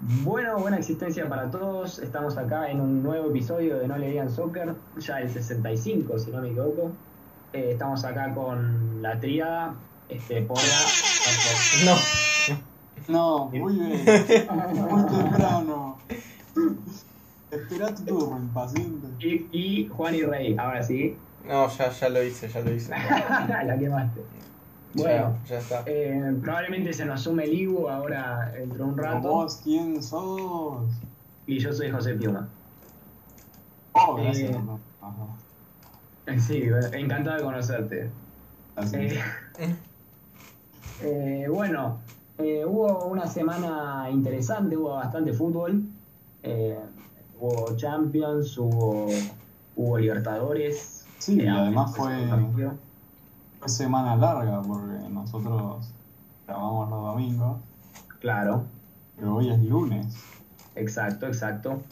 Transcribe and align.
Bueno, 0.00 0.58
buena 0.58 0.76
existencia 0.78 1.28
para 1.28 1.50
todos. 1.50 1.98
Estamos 1.98 2.36
acá 2.36 2.70
en 2.70 2.80
un 2.80 3.02
nuevo 3.02 3.30
episodio 3.30 3.78
de 3.78 3.88
No 3.88 3.96
Le 3.96 4.08
Digan 4.10 4.30
Soccer, 4.30 4.74
ya 4.98 5.20
el 5.20 5.30
65, 5.30 6.18
si 6.18 6.30
no 6.30 6.42
me 6.42 6.48
equivoco. 6.48 6.92
Eh, 7.52 7.70
estamos 7.72 8.04
acá 8.04 8.34
con 8.34 9.00
la 9.02 9.18
tríada, 9.18 9.74
este, 10.08 10.42
Porra, 10.42 10.60
No. 11.84 11.96
No, 13.08 13.46
muy 13.46 13.74
bien. 13.74 14.04
Muy 14.90 15.06
temprano. 15.06 15.98
Espera 17.50 17.94
tu 17.94 18.04
turno, 18.04 18.38
impaciente. 18.38 19.06
y, 19.20 19.46
y 19.52 19.88
Juan 19.88 20.14
y 20.14 20.22
Rey. 20.22 20.56
Ahora 20.58 20.82
sí, 20.82 21.16
No, 21.46 21.68
ya, 21.68 21.90
ya 21.90 22.08
lo 22.08 22.22
hice, 22.22 22.48
ya 22.48 22.60
lo 22.60 22.72
hice. 22.74 22.90
la 23.64 23.76
quemaste. 23.78 24.20
Bueno, 24.94 25.36
ya 25.46 25.58
está. 25.58 25.82
eh, 25.86 26.34
probablemente 26.42 26.92
se 26.92 27.04
nos 27.04 27.20
sume 27.22 27.44
el 27.44 27.54
Ibu 27.54 27.88
ahora 27.88 28.50
dentro 28.56 28.78
de 28.78 28.90
un 28.92 28.96
rato. 28.98 29.28
¿Vos 29.28 29.60
quién 29.62 30.02
sos? 30.02 30.90
Y 31.46 31.58
yo 31.58 31.72
soy 31.72 31.90
José 31.90 32.14
Piuma. 32.14 32.48
Oh, 33.92 34.14
gracias. 34.16 34.50
Eh. 34.52 34.60
Ajá. 35.02 36.38
Sí, 36.40 36.62
encantado 36.92 37.36
de 37.36 37.42
conocerte. 37.44 38.10
Eh, 38.92 39.20
eh, 41.02 41.46
bueno, 41.48 41.98
eh, 42.38 42.64
hubo 42.66 43.06
una 43.06 43.26
semana 43.26 44.08
interesante, 44.10 44.76
hubo 44.76 44.94
bastante 44.94 45.32
fútbol. 45.32 45.82
Eh, 46.42 46.78
hubo 47.38 47.76
Champions, 47.76 48.56
hubo, 48.58 49.06
hubo 49.76 49.98
Libertadores. 49.98 51.04
Sí, 51.18 51.36
y 51.36 51.46
Eh, 51.46 51.48
además 51.50 51.94
fue. 51.96 52.10
Fue 53.66 53.86
semana 53.86 54.16
larga 54.16 54.62
porque 54.62 55.08
nosotros 55.10 55.92
grabamos 56.46 56.90
los 56.90 57.02
domingos, 57.02 57.58
Claro, 58.20 58.64
pero 59.16 59.36
hoy 59.36 59.50
es 59.50 59.58
lunes. 59.64 60.16
exacto, 60.74 61.26
exacto. 61.26 61.82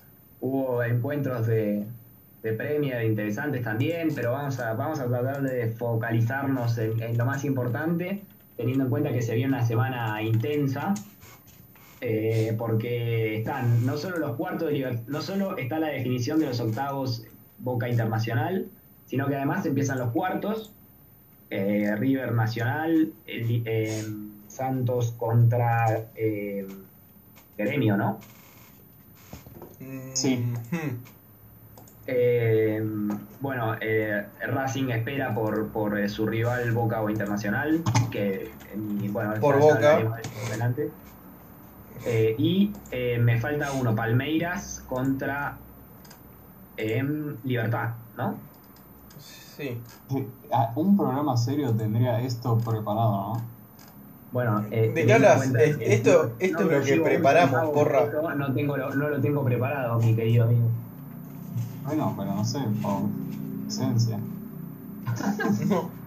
Hubo 0.41 0.83
encuentros 0.83 1.47
de, 1.47 1.87
de 2.43 2.53
Premier 2.53 3.05
interesantes 3.05 3.63
también, 3.63 4.09
pero 4.15 4.33
vamos 4.33 4.59
a, 4.61 4.75
vamos 4.75 5.01
a 5.01 5.07
tratar 5.07 5.43
de 5.43 5.69
focalizarnos 5.71 6.77
en, 6.79 7.01
en 7.03 7.17
lo 7.19 7.25
más 7.27 7.45
importante, 7.45 8.25
teniendo 8.57 8.85
en 8.85 8.91
cuenta 8.91 9.13
que 9.13 9.23
se 9.23 9.35
viene 9.35 9.55
una 9.57 9.65
semana 9.67 10.21
intensa. 10.23 10.95
eh, 12.01 12.55
porque 12.59 13.37
están 13.39 13.87
no 13.87 13.97
solo 13.97 14.19
los 14.19 14.37
cuartos 14.37 14.69
de 14.71 15.03
no 15.07 15.23
solo 15.23 15.57
está 15.57 15.79
la 15.79 15.89
definición 15.89 16.39
de 16.39 16.47
los 16.47 16.61
octavos 16.61 17.25
Boca 17.59 17.89
Internacional, 17.89 18.69
sino 19.07 19.27
que 19.27 19.37
además 19.37 19.65
empiezan 19.65 19.99
los 19.99 20.11
cuartos, 20.11 20.75
eh, 21.51 21.95
River 21.97 22.33
Nacional, 22.33 23.13
eh, 23.27 24.05
Santos 24.49 25.13
contra 25.13 26.09
eh, 26.15 26.67
Gremio, 27.57 27.97
¿no? 27.97 28.19
Sí. 30.15 30.37
Hmm. 30.71 31.03
Eh, 32.07 32.83
bueno, 33.41 33.77
Racing 34.47 34.91
espera 34.91 35.35
por, 35.35 35.69
por 35.69 36.09
su 36.09 36.27
rival 36.27 36.73
Boca 36.73 37.01
o 37.03 37.11
Internacional, 37.11 37.83
que 38.11 38.51
bueno, 39.11 39.35
Por 39.41 39.59
Boca. 39.59 40.21
adelante. 40.49 40.91
Y 42.39 42.73
me 43.21 43.39
falta 43.39 43.73
uno, 43.73 43.95
Palmeiras 43.95 44.85
contra 44.87 45.57
Libertad, 47.45 47.95
¿no? 48.17 48.39
Sí. 49.57 49.81
Eh, 50.15 50.29
Un 50.75 50.97
programa 50.97 51.37
serio 51.37 51.73
tendría 51.73 52.21
esto 52.21 52.57
preparado, 52.59 53.35
¿no? 53.35 53.43
Bueno, 54.33 54.65
eh, 54.71 54.93
esto- 54.97 56.25
no- 56.25 56.31
esto 56.41 56.65
no 56.65 56.71
es 56.73 56.79
lo 56.79 56.85
que 56.85 57.01
preparamos, 57.01 57.71
porra. 57.71 58.01
por 58.01 58.09
esto, 58.15 58.35
No, 58.35 58.53
tengo 58.53 58.77
lo, 58.77 58.93
no 58.95 59.09
lo 59.09 59.21
tengo 59.21 59.45
preparado, 59.45 59.99
mi 60.01 60.15
querido 60.17 60.45
amigo. 60.45 60.67
Bueno, 61.87 62.15
pero 62.19 62.35
no 62.35 62.45
sé, 62.45 62.59
por 62.83 63.03
esencia. 63.69 64.19
No. 65.69 65.89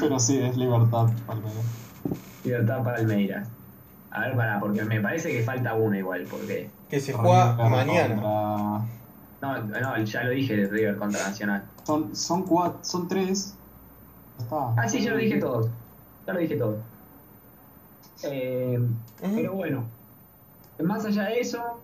Pero 0.00 0.18
sí, 0.20 0.38
es 0.38 0.56
libertad, 0.56 1.08
Palmeiras. 1.26 1.64
Libertad 2.44 2.84
Palmeiras. 2.84 3.48
A 4.12 4.20
ver, 4.20 4.36
para, 4.36 4.60
porque 4.60 4.84
me 4.84 5.00
parece 5.00 5.32
que 5.32 5.42
falta 5.42 5.74
uno 5.74 5.96
igual, 5.96 6.24
porque 6.30 6.70
Que 6.88 7.00
se 7.00 7.12
juega 7.12 7.56
mañana. 7.68 8.14
contra- 8.14 8.86
No, 9.40 9.58
no, 9.62 9.98
ya 10.04 10.24
lo 10.24 10.30
dije, 10.30 10.66
River 10.66 10.96
contra 10.96 11.22
Nacional. 11.28 11.64
Son, 11.84 12.14
son 12.14 12.42
cuatro, 12.44 12.78
son 12.82 13.06
tres. 13.08 13.54
Está. 14.38 14.74
Ah, 14.76 14.88
sí, 14.88 15.00
ya 15.00 15.10
lo 15.12 15.16
dije 15.18 15.38
todos. 15.38 15.68
Ya 16.26 16.32
lo 16.32 16.40
dije 16.40 16.56
todo. 16.56 16.78
Eh, 18.24 18.78
pero 19.20 19.52
bueno, 19.54 19.84
más 20.82 21.04
allá 21.04 21.24
de 21.24 21.40
eso, 21.40 21.80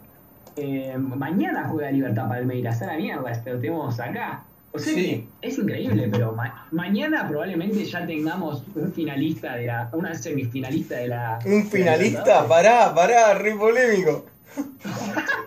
eh, 0.56 0.96
mañana 0.98 1.68
juega 1.68 1.90
Libertad 1.92 2.28
Palmeiras. 2.28 2.82
A 2.82 2.86
la 2.86 2.96
mierda, 2.96 3.40
pero 3.44 3.60
tenemos 3.60 3.98
acá. 4.00 4.42
O 4.72 4.78
sea, 4.80 4.92
Sí. 4.92 5.04
que 5.40 5.48
es 5.48 5.56
increíble, 5.56 6.08
pero 6.10 6.32
ma- 6.32 6.66
mañana 6.72 7.28
probablemente 7.28 7.84
ya 7.84 8.04
tengamos 8.04 8.64
un 8.74 8.92
finalista 8.92 9.54
de 9.54 9.66
la. 9.66 9.88
una 9.92 10.12
semifinalista 10.16 10.96
de 10.96 11.08
la. 11.08 11.38
¿Un 11.44 11.50
de 11.52 11.58
la 11.64 11.70
finalista? 11.70 12.20
Libertadores. 12.24 12.48
Pará, 12.48 12.94
pará, 12.94 13.34
re 13.34 13.54
polémico. 13.54 14.24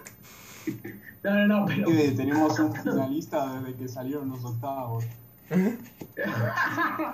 No, 1.28 1.36
no, 1.36 1.48
no, 1.48 1.66
pero. 1.66 1.88
Tenemos 2.16 2.58
un 2.60 2.74
finalista 2.74 3.60
desde 3.60 3.76
que 3.76 3.88
salieron 3.88 4.30
los 4.30 4.44
octavos. 4.44 5.06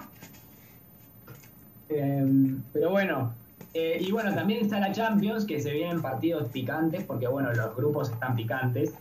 Eh, 1.90 2.56
pero 2.72 2.90
bueno, 2.90 3.36
eh, 3.76 4.00
y 4.00 4.12
bueno, 4.12 4.34
también 4.34 4.64
está 4.64 4.80
la 4.80 4.92
Champions, 4.92 5.46
que 5.46 5.62
se 5.62 5.70
vienen 5.72 6.02
partidos 6.02 6.50
picantes, 6.50 7.04
porque 7.04 7.28
bueno, 7.28 7.54
los 7.54 7.76
grupos 7.76 8.10
están 8.10 8.36
picantes. 8.36 8.94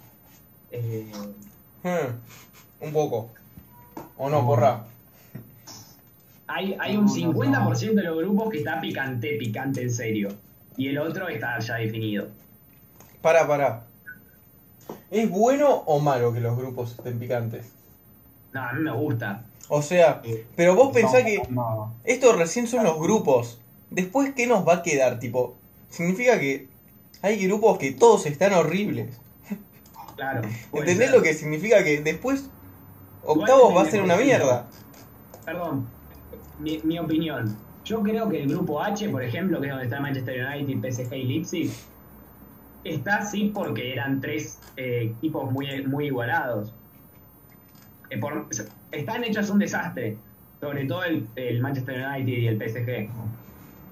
Eh, 0.73 1.11
Hmm. 1.83 2.15
Un 2.81 2.93
poco. 2.93 3.31
¿O 4.17 4.31
no, 4.31 4.47
porra? 4.47 4.84
hay, 6.47 6.77
hay 6.79 6.97
un 6.97 7.09
50% 7.09 7.94
de 7.94 8.03
los 8.03 8.17
grupos 8.19 8.50
que 8.50 8.59
está 8.59 8.81
picante, 8.81 9.37
picante 9.39 9.83
en 9.83 9.91
serio. 9.91 10.29
Y 10.77 10.89
el 10.89 10.99
otro 10.99 11.29
está 11.29 11.59
ya 11.59 11.77
definido. 11.77 12.29
Pará, 13.21 13.47
pará. 13.47 13.84
¿Es 15.12 15.28
bueno 15.28 15.83
o 15.84 16.00
malo 16.00 16.33
que 16.33 16.41
los 16.41 16.56
grupos 16.56 16.93
estén 16.93 17.19
picantes? 17.19 17.71
No, 18.55 18.62
a 18.62 18.73
mí 18.73 18.83
me 18.83 18.93
gusta. 18.93 19.45
O 19.69 19.83
sea, 19.83 20.23
pero 20.56 20.75
vos 20.75 20.91
pensás 20.93 21.23
que 21.23 21.43
No, 21.50 21.95
esto 22.03 22.33
recién 22.33 22.67
son 22.67 22.84
los 22.84 22.99
grupos. 22.99 23.61
Después, 23.91 24.33
¿qué 24.34 24.47
nos 24.47 24.67
va 24.67 24.77
a 24.77 24.83
quedar? 24.83 25.19
Tipo, 25.19 25.55
significa 25.91 26.41
que 26.41 26.67
hay 27.21 27.47
grupos 27.47 27.77
que 27.77 27.93
todos 27.93 28.25
están 28.25 28.55
horribles. 28.55 29.21
Claro. 30.17 30.49
¿Entendés 30.73 31.11
ser. 31.11 31.17
lo 31.19 31.23
que 31.23 31.34
significa 31.34 31.84
que 31.84 32.00
después 32.00 32.49
Igual 33.23 33.41
octavos 33.41 33.77
va 33.77 33.83
a 33.83 33.91
ser 33.91 34.03
una 34.03 34.17
mierda? 34.17 34.67
Perdón, 35.44 35.89
mi, 36.59 36.81
mi 36.84 36.99
opinión. 36.99 37.55
Yo 37.84 38.03
creo 38.03 38.31
que 38.31 38.44
el 38.44 38.49
grupo 38.49 38.81
H, 38.81 39.11
por 39.11 39.23
ejemplo, 39.23 39.61
que 39.61 39.67
es 39.67 39.73
donde 39.73 39.84
está 39.84 40.00
Manchester 40.00 40.47
United, 40.47 40.91
PSG 40.91 41.12
y 41.12 41.25
Leipzig, 41.25 41.71
está 42.84 43.16
así 43.19 43.50
porque 43.54 43.93
eran 43.93 44.20
tres 44.20 44.65
eh, 44.76 45.15
equipos 45.16 45.50
muy, 45.50 45.87
muy 45.87 46.06
igualados. 46.06 46.75
Eh, 48.10 48.19
por- 48.19 48.48
están 48.91 49.25
hechos 49.25 49.50
un 49.50 49.59
desastre, 49.59 50.19
sobre 50.60 50.84
todo 50.87 51.04
el, 51.04 51.31
el 51.34 51.60
Manchester 51.60 52.06
United 52.06 52.32
y 52.32 52.47
el 52.47 52.59
PSG. 52.59 53.10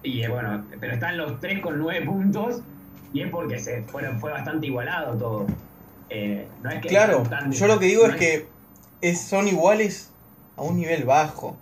Y 0.02 0.22
eh, 0.22 0.28
bueno, 0.28 0.66
pero 0.80 0.94
están 0.94 1.16
los 1.18 1.40
tres 1.40 1.60
con 1.60 1.78
nueve 1.78 2.04
puntos 2.06 2.62
y 3.12 3.22
es 3.22 3.30
porque 3.30 3.58
se 3.58 3.82
fueron, 3.84 4.18
fue 4.20 4.30
bastante 4.30 4.66
igualado 4.66 5.16
todo. 5.18 5.46
No 6.60 6.70
es 6.70 6.80
que 6.82 6.88
Claro, 6.88 7.22
tan- 7.28 7.50
yo 7.52 7.66
lo 7.66 7.78
que 7.78 7.86
digo 7.86 8.06
no 8.06 8.14
es 8.14 8.20
que 8.20 8.48
es- 9.00 9.20
son 9.20 9.48
iguales 9.48 10.12
a 10.56 10.62
un 10.62 10.76
nivel 10.76 11.04
bajo. 11.04 11.56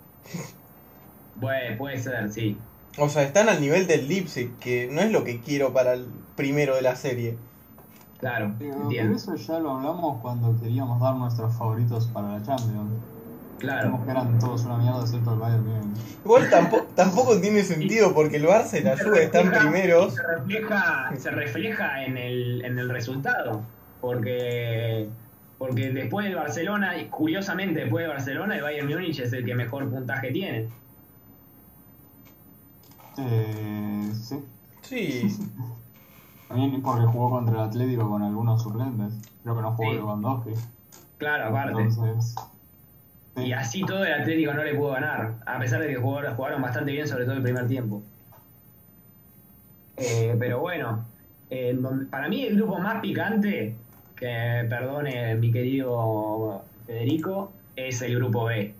Bueno, 1.35 1.77
puede 1.77 1.97
ser, 1.97 2.29
sí. 2.31 2.57
O 2.97 3.07
sea, 3.07 3.23
están 3.23 3.47
al 3.49 3.61
nivel 3.61 3.87
del 3.87 4.07
Leipzig, 4.07 4.57
que 4.59 4.87
no 4.91 5.01
es 5.01 5.11
lo 5.11 5.23
que 5.23 5.39
quiero 5.39 5.73
para 5.73 5.93
el 5.93 6.07
primero 6.39 6.73
de 6.73 6.81
la 6.81 6.95
serie. 6.95 7.37
Claro, 8.17 8.55
pero 8.57 8.73
por 8.73 8.83
entiendo. 8.83 9.17
eso 9.17 9.35
ya 9.35 9.59
lo 9.59 9.71
hablamos 9.71 10.21
cuando 10.21 10.57
queríamos 10.57 11.01
dar 11.01 11.15
nuestros 11.15 11.53
favoritos 11.53 12.07
para 12.07 12.29
la 12.29 12.41
Champions. 12.41 12.93
Claro. 13.57 14.01
Que 14.05 14.11
eran 14.11 14.39
todos 14.39 14.63
una 14.63 14.77
mierda 14.77 15.01
excepto 15.01 15.33
el 15.33 15.39
Bayern 15.39 15.67
Múnich. 15.67 15.97
Igual 16.23 16.49
tampoco, 16.49 16.87
tampoco 16.95 17.41
tiene 17.41 17.61
sentido 17.63 18.13
porque 18.13 18.37
el 18.37 18.45
Barça 18.45 18.79
y 18.79 18.83
la 18.83 18.97
Juve 18.97 19.25
están 19.25 19.51
primeros. 19.51 20.15
Se 20.15 20.23
refleja, 20.23 21.11
se 21.17 21.31
refleja 21.31 22.05
en, 22.05 22.17
el, 22.17 22.63
en 22.63 22.79
el 22.79 22.89
resultado. 22.89 23.61
Porque, 23.99 25.09
porque 25.57 25.91
después 25.91 26.25
del 26.25 26.35
Barcelona, 26.35 26.97
y 26.97 27.07
curiosamente 27.07 27.81
después 27.81 28.05
de 28.05 28.09
Barcelona, 28.09 28.55
el 28.55 28.61
Bayern 28.61 28.87
Múnich 28.87 29.19
es 29.19 29.33
el 29.33 29.43
que 29.43 29.55
mejor 29.55 29.89
puntaje 29.89 30.31
tiene. 30.31 30.69
Eh, 33.17 34.09
sí. 34.13 34.41
Sí, 34.81 35.37
También 36.49 36.81
porque 36.81 37.05
jugó 37.05 37.29
contra 37.29 37.55
el 37.55 37.69
Atlético 37.69 38.09
con 38.09 38.21
algunos 38.23 38.61
suplentes. 38.61 39.13
Creo 39.43 39.55
que 39.55 39.61
no 39.61 39.71
jugó 39.73 39.89
Sí. 39.91 39.95
Lewandowski. 39.95 40.49
Claro, 41.17 41.45
aparte. 41.45 41.81
Entonces. 41.81 42.35
sí. 43.37 43.41
Y 43.43 43.53
así 43.53 43.83
todo 43.85 44.03
el 44.03 44.11
Atlético 44.13 44.53
no 44.53 44.63
le 44.63 44.73
pudo 44.75 44.91
ganar, 44.91 45.35
a 45.45 45.59
pesar 45.59 45.79
de 45.81 45.87
que 45.87 45.95
jugaron, 45.95 46.35
jugaron 46.35 46.61
bastante 46.61 46.91
bien, 46.91 47.07
sobre 47.07 47.23
todo 47.23 47.35
el 47.35 47.43
primer 47.43 47.67
tiempo. 47.67 48.01
Eh, 49.97 50.35
pero 50.39 50.59
bueno, 50.59 51.05
para 52.09 52.27
mí 52.29 52.43
el 52.45 52.55
grupo 52.55 52.79
más 52.79 52.99
picante, 53.01 53.75
que 54.15 54.65
perdone 54.69 55.35
mi 55.35 55.51
querido 55.51 56.63
Federico, 56.85 57.51
es 57.75 58.01
el 58.01 58.15
grupo 58.15 58.45
B. 58.45 58.73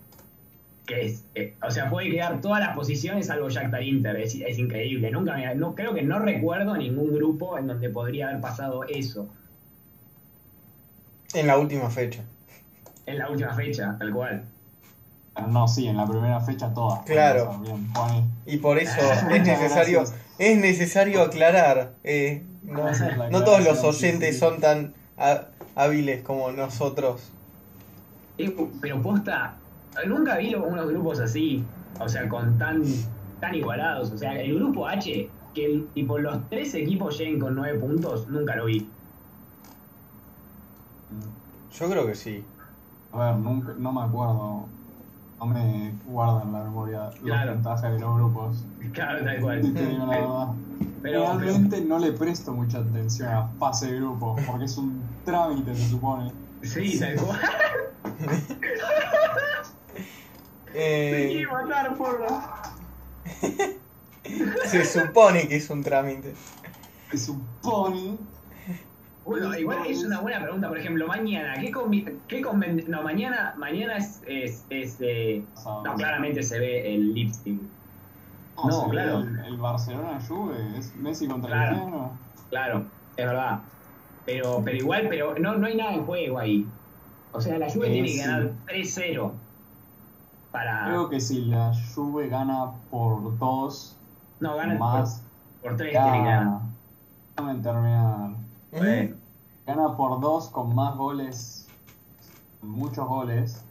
Que 0.90 1.06
es, 1.06 1.24
eh, 1.36 1.54
o 1.64 1.70
sea, 1.70 1.88
puede 1.88 2.10
quedar 2.10 2.40
todas 2.40 2.58
las 2.58 2.74
posiciones 2.74 3.28
salvo 3.28 3.48
Shakhtar 3.48 3.80
Inter, 3.82 4.16
es, 4.16 4.34
es 4.34 4.58
increíble. 4.58 5.08
Nunca 5.12 5.36
me- 5.36 5.54
no, 5.54 5.76
creo 5.76 5.94
que 5.94 6.02
no 6.02 6.18
recuerdo 6.18 6.76
ningún 6.76 7.14
grupo 7.14 7.56
en 7.58 7.68
donde 7.68 7.90
podría 7.90 8.28
haber 8.28 8.40
pasado 8.40 8.82
eso 8.88 9.28
En 11.32 11.46
la 11.46 11.58
última 11.58 11.88
fecha. 11.90 12.24
en 13.06 13.18
la 13.18 13.30
última 13.30 13.54
fecha, 13.54 13.94
tal 14.00 14.12
cual. 14.12 14.44
No, 15.48 15.68
sí, 15.68 15.86
en 15.86 15.96
la 15.96 16.06
primera 16.06 16.40
fecha 16.40 16.74
todas. 16.74 17.04
Claro. 17.04 17.56
Bien. 17.60 17.86
Y 18.46 18.56
por 18.56 18.78
eso 18.78 18.98
es 19.30 19.42
necesario, 19.46 20.02
es 20.38 20.58
necesario 20.58 21.22
aclarar. 21.22 21.92
eh, 22.02 22.42
no, 22.64 23.44
todos 23.44 23.64
los 23.64 23.84
oyentes 23.84 24.38
son 24.40 24.58
tan 24.60 24.92
há- 25.16 25.46
hábiles 25.76 26.22
como 26.22 26.50
nosotros. 26.50 27.30
Eh, 28.38 28.54
pero 28.80 29.00
posta, 29.00 29.54
nunca 30.06 30.36
vi 30.38 30.54
unos 30.54 30.88
grupos 30.88 31.20
así, 31.20 31.64
o 32.00 32.08
sea, 32.08 32.28
con 32.28 32.56
tan, 32.58 32.82
tan 33.40 33.54
igualados. 33.54 34.10
O 34.12 34.16
sea, 34.18 34.40
el 34.40 34.54
grupo 34.54 34.86
H, 34.86 35.30
que 35.54 35.84
tipo 35.94 36.18
los 36.18 36.48
tres 36.48 36.74
equipos 36.74 37.18
lleguen 37.18 37.40
con 37.40 37.54
nueve 37.54 37.78
puntos, 37.78 38.28
nunca 38.28 38.56
lo 38.56 38.66
vi. 38.66 38.88
Yo 41.72 41.88
creo 41.90 42.06
que 42.06 42.14
sí. 42.14 42.44
A 43.12 43.26
ver, 43.26 43.36
nunca, 43.36 43.74
no 43.78 43.92
me 43.92 44.02
acuerdo. 44.02 44.66
No 45.38 45.46
me 45.46 45.94
guardan 46.04 46.48
en 46.48 46.52
la 46.52 46.64
memoria 46.64 47.04
los 47.06 47.14
Claro. 47.20 47.54
puntajes 47.54 47.92
de 47.92 47.98
los 48.00 48.14
grupos. 48.16 48.64
Claro, 48.92 49.24
tal 49.24 49.40
cual. 49.40 49.60
Pero, 51.02 51.38
Realmente 51.38 51.80
no 51.80 51.98
le 51.98 52.12
presto 52.12 52.52
mucha 52.52 52.80
atención 52.80 53.30
a 53.30 53.48
fase 53.58 53.90
de 53.90 53.96
grupo, 54.00 54.36
porque 54.46 54.66
es 54.66 54.76
un 54.76 55.02
trámite, 55.24 55.74
se 55.74 55.88
supone. 55.88 56.30
sí, 56.62 56.98
tal 57.00 57.16
cual. 57.16 57.38
Eh, 60.74 61.44
matar, 61.50 61.96
porra. 61.96 62.62
se 64.66 64.84
supone 64.84 65.48
que 65.48 65.56
es 65.56 65.70
un 65.70 65.82
trámite. 65.82 66.34
Se 67.10 67.18
supone. 67.18 68.16
Bueno, 69.24 69.56
igual 69.56 69.86
es 69.86 70.02
una 70.04 70.20
buena 70.20 70.40
pregunta. 70.42 70.68
Por 70.68 70.78
ejemplo, 70.78 71.06
mañana, 71.06 71.54
¿qué, 71.60 71.70
qué 72.28 72.42
conven- 72.42 72.86
No, 72.86 73.02
mañana, 73.02 73.54
mañana 73.58 73.96
es. 73.96 74.22
es, 74.26 74.64
es, 74.70 74.96
eh, 75.00 75.44
o 75.54 75.60
sea, 75.60 75.72
no, 75.84 75.94
claramente 75.96 76.42
se 76.42 76.58
ve 76.58 76.94
el 76.94 77.14
lipstick. 77.14 77.60
no, 78.64 78.88
claro. 78.88 79.20
El, 79.20 79.38
el 79.46 79.56
Barcelona 79.56 80.18
Juve 80.26 80.56
es 80.78 80.94
Messi 80.96 81.28
contra 81.28 81.50
Claro. 81.50 81.70
Cristiano. 81.76 82.18
Claro, 82.50 82.86
es 83.16 83.26
verdad. 83.26 83.60
Pero, 84.26 84.62
pero 84.64 84.76
igual, 84.76 85.06
pero 85.08 85.34
no, 85.38 85.56
no 85.56 85.66
hay 85.66 85.76
nada 85.76 85.94
en 85.94 86.04
juego 86.04 86.38
ahí. 86.38 86.66
O 87.32 87.40
sea, 87.40 87.58
la 87.58 87.70
Juve 87.70 87.88
Eh, 87.88 87.92
tiene 87.92 88.08
que 88.08 88.18
ganar 88.18 88.52
3-0 88.66 89.32
para... 90.50 90.84
Creo 90.86 91.08
que 91.08 91.20
si 91.20 91.42
la 91.46 91.72
Juve 91.94 92.28
gana 92.28 92.72
por 92.90 93.38
dos 93.38 93.96
no, 94.40 94.56
gana 94.56 94.74
más, 94.74 95.22
por 95.62 95.76
3 95.76 95.90
tiene 95.90 96.10
que 96.10 96.18
ganar. 96.18 96.24
gana. 96.24 96.60
Déjame 97.36 97.62
terminar. 97.62 98.30
Bueno, 98.72 99.16
Gana 99.66 99.96
por 99.96 100.20
dos 100.20 100.48
con 100.48 100.74
más 100.74 100.96
goles, 100.96 101.68
muchos 102.62 103.06
goles, 103.06 103.62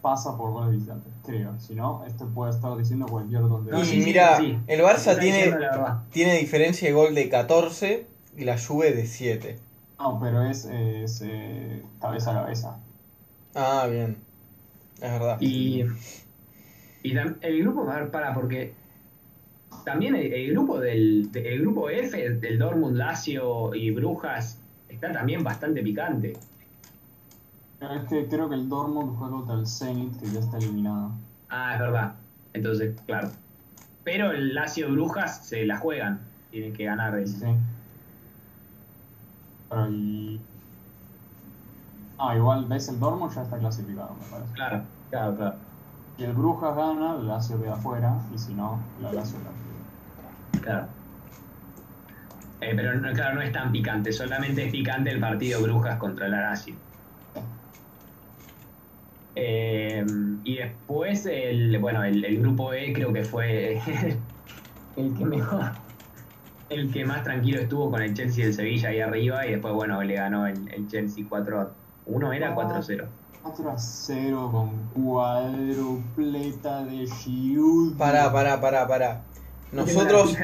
pasa 0.00 0.36
por 0.36 0.50
goles 0.50 0.72
visitantes, 0.72 1.12
creo. 1.24 1.58
Si 1.60 1.74
no, 1.74 2.02
este 2.06 2.24
puede 2.24 2.50
estar 2.50 2.76
diciendo 2.76 3.06
cualquier 3.06 3.42
tontería. 3.42 3.78
No, 3.78 3.84
y 3.84 3.86
sí, 3.86 4.02
mira, 4.04 4.38
sí. 4.38 4.58
el 4.66 4.80
Barça 4.80 5.18
tiene, 5.18 5.54
tiene 6.10 6.38
diferencia 6.38 6.88
de 6.88 6.94
gol 6.94 7.14
de 7.14 7.28
14 7.28 8.06
y 8.36 8.44
la 8.44 8.58
Juve 8.58 8.92
de 8.92 9.06
7. 9.06 9.58
No, 9.98 10.18
pero 10.18 10.42
es, 10.42 10.64
es, 10.64 11.22
eh, 11.24 11.84
cabeza 12.00 12.32
a 12.32 12.42
cabeza. 12.42 12.80
Ah, 13.54 13.86
bien. 13.88 14.16
Es 15.02 15.10
verdad. 15.12 15.36
Y, 15.40 15.84
y 17.02 17.16
el 17.16 17.62
grupo, 17.62 17.90
a 17.90 17.96
ver, 18.00 18.10
para, 18.10 18.32
porque 18.32 18.72
también 19.84 20.14
el, 20.14 20.32
el 20.32 20.52
grupo 20.52 20.78
del 20.78 21.30
de- 21.32 21.54
el 21.54 21.60
grupo 21.62 21.90
F, 21.90 22.30
del 22.36 22.58
Dortmund, 22.58 22.96
Lazio 22.96 23.74
y 23.74 23.90
Brujas, 23.90 24.60
está 24.88 25.12
también 25.12 25.42
bastante 25.42 25.82
picante. 25.82 26.34
Pero 27.80 27.94
es 27.94 28.04
que 28.08 28.28
creo 28.28 28.48
que 28.48 28.54
el 28.54 28.68
Dortmund 28.68 29.16
juega 29.18 29.32
contra 29.32 29.54
el 29.56 29.66
Zenit, 29.66 30.18
que 30.20 30.30
ya 30.30 30.38
está 30.38 30.56
eliminado. 30.58 31.10
Ah, 31.48 31.74
es 31.74 31.80
verdad. 31.80 32.14
Entonces, 32.52 32.94
claro. 33.06 33.30
Pero 34.04 34.30
el 34.30 34.54
Lazio 34.54 34.88
Brujas 34.92 35.44
se 35.48 35.66
la 35.66 35.78
juegan. 35.78 36.20
Tienen 36.52 36.72
que 36.74 36.84
ganar 36.84 37.18
el. 37.18 37.26
Sí. 37.26 37.46
Pero 39.68 39.90
y... 39.90 40.40
Ah, 42.24 42.36
igual, 42.36 42.66
ves, 42.68 42.88
el 42.88 42.98
Dortmund 43.00 43.32
ya 43.34 43.42
está 43.42 43.58
clasificado, 43.58 44.16
me 44.16 44.28
parece. 44.28 44.54
Claro, 44.54 44.90
claro, 45.10 45.36
claro. 45.36 45.66
Si 46.16 46.24
el 46.24 46.32
Brujas 46.34 46.74
gana, 46.76 47.16
el 47.16 47.26
Lazio 47.26 47.60
queda 47.60 47.74
afuera, 47.74 48.26
y 48.30 48.38
si 48.38 48.54
no, 48.54 48.94
la 48.96 49.12
Lazio 49.12 49.40
clasifica. 49.42 49.90
claro. 50.60 51.02
Eh, 52.60 52.72
pero 52.76 52.94
no, 52.98 53.12
claro, 53.14 53.34
no 53.34 53.42
es 53.42 53.52
tan 53.52 53.72
picante. 53.72 54.10
Solamente 54.12 54.64
es 54.64 54.70
picante 54.70 55.10
el 55.10 55.20
partido 55.20 55.60
Brujas 55.62 55.98
contra 55.98 56.26
el 56.26 56.32
Lazio. 56.32 56.80
Eh, 59.34 60.04
y 60.44 60.56
después, 60.56 61.26
el, 61.26 61.78
bueno, 61.80 62.04
el, 62.04 62.24
el 62.24 62.38
grupo 62.40 62.72
E 62.74 62.92
creo 62.92 63.12
que 63.12 63.24
fue 63.24 63.78
el 64.96 65.14
que 65.16 65.24
mejor, 65.26 65.78
el 66.68 66.90
que 66.92 67.04
más 67.04 67.22
tranquilo 67.24 67.60
estuvo 67.60 67.90
con 67.90 68.02
el 68.02 68.14
Chelsea 68.14 68.44
y 68.44 68.48
el 68.48 68.54
Sevilla 68.54 68.88
ahí 68.90 69.00
arriba. 69.00 69.46
Y 69.46 69.52
después, 69.52 69.74
bueno, 69.74 70.02
le 70.02 70.14
ganó 70.14 70.46
el, 70.46 70.68
el 70.72 70.86
Chelsea 70.88 71.26
4-1, 72.06 72.36
era 72.36 72.54
4-0. 72.54 73.08
4 73.42 73.70
a 73.70 73.78
0 73.78 74.50
con 74.52 75.04
cuadrupleta 75.04 76.84
de 76.84 77.06
Giroud. 77.06 77.96
Pará, 77.96 78.32
pará, 78.32 78.60
pará, 78.60 78.86
pará. 78.86 79.22
Nosotros 79.72 80.36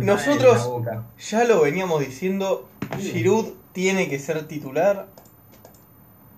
nosotros- 0.00 0.82
ya 1.18 1.44
lo 1.44 1.62
veníamos 1.62 2.00
diciendo, 2.00 2.68
Giroud 2.98 3.46
tiene 3.72 4.08
que 4.08 4.18
ser 4.18 4.46
titular. 4.48 5.06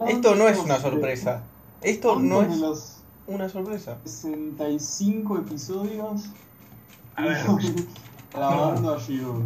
Esto 0.06 0.34
no 0.34 0.48
es 0.48 0.58
una 0.58 0.78
sorpresa. 0.78 1.42
Esto 1.82 2.18
no 2.18 2.36
¿Cuántos 2.36 2.78
es 2.78 3.02
una 3.26 3.48
sorpresa. 3.48 3.96
65 4.04 5.38
episodios 5.38 6.30
A 7.16 7.22
ver. 7.22 7.38
grabando 8.34 8.94
a 8.94 9.00
Giroud? 9.00 9.42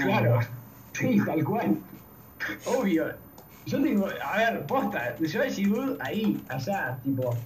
Claro, 0.00 0.40
sí, 0.92 1.20
tal 1.24 1.44
cual. 1.44 1.78
Obvio. 2.66 3.27
Yo 3.66 3.82
tengo, 3.82 4.06
a 4.24 4.36
ver, 4.38 4.66
posta, 4.66 5.14
yo 5.18 5.42
a 5.42 5.46
Giroud 5.46 5.96
ahí, 6.00 6.40
allá, 6.48 6.98
tipo, 7.04 7.36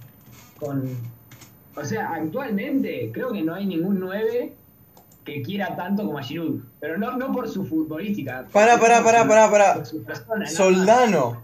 con... 0.59 0.83
O 1.75 1.83
sea, 1.83 2.13
actualmente 2.13 3.09
creo 3.13 3.31
que 3.31 3.41
no 3.41 3.55
hay 3.55 3.65
ningún 3.65 3.99
9 3.99 4.53
que 5.25 5.41
quiera 5.41 5.75
tanto 5.75 6.05
como 6.05 6.17
a 6.19 6.23
Giroud. 6.23 6.61
Pero 6.79 6.97
no, 6.97 7.17
no 7.17 7.31
por 7.31 7.49
su 7.49 7.65
futbolística. 7.65 8.45
Pará, 8.51 8.79
pará, 8.79 9.03
pará, 9.03 9.27
pará, 9.27 9.49
pará. 9.51 9.73
Por 9.75 9.85
su 9.85 10.03
persona, 10.03 10.35
nada 10.35 10.45
más. 10.45 10.53
Soldano. 10.53 11.41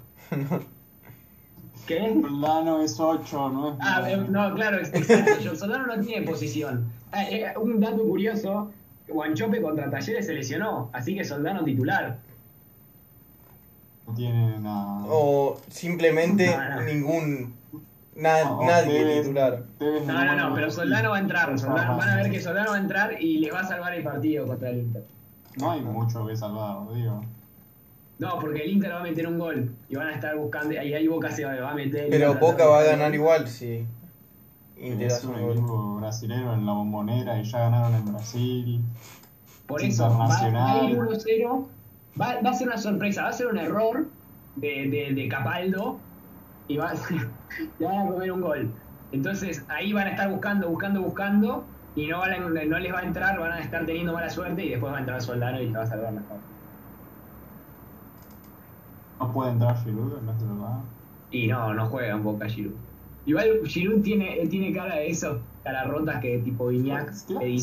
¿Qué? 1.88 2.15
Soldano 2.21 2.81
es 2.83 2.99
8, 2.99 3.49
no 3.49 3.69
es 3.71 3.75
Ah, 3.81 3.97
nueve. 4.01 4.13
eh, 4.23 4.27
no, 4.29 4.53
claro, 4.53 4.77
exacto. 4.77 5.55
Soldano 5.55 5.88
no 5.88 5.99
tiene 6.03 6.25
posición. 6.25 6.85
Ah, 7.11 7.23
eh, 7.23 7.51
un 7.59 7.79
dato 7.79 8.03
curioso, 8.03 8.71
Guanchope 9.07 9.61
contra 9.61 9.89
Talleres 9.89 10.27
se 10.27 10.33
lesionó, 10.35 10.89
así 10.93 11.15
que 11.15 11.23
Soldano 11.25 11.63
titular. 11.63 12.19
No 14.09 14.15
tiene 14.15 14.59
nada. 14.59 15.03
O 15.07 15.57
simplemente 15.69 16.47
No, 16.55 16.75
no. 16.75 16.81
ningún. 16.81 17.53
na- 18.15 18.43
No, 18.43 18.63
nadie 18.65 19.01
Tevez- 19.05 19.21
titular. 19.21 19.63
No, 19.79 20.25
no, 20.25 20.35
no, 20.49 20.55
pero 20.55 20.71
Soldano 20.71 21.11
va 21.11 21.17
a 21.17 21.19
entrar. 21.19 21.57
Soldano- 21.59 21.95
van 21.97 22.09
a 22.09 22.15
ver 22.17 22.31
que 22.31 22.41
Soldano 22.41 22.71
va 22.71 22.75
a 22.75 22.79
entrar 22.79 23.21
y 23.21 23.37
les 23.39 23.53
va 23.53 23.61
a 23.61 23.67
salvar 23.67 23.93
el 23.93 24.03
partido 24.03 24.45
contra 24.45 24.69
el 24.71 24.79
Inter. 24.79 25.03
No 25.57 25.71
hay 25.71 25.81
mucho 25.81 26.25
que 26.27 26.35
salvar, 26.35 26.93
digo. 26.93 27.23
No, 28.17 28.37
porque 28.39 28.63
el 28.63 28.71
Inter 28.71 28.91
va 28.91 28.99
a 28.99 29.03
meter 29.03 29.25
un 29.27 29.39
gol 29.39 29.71
y 29.87 29.95
van 29.95 30.07
a 30.07 30.13
estar 30.15 30.35
buscando. 30.35 30.77
Ahí, 30.77 30.93
ahí 30.93 31.07
Boca 31.07 31.31
se 31.31 31.45
va 31.45 31.71
a 31.71 31.73
meter. 31.75 32.07
y 32.07 32.09
Pero 32.09 32.35
Boca 32.35 32.65
va 32.65 32.79
a 32.79 32.83
ganar 32.83 33.13
igual 33.15 33.47
si 33.47 33.85
Inter 34.77 35.07
Es 35.07 35.13
hace 35.13 35.27
un 35.27 35.35
un 35.35 35.41
gol. 35.41 35.51
equipo 35.57 35.95
brasilero 35.95 36.53
en 36.53 36.65
la 36.65 36.73
bombonera 36.73 37.39
y 37.39 37.43
ya 37.45 37.59
ganaron 37.59 37.95
en 37.95 38.05
Brasil. 38.11 38.81
Por 39.67 39.81
eso 39.81 40.03
Internacional. 40.03 40.53
va 40.77 40.81
a 40.81 40.83
ir 40.89 40.97
1-0. 40.97 41.67
Va, 42.21 42.27
va 42.45 42.49
a 42.51 42.53
ser 42.59 42.67
una 42.67 42.77
sorpresa, 42.77 43.23
va 43.23 43.29
a 43.29 43.33
ser 43.39 43.47
un 43.47 43.57
error 43.57 43.99
de, 44.55 44.73
de, 44.95 45.13
de 45.15 45.27
Capaldo 45.29 46.05
y 46.67 46.77
va, 46.77 46.93
le 47.79 47.85
van 47.88 47.99
a 48.07 48.11
comer 48.11 48.31
un 48.33 48.41
gol. 48.41 48.83
Entonces 49.11 49.65
ahí 49.69 49.93
van 49.93 50.07
a 50.07 50.11
estar 50.11 50.29
buscando, 50.31 50.69
buscando, 50.69 51.01
buscando 51.03 51.69
y 51.95 52.07
no, 52.07 52.19
van 52.19 52.33
a- 52.33 52.39
no 52.65 52.79
les 52.79 52.93
va 52.93 52.99
a 53.01 53.05
entrar, 53.05 53.39
van 53.39 53.53
a 53.53 53.61
estar 53.61 53.85
teniendo 53.85 54.13
mala 54.13 54.29
suerte 54.29 54.65
y 54.65 54.69
después 54.71 54.93
va 54.93 54.97
a 54.97 55.01
entrar 55.01 55.21
Soldano 55.21 55.61
y 55.61 55.67
les 55.67 55.75
va 55.77 55.83
a 55.83 55.88
salvar 55.88 56.13
causa. 56.27 56.47
No 59.19 59.31
puede 59.33 59.51
entrar 59.51 59.77
Giroud, 59.83 60.17
en 60.17 60.25
vez 60.25 60.39
de 60.39 60.45
verdad. 60.47 60.83
Y 61.29 61.47
no, 61.47 61.73
no 61.73 61.89
juega 61.89 62.13
en 62.15 62.23
Boca 62.23 62.47
Giroud. 62.49 62.81
Igual 63.25 63.61
Giroud 63.65 64.01
tiene, 64.01 64.39
él 64.41 64.49
tiene 64.49 64.73
cara 64.73 64.95
de 64.95 65.09
esos, 65.09 65.45
cara 65.63 65.83
rotas 65.85 66.21
que 66.21 66.39
tipo 66.39 66.69
que 66.71 66.79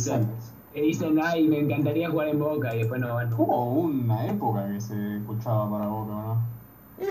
le. 0.05 0.56
Que 0.77 0.83
dicen, 0.83 1.19
ay, 1.25 1.49
me 1.49 1.61
encantaría 1.61 2.11
jugar 2.11 2.29
en 2.29 2.39
Boca 2.39 2.75
y 2.75 2.81
después 2.81 3.01
no 3.01 3.15
van. 3.15 3.33
Hubo 3.33 3.65
una 3.81 4.27
época 4.27 4.69
que 4.69 4.79
se 4.79 5.17
escuchaba 5.17 5.71
para 5.71 5.87
Boca, 5.87 6.13
¿no? 6.13 6.43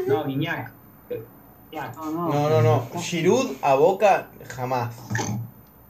No, 0.08 0.24
Guiñac. 0.26 0.72
Eh, 1.10 1.26
Guiñac. 1.72 1.96
No, 1.98 2.30
no, 2.50 2.62
no. 2.62 2.84
Giroud 3.00 3.54
a 3.64 3.74
Boca 3.74 4.28
jamás. 4.56 4.96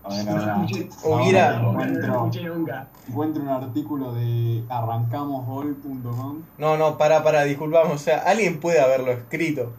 A 0.05 0.07
ver, 0.09 0.25
No 0.25 0.31
ahora. 0.31 0.65
Hubiera- 1.03 1.51
no, 1.59 1.73
no 1.73 1.73
lo 1.73 1.83
Encuentro- 1.83 2.13
escuché 2.13 2.43
nunca. 2.43 2.87
Encuentro 3.09 3.43
un 3.43 3.49
artículo 3.49 4.13
de 4.13 4.63
arrancamosgol.com. 4.69 6.41
No, 6.57 6.77
no, 6.77 6.97
para, 6.97 7.23
para, 7.23 7.43
disculpame. 7.43 7.91
O 7.91 7.97
sea, 7.97 8.19
alguien 8.19 8.61
puede 8.61 8.79
haberlo 8.79 9.11
escrito, 9.11 9.73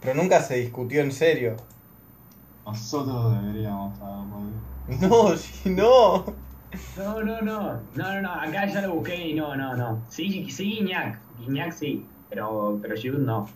pero 0.00 0.14
nunca 0.14 0.40
se 0.40 0.54
discutió 0.54 1.00
en 1.02 1.10
serio. 1.10 1.56
Nosotros 2.64 3.34
deberíamos 3.42 3.98
haber 4.00 4.28
podido. 4.30 4.60
No, 5.30 5.36
si 5.36 5.70
no. 5.70 6.24
No, 6.96 7.22
no, 7.22 7.40
no. 7.40 7.80
No, 7.94 8.12
no, 8.14 8.22
no. 8.22 8.32
Acá 8.32 8.66
ya 8.66 8.82
lo 8.82 8.94
busqué 8.94 9.28
y 9.28 9.34
no, 9.34 9.56
no, 9.56 9.74
no. 9.76 10.02
Sí, 10.08 10.48
sí, 10.50 10.76
Guiñac. 10.78 11.18
Guiñac 11.38 11.72
sí. 11.72 12.06
Pero, 12.28 12.78
pero 12.80 12.94
Giroud 12.96 13.20
no. 13.20 13.48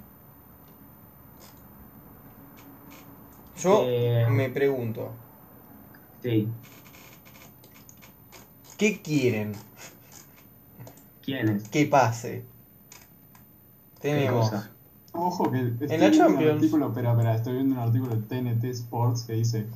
Yo 3.57 3.83
Eh. 3.87 4.27
me 4.31 4.51
pregunto, 4.51 5.13
Sí. 6.23 6.49
¿qué 8.77 9.01
quieren 9.01 9.53
¿Quién 11.23 11.49
es? 11.51 11.69
que 11.69 11.87
pase? 11.87 12.45
Tenemos. 14.01 14.51
cosa? 14.51 14.71
Ojo 15.13 15.51
que 15.51 15.59
estoy 15.61 15.87
la 15.89 15.97
viendo 15.97 16.19
Champions. 16.19 16.43
un 16.51 16.57
artículo, 16.57 16.89
espera, 16.89 17.11
espera, 17.13 17.35
estoy 17.37 17.53
viendo 17.55 17.75
un 17.77 17.81
artículo 17.81 18.17
de 18.17 18.23
TNT 18.23 18.65
Sports 18.71 19.23
que 19.23 19.35
dice 19.35 19.67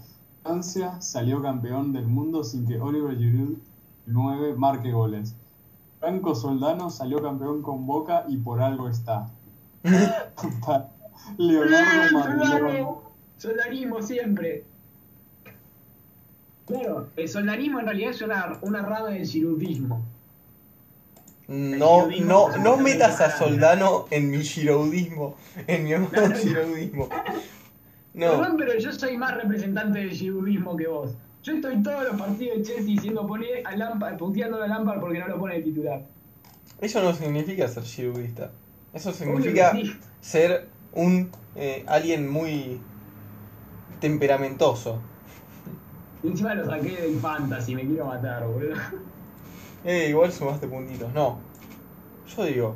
Francia 0.49 0.99
salió 1.03 1.43
campeón 1.43 1.93
del 1.93 2.07
mundo 2.07 2.43
sin 2.43 2.67
que 2.67 2.81
Oliver 2.81 3.19
Giroud 3.19 3.59
9 4.07 4.55
marque 4.57 4.93
goles. 4.93 5.37
Franco 6.01 6.35
Soldano 6.35 6.89
salió 6.89 7.21
campeón 7.21 7.61
con 7.61 7.87
Boca 7.87 8.25
y 8.29 8.39
por 8.39 8.63
algo 8.63 8.89
está. 8.89 9.27
Leonardo 11.37 12.19
Marlon. 12.19 12.49
Soldado. 12.49 13.03
Soldarismo 13.37 14.01
siempre. 14.01 14.65
Claro, 16.67 17.09
el 17.15 17.29
soldarismo 17.29 17.81
en 17.81 17.85
realidad 17.85 18.11
es 18.13 18.23
una, 18.23 18.59
una 18.63 18.81
rama 18.81 19.11
del 19.11 19.27
girudismo. 19.27 20.03
No, 21.47 22.09
no, 22.09 22.57
no 22.57 22.77
metas 22.79 23.21
a. 23.21 23.37
Soldano 23.37 24.07
en 24.11 24.31
mi 24.31 24.43
giroudismo, 24.43 25.37
en 25.67 25.85
mi 25.85 25.93
amor 25.95 26.35
giroudismo. 26.35 27.11
No, 28.19 28.33
Perdón, 28.33 28.57
pero 28.59 28.77
yo 28.79 28.93
soy 28.93 29.17
más 29.17 29.35
representante 29.37 30.01
del 30.01 30.11
girudismo 30.11 30.77
que 30.77 30.89
vos. 30.89 31.17
Yo 31.43 31.55
estoy 31.55 31.83
todos 31.83 32.03
los 32.05 32.21
partidos 32.21 32.59
de 32.59 32.63
Chelsea 32.65 32.85
diciendo 32.85 33.27
poner 33.27 33.65
a 33.67 33.77
Lampard, 33.77 34.17
puteando 34.19 34.61
a 34.63 34.67
Lampard 34.67 34.99
porque 35.01 35.21
no 35.21 35.29
lo 35.29 35.39
pone 35.39 35.55
de 35.55 35.63
titular. 35.63 36.03
eso 36.81 37.03
no 37.03 37.13
significa 37.15 37.69
ser 37.69 37.85
giroudista. 37.85 38.51
Eso 38.93 39.13
significa 39.13 39.73
ser 40.21 40.69
un 40.93 41.31
eh, 41.55 41.85
alguien 41.87 42.29
muy 42.31 42.81
temperamentoso. 44.01 44.99
Y 46.23 46.29
encima 46.29 46.55
lo 46.55 46.65
saqué 46.67 46.97
del 47.01 47.19
fantasy, 47.21 47.75
me 47.75 47.87
quiero 47.87 48.07
matar, 48.07 48.47
boludo. 48.47 48.75
Eh, 49.85 50.09
igual 50.11 50.33
sumaste 50.33 50.67
puntitos. 50.67 51.15
No. 51.15 51.39
Yo 52.37 52.45
digo, 52.45 52.75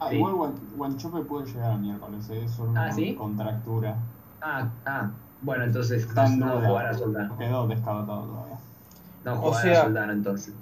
Ah, 0.00 0.08
Sí. 0.10 0.16
igual 0.16 0.34
Guan- 0.34 0.54
Guanchope 0.76 1.20
puede 1.20 1.46
llegar 1.46 1.72
el 1.74 1.78
miércoles, 1.78 2.28
¿eh? 2.28 2.42
es 2.44 2.50
solo 2.50 2.70
Ah, 2.70 2.82
una 2.82 2.92
¿sí? 2.92 3.14
contractura. 3.14 3.96
Ah, 4.40 4.68
ah. 4.86 5.10
Bueno, 5.42 5.64
entonces 5.64 6.02
Está 6.04 6.26
en 6.26 6.38
no, 6.38 6.46
no 6.46 6.56
duda. 6.56 6.68
jugar 6.68 6.86
a 6.86 6.94
Soldano. 6.94 7.38
Quedó 7.38 7.66
descartado 7.68 8.24
todavía. 8.24 8.58
No 9.24 9.32
O 9.34 9.36
jugar 9.36 9.62
sea- 9.62 9.82
Soldano 9.84 10.12
entonces. 10.12 10.54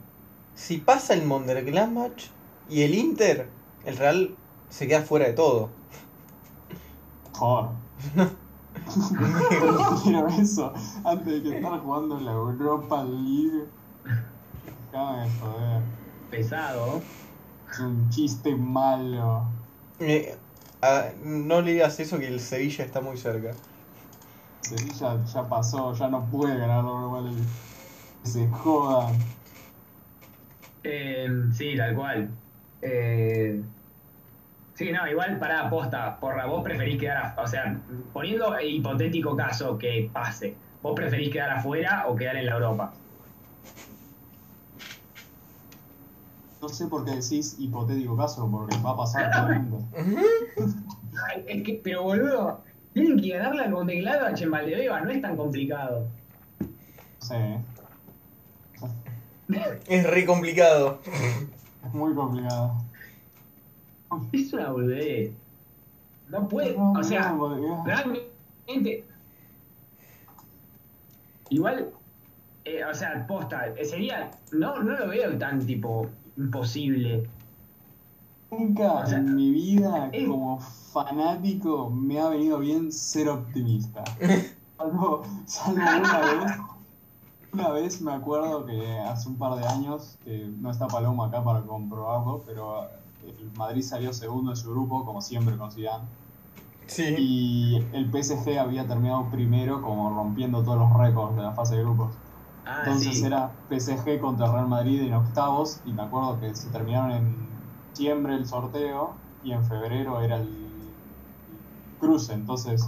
si 0.55 0.79
pasa 0.79 1.15
el 1.15 1.25
Mondergladbach 1.27 2.31
y 2.69 2.83
el 2.83 2.95
Inter, 2.95 3.49
el 3.85 3.97
Real 3.97 4.35
se 4.69 4.87
queda 4.89 5.03
fuera 5.03 5.27
de 5.27 5.33
todo. 5.35 5.71
Joder. 7.33 7.71
Quiero 10.03 10.27
eso. 10.29 10.73
Antes 11.05 11.27
de 11.27 11.43
que 11.43 11.57
estar 11.57 11.81
jugando 11.81 12.19
en 12.19 12.25
la 12.27 12.33
Europa 12.33 13.05
League. 13.05 13.67
De 14.93 14.99
joder. 15.41 15.83
Pesado. 16.31 17.01
Es 17.71 17.79
un 17.81 18.09
chiste 18.11 18.55
malo. 18.55 19.45
Eh, 19.99 20.37
ah, 20.85 21.09
no 21.23 21.63
le 21.63 21.73
digas 21.73 21.99
eso 22.01 22.19
que 22.19 22.29
el 22.29 22.41
Sevilla 22.41 22.85
está 22.85 23.01
muy 23.01 23.17
cerca. 23.17 23.53
Sevilla 24.61 25.25
ya 25.25 25.49
pasó, 25.49 25.95
ya 25.95 26.09
no 26.09 26.25
puede 26.27 26.59
ganar 26.59 26.85
la 26.85 26.91
Europa 26.91 27.21
League. 27.23 27.45
Se 28.23 28.49
jodan. 28.49 29.15
Eh, 30.83 31.29
sí, 31.53 31.77
tal 31.77 31.95
cual. 31.95 32.29
Eh, 32.83 33.63
sí, 34.75 34.93
no, 34.93 35.09
igual 35.09 35.39
para 35.39 35.67
aposta, 35.67 36.19
porra, 36.21 36.47
vos 36.47 36.63
preferís 36.63 36.99
quedar, 36.99 37.35
o 37.39 37.47
sea, 37.47 37.79
poniendo 38.13 38.57
el 38.57 38.75
hipotético 38.75 39.37
caso 39.37 39.79
que 39.79 40.11
pase, 40.13 40.55
vos 40.83 40.95
preferís 40.95 41.31
quedar 41.31 41.51
afuera 41.51 42.05
o 42.09 42.15
quedar 42.17 42.37
en 42.37 42.47
la 42.47 42.53
Europa. 42.53 42.93
No 46.65 46.71
sé 46.71 46.87
por 46.87 47.05
qué 47.05 47.11
decís 47.11 47.57
hipotético 47.59 48.17
caso, 48.17 48.49
porque 48.51 48.79
va 48.79 48.93
a 48.93 48.97
pasar 48.97 49.31
todo 49.31 49.53
el 49.53 49.61
mundo. 49.61 49.87
Es 51.47 51.63
que, 51.63 51.81
pero 51.85 52.05
boludo, 52.05 52.63
tienen 52.95 53.21
que 53.21 53.29
ganarla 53.29 53.71
con 53.71 53.87
Gladbach 53.87 54.41
en 54.41 54.51
Valdebeba, 54.51 55.03
no 55.03 55.11
es 55.11 55.21
tan 55.21 55.37
complicado. 55.37 56.09
¿eh? 57.31 57.61
Es 59.87 60.11
re 60.11 60.25
complicado. 60.25 61.01
es 61.87 61.93
muy 61.93 62.15
complicado. 62.15 62.83
Es 64.33 64.53
una 64.55 64.71
boludez. 64.71 65.33
No 66.31 66.49
puede, 66.49 66.75
No, 66.75 66.93
o 66.93 67.03
sea, 67.03 67.31
no, 67.33 67.85
realmente. 67.85 69.05
Igual, 71.51 71.91
eh, 72.65 72.85
o 72.87 72.95
sea, 72.95 73.27
posta, 73.27 73.69
eh, 73.77 73.85
sería. 73.85 74.31
No, 74.51 74.83
no 74.83 74.97
lo 74.97 75.09
veo 75.09 75.37
tan 75.37 75.65
tipo 75.65 76.09
imposible. 76.37 77.29
Nunca 78.51 78.93
O 79.01 79.07
sea, 79.07 79.19
en 79.19 79.35
mi 79.35 79.51
vida, 79.51 80.11
es- 80.13 80.29
como 80.29 80.61
fanático, 80.61 81.91
me 81.91 82.21
ha 82.21 82.29
venido 82.29 82.59
bien 82.59 82.93
ser 82.93 83.29
optimista. 83.29 84.05
Salvo, 84.79 85.23
salvo 85.47 85.81
una 85.81 86.19
vez. 86.21 86.53
Una 87.53 87.69
vez 87.71 88.03
me 88.03 88.13
acuerdo 88.13 88.67
que 88.67 88.99
hace 88.99 89.29
un 89.29 89.37
par 89.37 89.55
de 89.57 89.65
años, 89.67 90.19
que 90.25 90.51
no 90.61 90.71
está 90.71 90.89
Paloma 90.89 91.27
acá 91.27 91.45
para 91.45 91.63
comprobarlo, 91.63 92.43
pero 92.45 92.89
el 93.23 93.53
Madrid 93.57 93.83
salió 93.83 94.13
segundo 94.13 94.51
en 94.51 94.57
su 94.57 94.71
grupo, 94.73 95.05
como 95.05 95.21
siempre 95.23 95.57
con 95.57 95.71
Zidane. 95.71 96.05
Sí. 96.87 97.15
Y 97.17 97.77
el 97.93 98.11
PSG 98.11 98.59
había 98.59 98.87
terminado 98.89 99.31
primero, 99.31 99.81
como 99.81 100.11
rompiendo 100.11 100.63
todos 100.65 100.79
los 100.79 100.93
récords 100.99 101.37
de 101.37 101.43
la 101.43 101.53
fase 101.53 101.77
de 101.77 101.83
grupos. 101.85 102.13
Ah, 102.67 102.79
Entonces 102.87 103.17
sí. 103.19 103.25
era 103.27 103.59
PSG 103.69 104.21
contra 104.21 104.51
Real 104.51 104.69
Madrid 104.69 105.03
en 105.03 105.15
octavos 105.15 105.81
y 105.85 105.93
me 105.95 106.03
acuerdo 106.03 106.41
que 106.41 106.55
se 106.55 106.71
terminaron 106.71 107.11
en 107.13 107.85
diciembre 107.95 108.35
el 108.37 108.47
sorteo 108.47 109.21
y 109.43 109.53
en 109.53 109.65
febrero 109.65 110.21
era 110.21 110.37
el 110.39 110.95
cruce. 111.99 112.33
Entonces, 112.35 112.83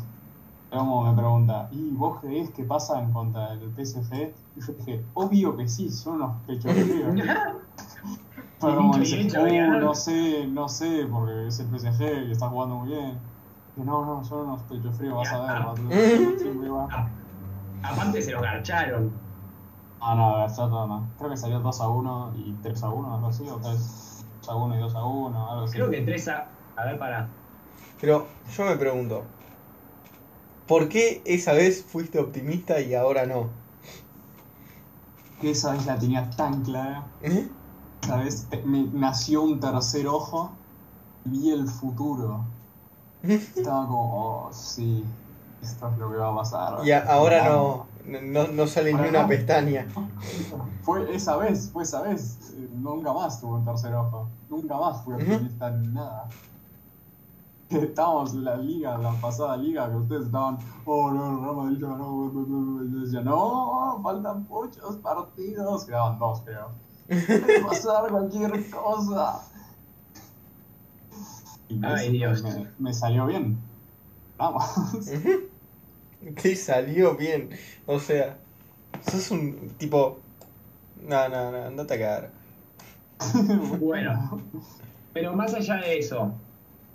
como 0.71 1.03
me 1.05 1.17
pregunta, 1.17 1.69
¿y 1.73 1.93
vos 1.93 2.21
creés 2.21 2.51
que 2.53 2.65
pasan 2.65 3.13
contra 3.13 3.53
el 3.55 3.73
PSG? 3.73 4.35
Y 4.57 4.61
yo 4.61 4.73
dije, 4.75 5.07
obvio 5.15 5.57
que 5.57 5.69
sí, 5.69 5.91
son 5.91 6.17
unos 6.17 6.45
pechos 6.45 6.73
fríos. 6.73 7.15
Pero 8.61 8.77
como 8.77 8.99
dice, 8.99 9.17
"Uh, 9.39 9.45
ganaron". 9.45 9.81
no 9.81 9.95
sé, 9.95 10.47
no 10.49 10.69
sé, 10.69 11.07
porque 11.11 11.49
es 11.49 11.61
el 11.61 11.69
PSG 11.71 12.29
y 12.29 12.33
está 12.33 12.49
jugando 12.49 12.77
muy 12.77 12.89
bien. 12.91 13.23
Y 13.77 13.83
no, 13.83 14.05
no, 14.07 14.25
son 14.25 14.49
unos 14.49 14.63
pechos 14.65 14.97
fríos, 14.97 15.15
vas 15.17 15.33
a 15.33 15.41
ver. 15.43 15.59
Ya. 15.59 15.65
Batuta, 15.67 16.39
siempre 16.39 16.69
va. 16.71 16.85
A- 16.87 17.13
Aparte 17.83 18.23
se 18.23 18.33
los 18.33 18.43
garcharon. 18.43 19.26
Ah, 20.01 20.15
no, 20.15 20.39
Verstappen 20.39 20.89
no. 20.89 21.09
Creo 21.19 21.31
que 21.31 21.37
salió 21.37 21.61
2 21.61 21.81
a 21.81 21.89
1 21.89 22.33
y 22.37 22.53
3 22.63 22.83
a 22.83 22.91
1, 22.91 23.15
algo 23.15 23.27
así, 23.29 23.49
o 23.49 23.57
3 23.57 24.25
a 24.49 24.55
1 24.55 24.77
y 24.77 24.81
2 24.81 24.95
a 24.95 25.05
1, 25.05 25.51
algo 25.51 25.65
así. 25.65 25.75
Creo 25.75 25.91
que 25.91 26.03
tres 26.03 26.29
a. 26.29 26.49
A 26.77 26.85
ver, 26.85 26.99
para. 26.99 27.29
Pero 28.01 28.27
yo 28.57 28.65
me 28.65 28.77
pregunto, 28.77 29.23
¿por 30.69 30.89
qué 30.89 31.23
esa 31.25 31.53
vez 31.53 31.85
fuiste 31.85 32.19
optimista 32.19 32.81
y 32.81 32.95
ahora 32.95 33.27
no? 33.27 33.49
Que 35.41 35.51
esa 35.51 35.73
vez 35.73 35.87
la 35.87 35.99
tenía 35.99 36.29
tan 36.31 36.63
clara. 36.63 37.05
¿Eh? 37.23 37.49
Esa 38.03 38.17
vez 38.17 38.47
te- 38.49 38.63
me 38.63 38.85
nació 38.85 39.43
un 39.43 39.59
tercer 39.61 40.07
ojo 40.07 40.51
y 41.25 41.31
vi 41.31 41.51
el 41.51 41.67
futuro. 41.69 42.45
Estaba 43.23 43.87
como, 43.87 44.47
oh, 44.47 44.53
sí, 44.53 45.05
esto 45.63 45.89
es 45.89 45.99
lo 45.99 46.11
que 46.11 46.17
va 46.17 46.31
a 46.33 46.37
pasar. 46.37 46.87
Y 46.87 46.91
a- 46.93 47.05
ahora 47.11 47.49
no, 47.49 47.86
no, 48.07 48.49
no 48.49 48.67
sale 48.67 48.93
ni 48.95 49.09
una 49.09 49.23
no. 49.23 49.29
pestaña. 49.29 49.87
Fue 50.83 51.15
esa 51.15 51.37
vez, 51.37 51.71
fue 51.73 51.83
esa 51.83 52.03
vez. 52.03 52.53
Eh, 52.57 52.69
Nunca 52.75 53.13
más 53.13 53.41
tuve 53.41 53.55
un 53.59 53.65
tercer 53.65 53.95
ojo. 53.95 54.29
Nunca 54.49 54.77
más 54.77 55.03
fui 55.03 55.15
optimista 55.15 55.69
en 55.69 55.95
nada. 55.95 56.29
que 57.69 57.79
estábamos 57.79 58.33
en 58.35 58.45
la 58.45 58.57
liga, 58.57 58.97
la 58.99 59.13
pasada 59.21 59.57
liga, 59.57 59.89
que 59.91 59.97
ustedes 59.97 60.27
estaban, 60.27 60.59
oh 60.85 61.11
no, 61.11 61.41
Real 61.41 61.57
Madrid 61.57 61.79
ya 61.81 61.89
ganó, 61.89 62.33
y 62.87 62.93
yo 62.93 63.01
decía, 63.01 63.21
no, 63.23 64.01
faltan 64.03 64.47
muchos 64.49 64.97
partidos, 64.97 65.85
quedaban 65.85 66.19
dos, 66.19 66.43
creo. 66.43 66.71
Puede 67.09 67.61
pasar 67.69 68.11
cualquier 68.11 68.71
cosa. 68.71 69.41
Y 71.69 71.85
Ay, 71.85 72.13
Dios. 72.13 72.43
Me, 72.45 72.71
me 72.79 72.95
salió 72.95 73.27
bien. 73.27 73.59
Vamos. 74.39 74.65
Que 76.43 76.57
salió 76.57 77.17
bien. 77.17 77.51
O 77.87 77.99
sea, 78.01 78.37
sos 79.11 79.31
un 79.31 79.71
tipo. 79.79 80.21
No, 81.07 81.29
no, 81.29 81.53
no, 81.53 81.65
andate 81.67 81.95
a 81.95 81.99
cagar. 81.99 82.31
Bueno, 83.81 84.43
pero 85.13 85.35
más 85.35 85.55
allá 85.55 85.77
de 85.77 85.99
eso, 85.99 86.33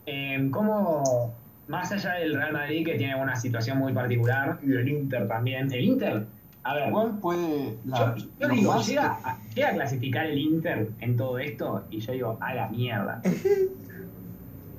eh, 0.06 0.50
¿cómo, 0.52 1.34
más 1.68 1.92
allá 1.92 2.14
del 2.14 2.36
Real 2.36 2.54
Madrid 2.54 2.86
que 2.86 2.96
tiene 2.96 3.16
una 3.16 3.36
situación 3.36 3.80
muy 3.80 3.94
particular, 3.94 4.60
y 4.62 4.68
del 4.68 4.88
Inter 4.88 5.28
también, 5.28 5.72
el 5.72 5.84
Inter, 5.84 6.26
a 6.64 6.76
ver, 6.76 6.90
Igual 6.90 7.18
puede. 7.20 7.76
La, 7.86 8.16
yo, 8.40 8.50
digo, 8.50 8.74
más- 8.74 8.88
llega 8.88 9.18
a, 9.24 9.40
llega 9.56 9.70
a 9.70 9.74
clasificar 9.74 10.28
el 10.28 10.38
Inter 10.38 10.92
en 11.00 11.18
todo 11.18 11.40
esto 11.40 11.84
y 11.90 12.00
yo 12.00 12.12
digo, 12.12 12.38
a 12.40 12.54
la 12.54 12.68
mierda. 12.68 13.22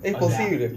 Es 0.03 0.15
O 0.17 0.29
sea, 0.29 0.39
posible. 0.39 0.73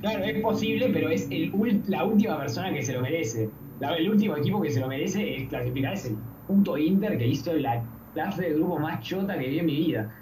Claro, 0.00 0.24
es 0.24 0.40
posible, 0.42 0.90
pero 0.92 1.08
es 1.08 1.26
el, 1.30 1.52
la 1.86 2.04
última 2.04 2.38
persona 2.38 2.72
que 2.72 2.82
se 2.82 2.92
lo 2.92 3.00
merece. 3.00 3.50
La- 3.80 3.94
el 3.96 4.10
último 4.10 4.36
equipo 4.36 4.60
que 4.60 4.70
se 4.70 4.80
lo 4.80 4.88
merece 4.88 5.36
es 5.36 5.48
clasificar 5.48 5.94
es 5.94 6.04
el 6.06 6.16
puto 6.46 6.76
Inter 6.78 7.18
que 7.18 7.26
hizo 7.26 7.52
la 7.54 7.82
clase 8.14 8.42
de 8.42 8.54
grupo 8.54 8.78
más 8.78 9.00
chota 9.02 9.38
que 9.38 9.48
vi 9.48 9.58
en 9.58 9.66
mi 9.66 9.76
vida. 9.76 10.14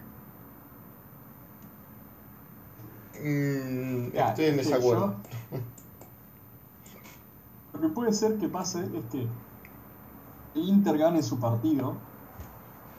Mm, 3.22 4.12
Ya, 4.12 4.28
estoy 4.30 4.44
en 4.46 4.56
desacuerdo. 4.56 5.16
yo- 5.50 5.58
Lo 7.74 7.80
que 7.80 7.88
puede 7.88 8.12
ser 8.12 8.36
que 8.38 8.48
pase 8.48 8.80
es 8.80 9.04
que 9.10 9.26
el 10.54 10.68
Inter 10.68 10.96
gane 10.98 11.22
su 11.22 11.38
partido. 11.40 11.96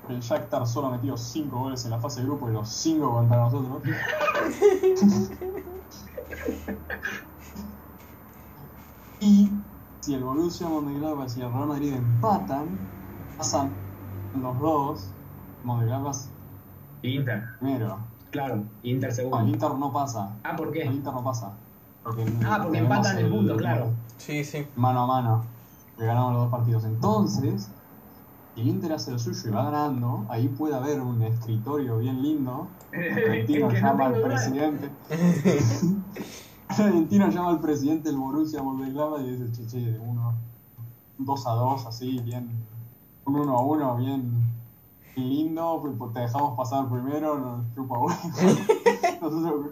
El 0.10 0.20
Shakhtar 0.20 0.68
solo 0.68 0.92
metió 0.92 1.18
5 1.18 1.58
goles 1.58 1.84
en 1.86 1.92
la 1.92 2.00
fase 2.00 2.20
de 2.22 2.28
grupo 2.28 2.50
y 2.50 2.54
los 2.54 2.70
5 2.70 3.12
contra 3.12 3.38
nosotros. 3.38 3.82
y 9.20 9.50
si 10.02 10.14
el 10.14 10.24
Borussia 10.24 10.68
Mönchengladbach 10.68 11.36
y 11.38 11.42
el 11.42 11.52
Real 11.52 11.68
Madrid 11.68 11.94
empatan, 11.94 12.78
pasan 13.38 13.72
los 14.34 14.60
dos. 14.60 15.10
Mönchengladbach 15.64 16.18
Inter, 17.02 17.44
primero. 17.60 17.98
claro, 18.32 18.64
Inter 18.84 19.10
No, 19.10 19.10
el 19.10 19.16
segundo. 19.16 19.48
Inter 19.48 19.72
no 19.76 19.94
pasa. 19.94 20.36
Ah, 20.44 20.56
¿por 20.56 20.68
El 20.68 20.74
qué? 20.74 20.86
Inter 20.86 21.14
no 21.14 21.24
pasa. 21.24 21.54
Porque 22.04 22.26
Ah, 22.46 22.60
porque 22.62 22.80
empatan 22.80 23.18
el 23.18 23.30
punto, 23.30 23.58
claro. 23.58 23.94
Sí, 24.18 24.44
sí. 24.44 24.68
Mano 24.76 25.02
a 25.02 25.08
mano. 25.08 25.46
Que 25.98 26.06
ganamos 26.06 26.34
los 26.34 26.42
dos 26.44 26.52
partidos. 26.52 26.86
Entonces, 26.86 27.72
si 28.54 28.62
el 28.62 28.68
Inter 28.68 28.94
hace 28.94 29.12
lo 29.12 29.20
suyo 29.20 29.40
y 29.50 29.52
va 29.52 29.66
ganando, 29.66 30.26
ahí 30.30 30.48
puede 30.50 30.76
haber 30.76 31.02
un 31.02 31.22
escritorio 31.24 31.98
bien 32.00 32.22
lindo. 32.22 32.68
Argentino 32.94 33.68
no 33.70 33.74
llama 33.74 34.06
al 34.08 34.14
tengo 34.14 34.28
presidente. 36.16 36.46
Argentino 36.68 37.30
llama 37.30 37.50
al 37.50 37.60
presidente 37.60 38.10
del 38.10 38.18
Borussia 38.18 38.64
Mönchengladbach 38.64 39.22
y 39.22 39.36
dice, 39.36 39.52
che, 39.52 39.68
che, 39.68 39.98
uno, 40.00 40.34
2 41.18 41.46
a 41.46 41.52
2, 41.52 41.86
así, 41.86 42.20
bien, 42.20 42.50
un 43.26 43.36
1 43.36 43.58
a 43.58 43.62
1, 43.62 43.96
bien 43.98 44.46
lindo, 45.16 45.82
pues 45.98 46.14
te 46.14 46.20
dejamos 46.22 46.58
pasar 46.58 46.90
primero, 46.90 47.38
nos 47.40 47.76
chupa 47.76 47.98
huevo. 47.98 48.20
Nosotros 49.22 49.72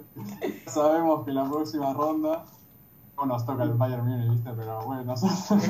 sabemos 0.68 1.26
que 1.26 1.32
la 1.32 1.50
próxima 1.50 1.94
ronda 1.94 2.46
no 3.18 3.26
nos 3.26 3.46
toca 3.46 3.64
el 3.64 3.74
Bayern 3.74 4.08
Múnich, 4.08 4.32
¿viste? 4.32 4.52
Pero 4.56 4.82
bueno, 4.86 5.04
nosotros... 5.06 5.62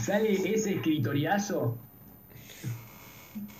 Sale 0.00 0.54
ese 0.54 0.74
escritoriazo. 0.74 1.76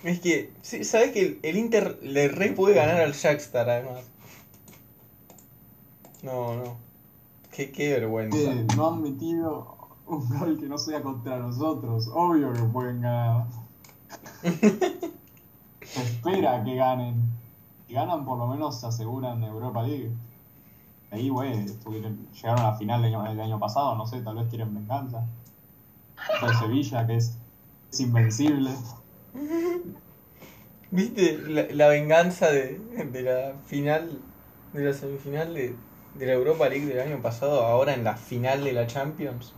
Es 0.03 0.19
que, 0.19 0.53
sí, 0.61 0.83
¿sabes 0.83 1.11
que 1.11 1.21
el, 1.21 1.39
el 1.43 1.57
Inter 1.57 1.99
le 2.01 2.29
re 2.29 2.51
puede 2.53 2.75
ganar 2.75 3.01
al 3.01 3.13
Shakhtar 3.13 3.69
además? 3.69 4.09
No, 6.23 6.55
no. 6.55 6.77
Qué, 7.51 7.71
qué 7.71 7.93
vergüenza. 7.93 8.53
no 8.75 8.87
han 8.87 9.01
metido 9.01 9.77
un 10.05 10.27
gol 10.29 10.59
que 10.59 10.67
no 10.67 10.77
sea 10.77 11.01
contra 11.01 11.37
nosotros. 11.37 12.09
Obvio 12.13 12.53
que 12.53 12.61
pueden 12.63 13.01
ganar. 13.01 13.47
Se 14.41 16.01
espera 16.01 16.63
que 16.63 16.75
ganen. 16.75 17.23
Si 17.87 17.93
ganan, 17.93 18.25
por 18.25 18.37
lo 18.37 18.47
menos 18.47 18.79
se 18.79 18.87
aseguran 18.87 19.43
Europa 19.43 19.83
League. 19.83 20.11
Ahí, 21.09 21.29
güey, 21.29 21.65
llegaron 21.65 22.59
a 22.59 22.71
la 22.71 22.75
final 22.75 23.01
del 23.01 23.39
año, 23.39 23.59
pasado, 23.59 23.95
no 23.95 24.05
sé, 24.05 24.19
tal 24.21 24.35
vez 24.35 24.49
quieren 24.49 24.73
venganza. 24.73 25.25
Está 26.33 26.47
el 26.47 26.57
Sevilla, 26.57 27.07
que 27.07 27.15
es, 27.15 27.37
es 27.91 27.99
invencible. 28.01 28.71
¿Viste 30.91 31.37
la, 31.47 31.67
la 31.73 31.87
venganza 31.87 32.49
de, 32.49 32.79
de 33.11 33.21
la 33.21 33.53
final, 33.65 34.21
de 34.73 34.83
la 34.83 34.93
semifinal 34.93 35.53
de, 35.53 35.75
de 36.17 36.25
la 36.25 36.33
Europa 36.33 36.67
League 36.69 36.85
del 36.85 36.99
año 36.99 37.21
pasado, 37.21 37.65
ahora 37.65 37.93
en 37.93 38.03
la 38.03 38.15
final 38.15 38.63
de 38.63 38.73
la 38.73 38.87
Champions? 38.87 39.53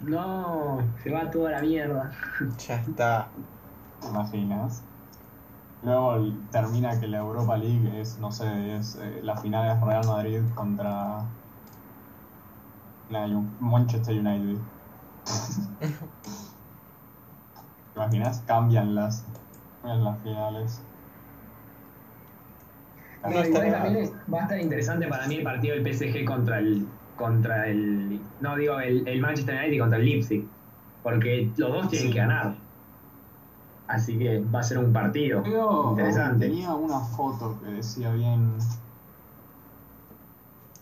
No, 0.00 0.78
se 1.02 1.10
va 1.10 1.30
toda 1.30 1.50
la 1.50 1.60
mierda. 1.60 2.10
Ya 2.66 2.76
está. 2.76 3.28
¿Te 4.00 4.08
imaginas? 4.08 4.82
Luego 5.82 6.32
termina 6.50 6.98
que 6.98 7.06
la 7.06 7.18
Europa 7.18 7.56
League 7.56 8.00
es, 8.00 8.18
no 8.18 8.32
sé, 8.32 8.76
es 8.76 8.96
eh, 8.96 9.20
la 9.22 9.36
final 9.36 9.76
es 9.76 9.80
Real 9.82 10.06
Madrid 10.06 10.42
contra 10.54 11.24
la 13.10 13.26
Manchester 13.60 14.18
United. 14.18 14.60
¿Te 15.80 15.90
imaginas? 17.96 18.42
Cambian 18.46 18.94
las, 18.94 19.24
cambian 19.82 20.04
las 20.04 20.18
finales. 20.22 20.82
No, 23.22 23.30
No, 23.30 23.42
está 23.42 23.48
igual 23.48 23.62
bien. 23.62 23.72
también 23.74 23.96
es- 23.96 24.12
va 24.32 24.38
a 24.40 24.42
estar 24.42 24.60
interesante 24.60 25.06
para 25.08 25.26
mí 25.28 25.36
el 25.36 25.44
partido 25.44 25.74
del 25.74 25.82
PSG 25.84 26.24
contra 26.24 26.58
el 26.58 26.98
contra 27.14 27.68
el 27.68 28.30
no 28.38 28.56
digo 28.56 28.80
el, 28.80 29.06
el 29.06 29.20
Manchester 29.20 29.56
United 29.58 29.78
contra 29.80 29.98
el 29.98 30.04
Leipzig 30.06 30.54
porque 31.02 31.52
los 31.56 31.70
dos 31.72 31.88
tienen 31.90 32.08
Sí. 32.08 32.12
que 32.12 32.18
ganar 32.18 32.66
así 33.86 34.18
que 34.18 34.38
va 34.44 34.60
a 34.60 34.62
ser 34.62 34.78
un 34.78 34.92
partido 34.92 35.42
Creo 35.42 35.90
interesante 35.90 36.46
tenía 36.46 36.74
una 36.74 37.00
foto 37.00 37.58
que 37.60 37.66
decía 37.66 38.12
bien 38.12 38.58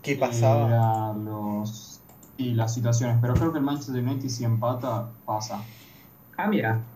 ¿Qué 0.02 0.16
que 0.16 0.20
pasaba? 0.20 0.66
era 0.66 1.12
los 1.14 2.04
y 2.36 2.54
las 2.54 2.72
situaciones, 2.74 3.18
pero 3.20 3.36
creo 3.38 3.52
que 3.52 3.58
el 3.58 3.64
Manchester 3.64 4.02
United 4.04 4.28
si 4.28 4.44
empata 4.44 5.18
pasa. 5.24 5.74
ah 6.36 6.48
mira 6.48 6.88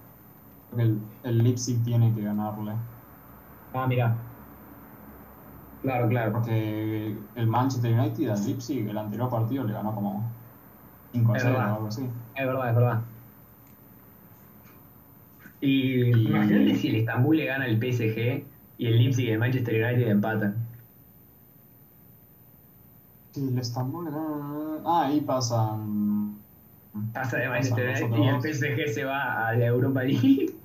Creo 0.70 0.76
que 0.78 0.82
el, 0.82 1.20
el 1.22 1.38
Leipzig 1.44 1.82
tiene 1.84 2.12
que 2.14 2.22
ganarle. 2.22 2.80
ah 3.72 3.86
mira 3.86 4.08
claro 5.82 6.08
claro 6.08 6.32
Porque 6.32 7.30
el 7.34 7.46
Manchester 7.46 7.92
United 7.98 8.28
al 8.30 8.44
Leipzig, 8.44 8.88
el 8.88 8.98
anterior 8.98 9.28
partido 9.30 9.64
le 9.64 9.72
ganó 9.72 9.94
como 9.94 10.40
5 11.12 11.34
a 11.34 11.36
Es 11.36 11.42
0 11.42 11.58
o 11.70 11.74
algo 11.74 11.88
así. 11.88 12.02
es 12.34 12.46
verdad 12.46 12.68
es 12.70 12.74
verdad 12.76 13.12
y 15.60 16.10
Y- 16.10 16.28
imagínate 16.28 16.74
si 16.74 16.88
el 16.88 16.96
Estambul 16.96 17.36
le 17.36 17.46
gana 17.46 17.66
el 17.66 17.78
PSG 17.78 18.50
y 18.76 18.86
el 18.86 18.98
Leipzig 18.98 19.26
y 19.26 19.30
el 19.30 19.38
Manchester 19.38 19.82
United 19.82 20.08
empatan 20.10 20.68
Sí, 23.34 23.46
el 23.48 23.58
Estambul 23.58 24.04
le 24.06 24.10
gana. 24.10 24.82
Ah, 24.84 25.06
ahí 25.06 25.20
pasan. 25.22 26.46
pasa 27.12 27.38
de 27.38 27.48
Manchester 27.48 27.88
United 27.90 28.16
y 28.16 28.28
el. 28.28 28.40
PSG 28.40 28.88
se 28.88 29.04
va 29.04 29.48
a 29.48 29.54
la 29.56 29.66
Europa 29.66 30.02
League 30.04 30.60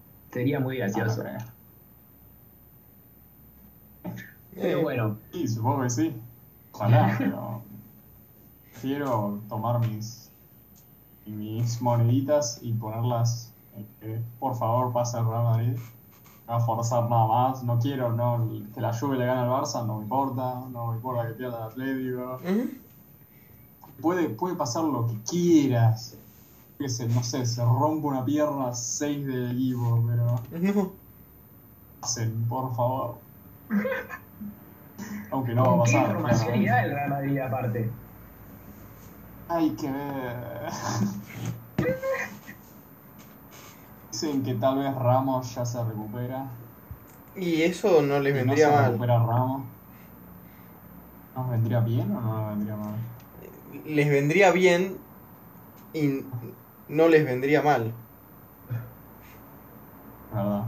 sería 0.32 0.60
muy 0.60 0.78
Ah, 0.78 0.78
gracioso 0.78 1.22
creo. 1.22 1.61
Pero 4.54 4.78
Eh, 4.78 4.82
bueno 4.82 5.18
Sí, 5.32 5.48
supongo 5.48 5.82
que 5.82 5.90
sí. 5.90 6.16
Ojalá, 6.72 7.14
pero. 7.18 7.62
Prefiero 8.72 9.40
tomar 9.48 9.80
mis. 9.86 10.30
mis 11.26 11.80
moneditas 11.80 12.58
y 12.62 12.72
ponerlas. 12.72 13.52
que, 14.00 14.20
por 14.40 14.54
favor, 14.56 14.92
pase 14.92 15.18
el 15.18 15.26
Real 15.26 15.44
Madrid. 15.44 15.76
No 16.48 16.54
voy 16.54 16.62
a 16.62 16.66
forzar 16.66 17.08
nada 17.08 17.26
más. 17.26 17.62
No 17.62 17.78
quiero 17.78 18.12
no, 18.12 18.48
que 18.74 18.80
la 18.80 18.92
Juve 18.98 19.16
le 19.16 19.26
gane 19.26 19.40
al 19.42 19.48
Barça, 19.48 19.86
no 19.86 19.96
me 19.98 20.02
importa. 20.02 20.60
No 20.70 20.88
me 20.88 20.96
importa 20.96 21.28
que 21.28 21.34
pierda 21.34 21.58
el 21.58 21.64
Atlético. 21.64 22.38
Puede, 24.00 24.28
puede 24.30 24.56
pasar 24.56 24.84
lo 24.84 25.06
que 25.06 25.16
quieras. 25.22 26.18
Que 26.78 26.88
se, 26.88 27.06
no 27.08 27.22
sé, 27.22 27.46
se 27.46 27.64
rompe 27.64 28.08
una 28.08 28.24
pierna 28.24 28.74
6 28.74 29.26
del 29.26 29.52
equipo, 29.52 30.02
pero 30.08 30.40
No. 30.74 30.90
pasen, 32.00 32.44
por 32.48 32.74
favor. 32.74 33.18
Aunque 35.30 35.54
no 35.54 35.62
va 35.64 35.68
a 35.68 35.76
¿Con 35.76 35.84
qué 35.84 35.92
pasar. 35.92 36.02
información 36.10 36.38
claramente. 36.48 36.64
irá 36.64 36.84
el 36.84 36.90
Real 36.92 37.10
Madrid 37.10 37.38
aparte? 37.38 37.90
Hay 39.48 39.70
que 39.70 39.90
ver. 39.90 40.70
Dicen 44.12 44.42
que 44.42 44.54
tal 44.54 44.78
vez 44.78 44.94
Ramos 44.94 45.54
ya 45.54 45.64
se 45.64 45.82
recupera. 45.82 46.46
Y 47.34 47.62
eso 47.62 48.02
no 48.02 48.20
les 48.20 48.34
vendría 48.34 48.66
no 48.66 48.72
se 48.72 48.76
mal. 48.76 48.86
recupera 48.92 49.18
Ramos. 49.18 49.62
¿Nos 51.34 51.50
vendría 51.50 51.80
bien 51.80 52.14
o 52.14 52.20
no 52.20 52.40
nos 52.40 52.48
vendría 52.50 52.76
mal? 52.76 52.94
Les 53.86 54.08
vendría 54.10 54.50
bien 54.52 54.98
y 55.94 56.20
no 56.88 57.08
les 57.08 57.24
vendría 57.24 57.62
mal. 57.62 57.92
La 60.34 60.42
verdad. 60.42 60.64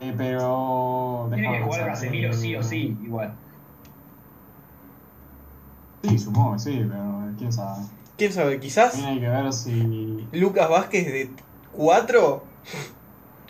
Eh, 0.00 0.14
pero. 0.16 1.28
Tiene 1.34 1.52
que 1.52 1.64
jugar. 1.64 1.86
Casemiro 1.86 2.32
sí 2.32 2.56
o 2.56 2.62
sí, 2.62 2.96
igual. 3.02 3.34
Sí, 6.02 6.18
supongo 6.18 6.52
que 6.54 6.58
sí, 6.58 6.86
pero 6.88 7.32
quién 7.36 7.52
sabe. 7.52 7.84
¿Quién 8.16 8.32
sabe? 8.32 8.60
Quizás 8.60 8.92
También 8.92 9.10
hay 9.10 9.20
que 9.20 9.28
ver 9.28 9.52
si. 9.52 10.28
Lucas 10.32 10.68
Vázquez 10.68 11.06
de 11.06 11.30
4 11.72 12.42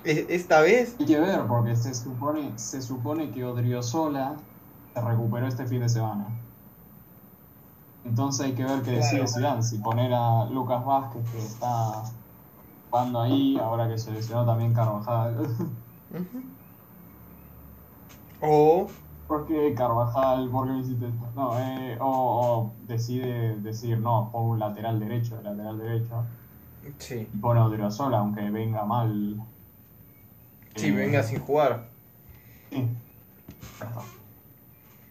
esta 0.04 0.60
vez. 0.60 0.96
Hay 0.98 1.06
que 1.06 1.20
ver, 1.20 1.46
porque 1.46 1.76
se 1.76 1.94
supone, 1.94 2.58
se 2.58 2.80
supone 2.82 3.30
que 3.30 3.44
Odriozola 3.44 4.36
se 4.94 5.00
recuperó 5.00 5.46
este 5.46 5.66
fin 5.66 5.80
de 5.80 5.88
semana. 5.88 6.26
Entonces 8.04 8.46
hay 8.46 8.52
que 8.52 8.64
ver 8.64 8.82
qué 8.82 8.92
decide. 8.92 9.26
Zidane, 9.26 9.62
si 9.62 9.78
poner 9.78 10.12
a 10.14 10.46
Lucas 10.46 10.84
Vázquez, 10.84 11.28
que 11.30 11.38
está 11.38 12.04
jugando 12.90 13.20
ahí, 13.20 13.58
ahora 13.58 13.88
que 13.88 13.98
se 13.98 14.10
lesionó 14.10 14.46
también 14.46 14.72
Carvajal. 14.72 15.38
Ujú. 16.10 16.42
O 18.42 18.86
¿Por 19.30 19.46
qué 19.46 19.72
Carvajal? 19.74 20.50
¿Por 20.50 20.66
qué 20.66 20.72
me 20.72 20.80
hiciste 20.80 21.06
esto? 21.06 21.28
No, 21.36 21.56
eh, 21.56 21.96
o, 22.00 22.08
o 22.08 22.72
decide 22.88 23.56
decir, 23.60 24.00
no, 24.00 24.28
pongo 24.32 24.50
un 24.50 24.58
lateral 24.58 24.98
derecho, 24.98 25.40
lateral 25.40 25.78
derecho, 25.78 26.24
sí, 26.98 27.28
y 27.32 27.38
pone 27.38 27.60
a 27.60 27.66
Odriozola, 27.66 28.18
aunque 28.18 28.50
venga 28.50 28.84
mal. 28.84 29.40
sí, 30.74 30.88
Eh, 30.88 30.92
venga 30.92 31.22
sin 31.22 31.38
jugar. 31.38 31.90
Sí. 32.70 32.88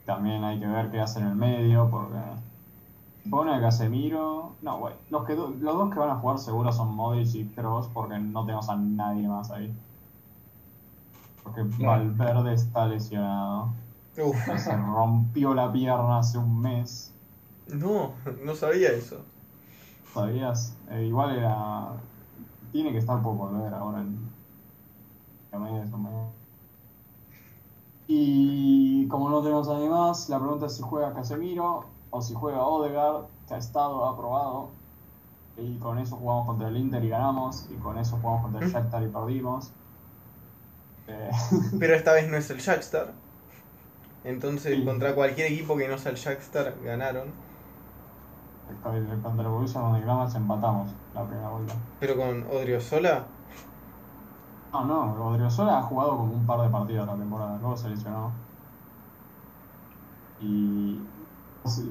También 0.05 0.43
hay 0.43 0.59
que 0.59 0.67
ver 0.67 0.91
qué 0.91 0.99
hace 0.99 1.19
en 1.21 1.27
el 1.27 1.35
medio, 1.35 1.89
porque 1.89 2.19
pone 3.29 3.53
a 3.55 3.61
Casemiro. 3.61 4.55
No, 4.61 4.79
güey. 4.79 4.95
Los, 5.09 5.25
que 5.25 5.35
los 5.35 5.61
dos 5.61 5.93
que 5.93 5.99
van 5.99 6.09
a 6.09 6.15
jugar 6.15 6.39
seguro 6.39 6.73
son 6.73 6.93
Modric 6.93 7.33
y 7.35 7.45
Kroos, 7.45 7.87
porque 7.87 8.19
no 8.19 8.43
tenemos 8.43 8.67
a 8.69 8.75
nadie 8.75 9.29
más 9.29 9.49
ahí. 9.51 9.73
Porque. 11.43 11.63
Valverde 11.63 12.53
está 12.53 12.85
lesionado. 12.85 13.69
Se 14.57 14.75
rompió 14.75 15.53
la 15.53 15.71
pierna 15.71 16.19
hace 16.19 16.37
un 16.37 16.59
mes. 16.61 17.13
no, 17.67 18.13
no 18.43 18.55
sabía 18.55 18.91
eso. 18.91 19.23
¿Sabías? 20.13 20.75
Eh, 20.89 21.05
igual 21.05 21.37
era. 21.37 21.93
Tiene 22.71 22.91
que 22.91 22.97
estar 22.97 23.21
por 23.21 23.35
volver 23.35 23.73
ahora 23.73 24.01
en. 24.01 24.29
Y 28.07 29.07
como 29.07 29.29
no 29.29 29.41
tenemos 29.41 29.67
a 29.69 29.73
nadie 29.73 29.89
más, 29.89 30.29
la 30.29 30.39
pregunta 30.39 30.65
es 30.65 30.75
si 30.75 30.81
juega 30.81 31.13
Casemiro 31.13 31.85
o 32.09 32.21
si 32.21 32.33
juega 32.33 32.63
Odegaard, 32.63 33.25
que 33.47 33.53
ha 33.53 33.57
estado 33.57 34.05
aprobado. 34.05 34.69
Y 35.57 35.77
con 35.77 35.97
eso 35.99 36.15
jugamos 36.15 36.47
contra 36.47 36.69
el 36.69 36.77
Inter 36.77 37.03
y 37.03 37.09
ganamos. 37.09 37.67
Y 37.69 37.75
con 37.75 37.97
eso 37.97 38.17
jugamos 38.21 38.43
contra 38.43 38.65
el 38.65 38.71
Shakhtar 38.71 39.03
y 39.03 39.07
perdimos. 39.07 39.71
Eh, 41.07 41.31
Pero 41.79 41.95
esta 41.95 42.13
vez 42.13 42.29
no 42.29 42.37
es 42.37 42.49
el 42.49 42.57
Shakhtar. 42.57 43.13
Entonces, 44.23 44.75
Sí. 44.77 44.85
contra 44.85 45.15
cualquier 45.15 45.51
equipo 45.51 45.77
que 45.77 45.87
no 45.87 45.97
sea 45.97 46.11
el 46.11 46.17
Shakhtar, 46.17 46.75
ganaron. 46.83 47.27
contra 49.23 49.43
el 49.43 49.49
Borussia 49.49 49.81
Mönchengladbach 49.81 50.35
empatamos 50.35 50.91
la 51.15 51.25
primera 51.25 51.49
vuelta. 51.49 51.73
Pero 51.99 52.15
con 52.15 52.45
Odriozola, 52.51 53.23
No, 54.71 54.85
no, 54.85 55.29
Odriozola 55.31 55.79
ha 55.79 55.81
jugado 55.81 56.17
como 56.17 56.33
un 56.33 56.45
par 56.45 56.61
de 56.61 56.69
partidos 56.69 57.07
la 57.07 57.15
temporada, 57.15 57.57
luego 57.59 57.75
se 57.75 57.89
lesionó. 57.89 58.31
Y. 60.41 60.99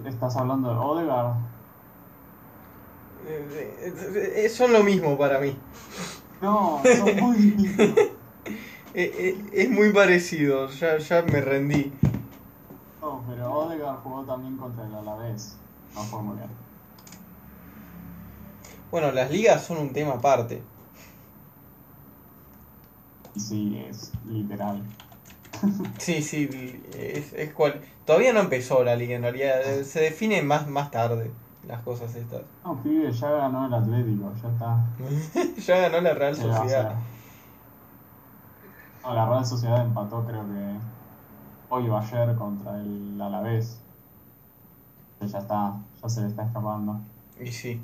¿Estás 0.06 0.36
hablando 0.36 0.70
de 0.72 0.76
Odegaard? 0.78 1.34
eh, 3.26 3.48
eh, 3.80 4.32
eh, 4.44 4.48
son 4.48 4.72
lo 4.72 4.82
mismo 4.84 5.18
para 5.18 5.38
mí. 5.40 5.56
No, 6.40 6.80
son 6.96 7.16
muy 7.16 7.36
distintos. 7.36 8.04
Es 8.94 9.70
muy 9.70 9.92
parecido, 9.92 10.68
ya, 10.70 10.98
ya 10.98 11.22
me 11.22 11.40
rendí. 11.40 11.92
Pero 13.28 13.52
Odegaard 13.52 13.98
jugó 14.02 14.22
también 14.24 14.56
contra 14.56 14.86
el 14.86 14.94
Alavés. 14.94 15.56
No 15.94 16.00
fue 16.00 16.22
muy 16.22 16.36
bien. 16.36 16.48
Bueno, 18.90 19.12
las 19.12 19.30
ligas 19.30 19.64
son 19.64 19.78
un 19.78 19.92
tema 19.92 20.14
aparte. 20.14 20.62
Sí, 23.36 23.84
es 23.88 24.12
literal. 24.26 24.82
Sí, 25.98 26.22
sí, 26.22 26.48
es, 26.96 27.32
es 27.32 27.52
cual... 27.52 27.80
Todavía 28.06 28.32
no 28.32 28.40
empezó 28.40 28.84
la 28.84 28.94
liga 28.94 29.16
en 29.16 29.22
realidad, 29.22 29.82
se 29.82 30.00
define 30.00 30.40
más, 30.40 30.68
más 30.68 30.90
tarde 30.90 31.30
las 31.66 31.82
cosas 31.82 32.14
estas. 32.14 32.42
No, 32.64 32.82
pibe, 32.82 33.12
ya 33.12 33.30
ganó 33.30 33.66
el 33.66 33.74
Atlético, 33.74 34.32
ya 34.42 34.48
está. 34.48 34.86
ya 35.60 35.78
ganó 35.88 36.00
la 36.00 36.14
Real 36.14 36.34
¿Qué 36.34 36.46
va 36.46 36.54
a 36.54 36.58
Sociedad. 36.60 36.94
No, 39.02 39.14
la 39.14 39.26
Real 39.26 39.44
Sociedad 39.44 39.84
empató, 39.84 40.24
creo 40.24 40.42
que 40.46 40.97
hoy 41.68 41.88
o 41.88 41.96
ayer 41.96 42.34
contra 42.36 42.80
el 42.80 43.20
Alavés. 43.20 43.80
Ya 45.20 45.38
está, 45.38 45.76
ya 46.00 46.08
se 46.08 46.20
le 46.22 46.28
está 46.28 46.44
escapando. 46.44 47.00
Y 47.40 47.48
sí, 47.48 47.80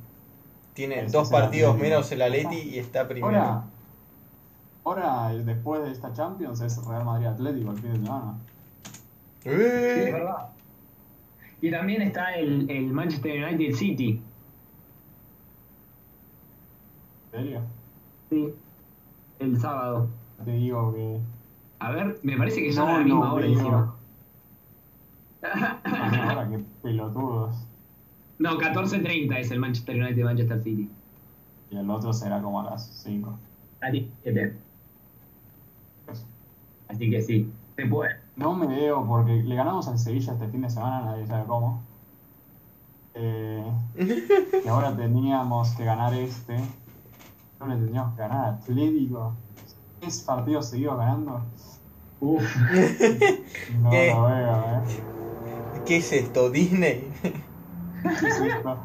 tiene 0.73 1.01
Ese 1.01 1.17
dos 1.17 1.31
partidos 1.31 1.77
menos 1.77 2.11
el 2.13 2.23
Atleti 2.23 2.57
y 2.57 2.79
está 2.79 3.09
primero. 3.09 3.27
Ahora, 3.27 3.65
ahora, 4.85 5.35
después 5.35 5.83
de 5.83 5.91
esta 5.91 6.13
Champions, 6.13 6.61
es 6.61 6.85
Real 6.87 7.05
Madrid 7.05 7.27
Atlético 7.27 7.73
el 7.73 7.79
fin 7.79 7.93
de 7.93 7.99
semana. 7.99 8.35
Sí, 9.43 9.49
es 9.51 9.59
¡Eh! 9.59 10.13
verdad. 10.13 10.49
Y 11.61 11.71
también 11.71 12.03
está 12.03 12.35
el, 12.35 12.69
el 12.71 12.93
Manchester 12.93 13.45
United 13.45 13.75
City. 13.75 14.23
¿En 17.33 17.41
serio? 17.41 17.61
Sí. 18.31 18.55
El 19.39 19.61
sábado. 19.61 20.09
Te 20.45 20.53
digo 20.53 20.93
que. 20.93 21.21
A 21.85 21.91
ver, 21.91 22.19
me 22.23 22.37
parece 22.39 22.63
que 22.63 22.73
son 22.73 22.87
No 22.87 22.95
a 22.95 22.99
la 22.99 23.05
misma 23.05 23.33
hora 23.35 23.45
veo. 23.47 23.53
encima. 23.55 23.95
Ahora 26.29 26.49
qué 26.49 26.65
pelotudos. 26.83 27.67
No, 28.39 28.59
14.30 28.59 29.37
es 29.39 29.51
el 29.51 29.61
Manchester 29.61 30.03
United 30.03 30.25
Manchester 30.25 30.63
City. 30.63 30.91
Y 31.71 31.77
el 31.77 31.91
otro 31.91 32.13
será 32.15 32.41
como 32.41 32.61
a 32.61 32.65
las 32.65 32.87
5. 32.87 33.39
A 33.83 33.91
las 33.91 34.03
7. 34.23 34.57
Así 36.89 37.11
que 37.11 37.21
sí, 37.21 37.53
se 37.77 37.87
puede. 37.87 38.17
No 38.37 38.55
me 38.55 38.67
veo 38.67 39.05
porque 39.07 39.43
le 39.43 39.55
ganamos 39.55 39.87
al 39.89 39.99
Sevilla 39.99 40.33
este 40.33 40.49
fin 40.49 40.63
de 40.63 40.71
semana, 40.71 41.05
nadie 41.05 41.27
sabe 41.27 41.45
cómo. 41.47 41.83
Eh, 43.15 43.63
y 44.65 44.69
ahora 44.69 44.97
teníamos 44.97 45.71
que 45.73 45.85
ganar 45.85 46.15
este. 46.15 46.57
No 47.61 47.67
le 47.67 47.77
teníamos 47.77 48.15
que 48.15 48.21
ganar 48.23 48.45
a 48.47 48.49
Atlético. 48.55 49.35
¿Es 50.01 50.23
partidos 50.23 50.71
seguidos 50.71 50.97
ganando? 50.99 51.43
Uf. 52.25 52.57
No 53.83 53.91
¿Qué? 53.91 54.07
veo, 54.07 54.29
eh. 54.31 55.83
¿Qué 55.85 55.97
es 55.99 56.13
esto? 56.13 56.51
¿Disney? 56.51 57.11
¿Qué 57.23 58.29
es 58.29 58.41
esto? 58.41 58.79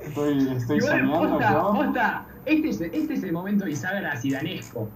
Estoy, 0.00 0.80
soñando 0.80 1.38
posta, 1.38 2.26
este 2.44 2.68
es, 2.68 2.80
este 2.80 3.14
es 3.14 3.22
el 3.24 3.32
momento 3.32 3.64
bisagra 3.64 4.16
sidanesco. 4.16 4.88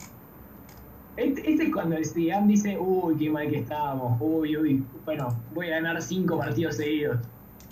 Este, 1.17 1.51
este 1.51 1.65
es 1.65 1.73
cuando 1.73 1.97
el 1.97 2.07
Zidane 2.07 2.47
dice, 2.47 2.79
uy, 2.79 3.17
qué 3.17 3.29
mal 3.29 3.49
que 3.51 3.59
estábamos, 3.59 4.17
uy, 4.21 4.57
uy, 4.57 4.85
bueno, 5.05 5.29
voy 5.53 5.67
a 5.67 5.81
ganar 5.81 6.01
cinco 6.01 6.39
partidos 6.39 6.77
seguidos. 6.77 7.19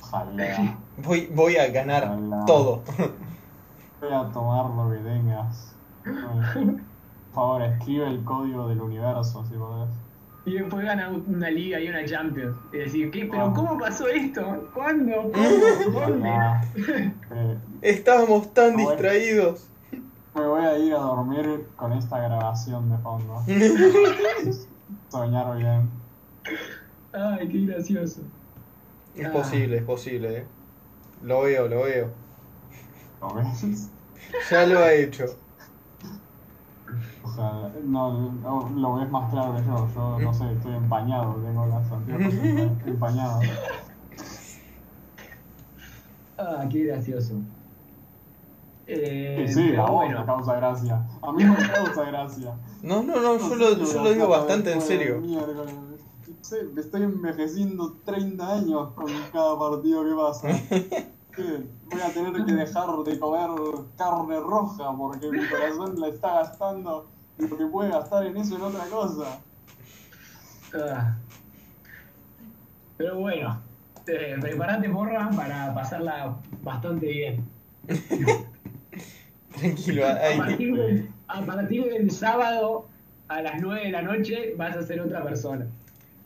Ojalá. 0.02 0.76
Voy, 1.02 1.30
voy 1.34 1.56
a 1.56 1.66
ganar 1.68 2.04
Ojalá. 2.04 2.44
todo. 2.44 2.82
Voy 4.00 4.12
a 4.12 4.30
tomar 4.32 4.66
lo 4.70 4.90
que 4.90 4.98
tengas. 4.98 5.74
Por 7.32 7.34
favor, 7.34 7.62
escribe 7.62 8.08
el 8.08 8.24
código 8.24 8.68
del 8.68 8.80
universo 8.80 9.44
si 9.46 9.54
podés. 9.54 9.90
Y 10.46 10.54
después 10.54 10.84
gana 10.84 11.10
una 11.10 11.50
liga 11.50 11.78
y 11.80 11.88
una 11.88 12.04
Champions. 12.04 12.56
Y 12.72 12.78
decir, 12.78 13.10
¿qué? 13.10 13.26
¿Pero 13.30 13.44
Ah. 13.46 13.52
cómo 13.54 13.78
pasó 13.78 14.08
esto? 14.08 14.68
¿Cuándo? 14.74 15.12
¿Cómo? 15.32 16.00
¿Dónde? 16.00 16.28
Ojalá. 16.28 16.64
Eh, 17.32 17.58
Estábamos 17.82 18.52
tan 18.52 18.72
Bueno. 18.74 18.90
distraídos. 18.90 19.68
Me 20.34 20.46
voy 20.46 20.64
a 20.64 20.78
ir 20.78 20.94
a 20.94 20.98
dormir 20.98 21.66
con 21.76 21.92
esta 21.92 22.18
grabación 22.20 22.90
de 22.90 22.98
fondo. 22.98 23.42
Soñar 25.08 25.56
bien. 25.56 25.90
Ay, 27.12 27.48
qué 27.48 27.66
gracioso. 27.66 28.20
Es 29.14 29.26
Ah. 29.26 29.32
posible, 29.32 29.76
es 29.78 29.82
posible, 29.84 30.38
eh. 30.38 30.46
Lo 31.22 31.42
veo, 31.42 31.68
lo 31.68 31.82
veo. 31.82 32.10
¿Lo 33.20 33.34
ves? 33.34 33.90
Ya 34.50 34.66
lo 34.66 34.78
ha 34.80 34.92
hecho. 34.94 35.24
Ojalá. 37.22 37.70
No, 37.84 38.30
no, 38.30 38.70
lo 38.76 38.94
ves 38.96 39.10
más 39.10 39.30
claro 39.30 39.54
que 39.56 39.64
yo. 39.64 39.88
Yo 39.94 40.18
no 40.20 40.34
sé, 40.34 40.52
estoy 40.52 40.74
empañado. 40.74 41.34
Tengo 41.34 41.66
las 41.66 41.90
anteojos 41.92 42.34
empa- 42.34 42.86
empañadas. 42.86 43.48
Ah, 46.38 46.66
qué 46.70 46.84
gracioso. 46.84 47.34
Eh, 48.86 49.46
Sí, 49.48 49.76
a 49.76 49.82
vos 49.82 49.90
bueno, 49.92 50.20
me 50.20 50.26
causa 50.26 50.56
gracia. 50.56 51.06
A 51.22 51.32
mí 51.32 51.44
no 51.44 51.52
me 51.52 51.68
causa 51.68 52.04
gracia. 52.04 52.54
No, 52.82 53.02
no, 53.02 53.20
no, 53.20 53.38
yo 53.38 53.54
lo, 53.54 53.76
yo 53.76 54.02
lo 54.02 54.10
digo 54.12 54.28
bastante 54.28 54.72
en 54.72 54.80
serio. 54.80 55.20
me 56.74 56.80
estoy 56.80 57.02
envejeciendo 57.02 57.98
30 58.04 58.52
años 58.54 58.92
con 58.94 59.06
cada 59.32 59.58
partido 59.58 60.02
que 60.04 60.14
pasa. 60.14 60.48
Voy 61.36 62.00
a 62.00 62.12
tener 62.12 62.44
que 62.44 62.52
dejar 62.52 62.88
de 63.04 63.18
comer 63.18 63.50
carne 63.96 64.40
roja 64.40 64.92
porque 64.96 65.30
mi 65.30 65.46
corazón 65.48 66.00
la 66.00 66.08
está 66.08 66.34
gastando 66.34 67.06
lo 67.38 67.56
que 67.56 67.66
puede 67.66 67.90
gastar 67.90 68.26
en 68.26 68.36
eso 68.36 68.56
en 68.56 68.62
otra 68.62 68.84
cosa. 68.86 69.40
ah. 70.74 71.16
pero 72.96 73.18
bueno, 73.18 73.60
eh, 74.06 74.36
preparate 74.40 74.88
porra 74.90 75.30
para 75.30 75.74
pasarla 75.74 76.36
bastante 76.62 77.06
bien. 77.06 77.48
Tranquilo, 79.58 80.06
A 80.06 80.12
ahí, 80.12 80.38
partir, 80.38 80.76
del, 80.76 81.10
a 81.28 81.40
partir 81.42 81.84
del 81.84 82.10
sábado 82.10 82.86
a 83.28 83.42
las 83.42 83.60
9 83.60 83.84
de 83.84 83.90
la 83.90 84.02
noche 84.02 84.54
vas 84.56 84.76
a 84.76 84.82
ser 84.82 85.00
otra 85.00 85.22
persona. 85.22 85.66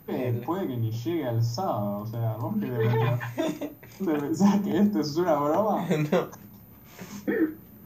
Eh, 0.06 0.42
puede 0.44 0.66
que 0.68 0.76
ni 0.76 0.90
llegue 0.90 1.24
al 1.26 1.42
sábado, 1.42 1.98
o 2.00 2.06
sea, 2.06 2.34
vos 2.36 2.54
que 2.60 2.66
de 2.70 2.88
¿Te 3.36 4.04
pensás 4.04 4.60
que 4.62 4.78
esto 4.78 5.00
es 5.00 5.16
una 5.16 5.34
broma? 5.36 5.86
no. 6.10 6.30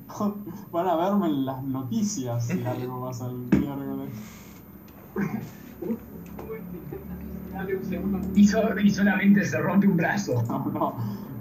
Van 0.72 0.86
a 0.88 0.96
verme 0.96 1.26
en 1.26 1.44
las 1.44 1.62
noticias 1.62 2.46
si 2.46 2.64
algo 2.64 3.04
pasa 3.06 3.26
el 3.26 3.36
miércoles. 3.58 4.10
Y, 8.34 8.46
so- 8.46 8.78
y 8.78 8.90
solamente 8.90 9.44
se 9.44 9.58
rompe 9.58 9.86
un 9.88 9.96
brazo. 9.96 10.42
No, 10.48 10.64
no, 10.70 10.96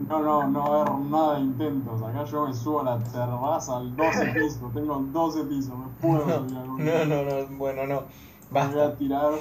no, 0.08 0.20
no, 0.22 0.48
no 0.50 0.60
va 0.60 0.78
a 0.78 0.82
haber 0.82 1.06
nada 1.10 1.36
de 1.36 1.42
intentos. 1.42 2.02
Acá 2.04 2.24
yo 2.26 2.48
me 2.48 2.54
subo 2.54 2.82
a 2.82 2.84
la 2.84 3.12
terraza 3.12 3.78
al 3.78 3.96
12 3.96 4.26
piso. 4.28 4.72
Tengo 4.74 5.00
12 5.00 5.44
pisos, 5.46 5.78
me 5.78 5.88
puedo 6.00 6.26
No, 6.28 6.40
subir 6.40 6.58
algún 6.58 6.78
no, 6.86 6.92
día. 6.92 7.06
no, 7.06 7.24
no, 7.24 7.58
bueno, 7.58 7.88
no. 7.88 8.02
Me 8.50 8.68
voy 8.68 8.82
a 8.82 8.88
Basta, 8.90 8.98
tirar. 8.98 9.32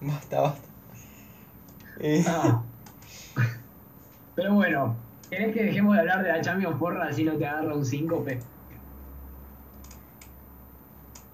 basta, 0.00 0.40
basta. 0.40 0.68
Eh, 2.00 2.24
Ah. 2.26 2.62
Pero 4.36 4.54
bueno, 4.54 4.94
¿querés 5.28 5.52
que 5.54 5.64
dejemos 5.64 5.94
de 5.94 6.00
hablar 6.00 6.22
de 6.22 6.28
la 6.28 6.40
Champions 6.40 6.76
porra 6.78 7.08
así 7.08 7.24
no 7.24 7.32
te 7.36 7.46
agarra 7.46 7.74
un 7.74 7.84
síncope? 7.84 8.38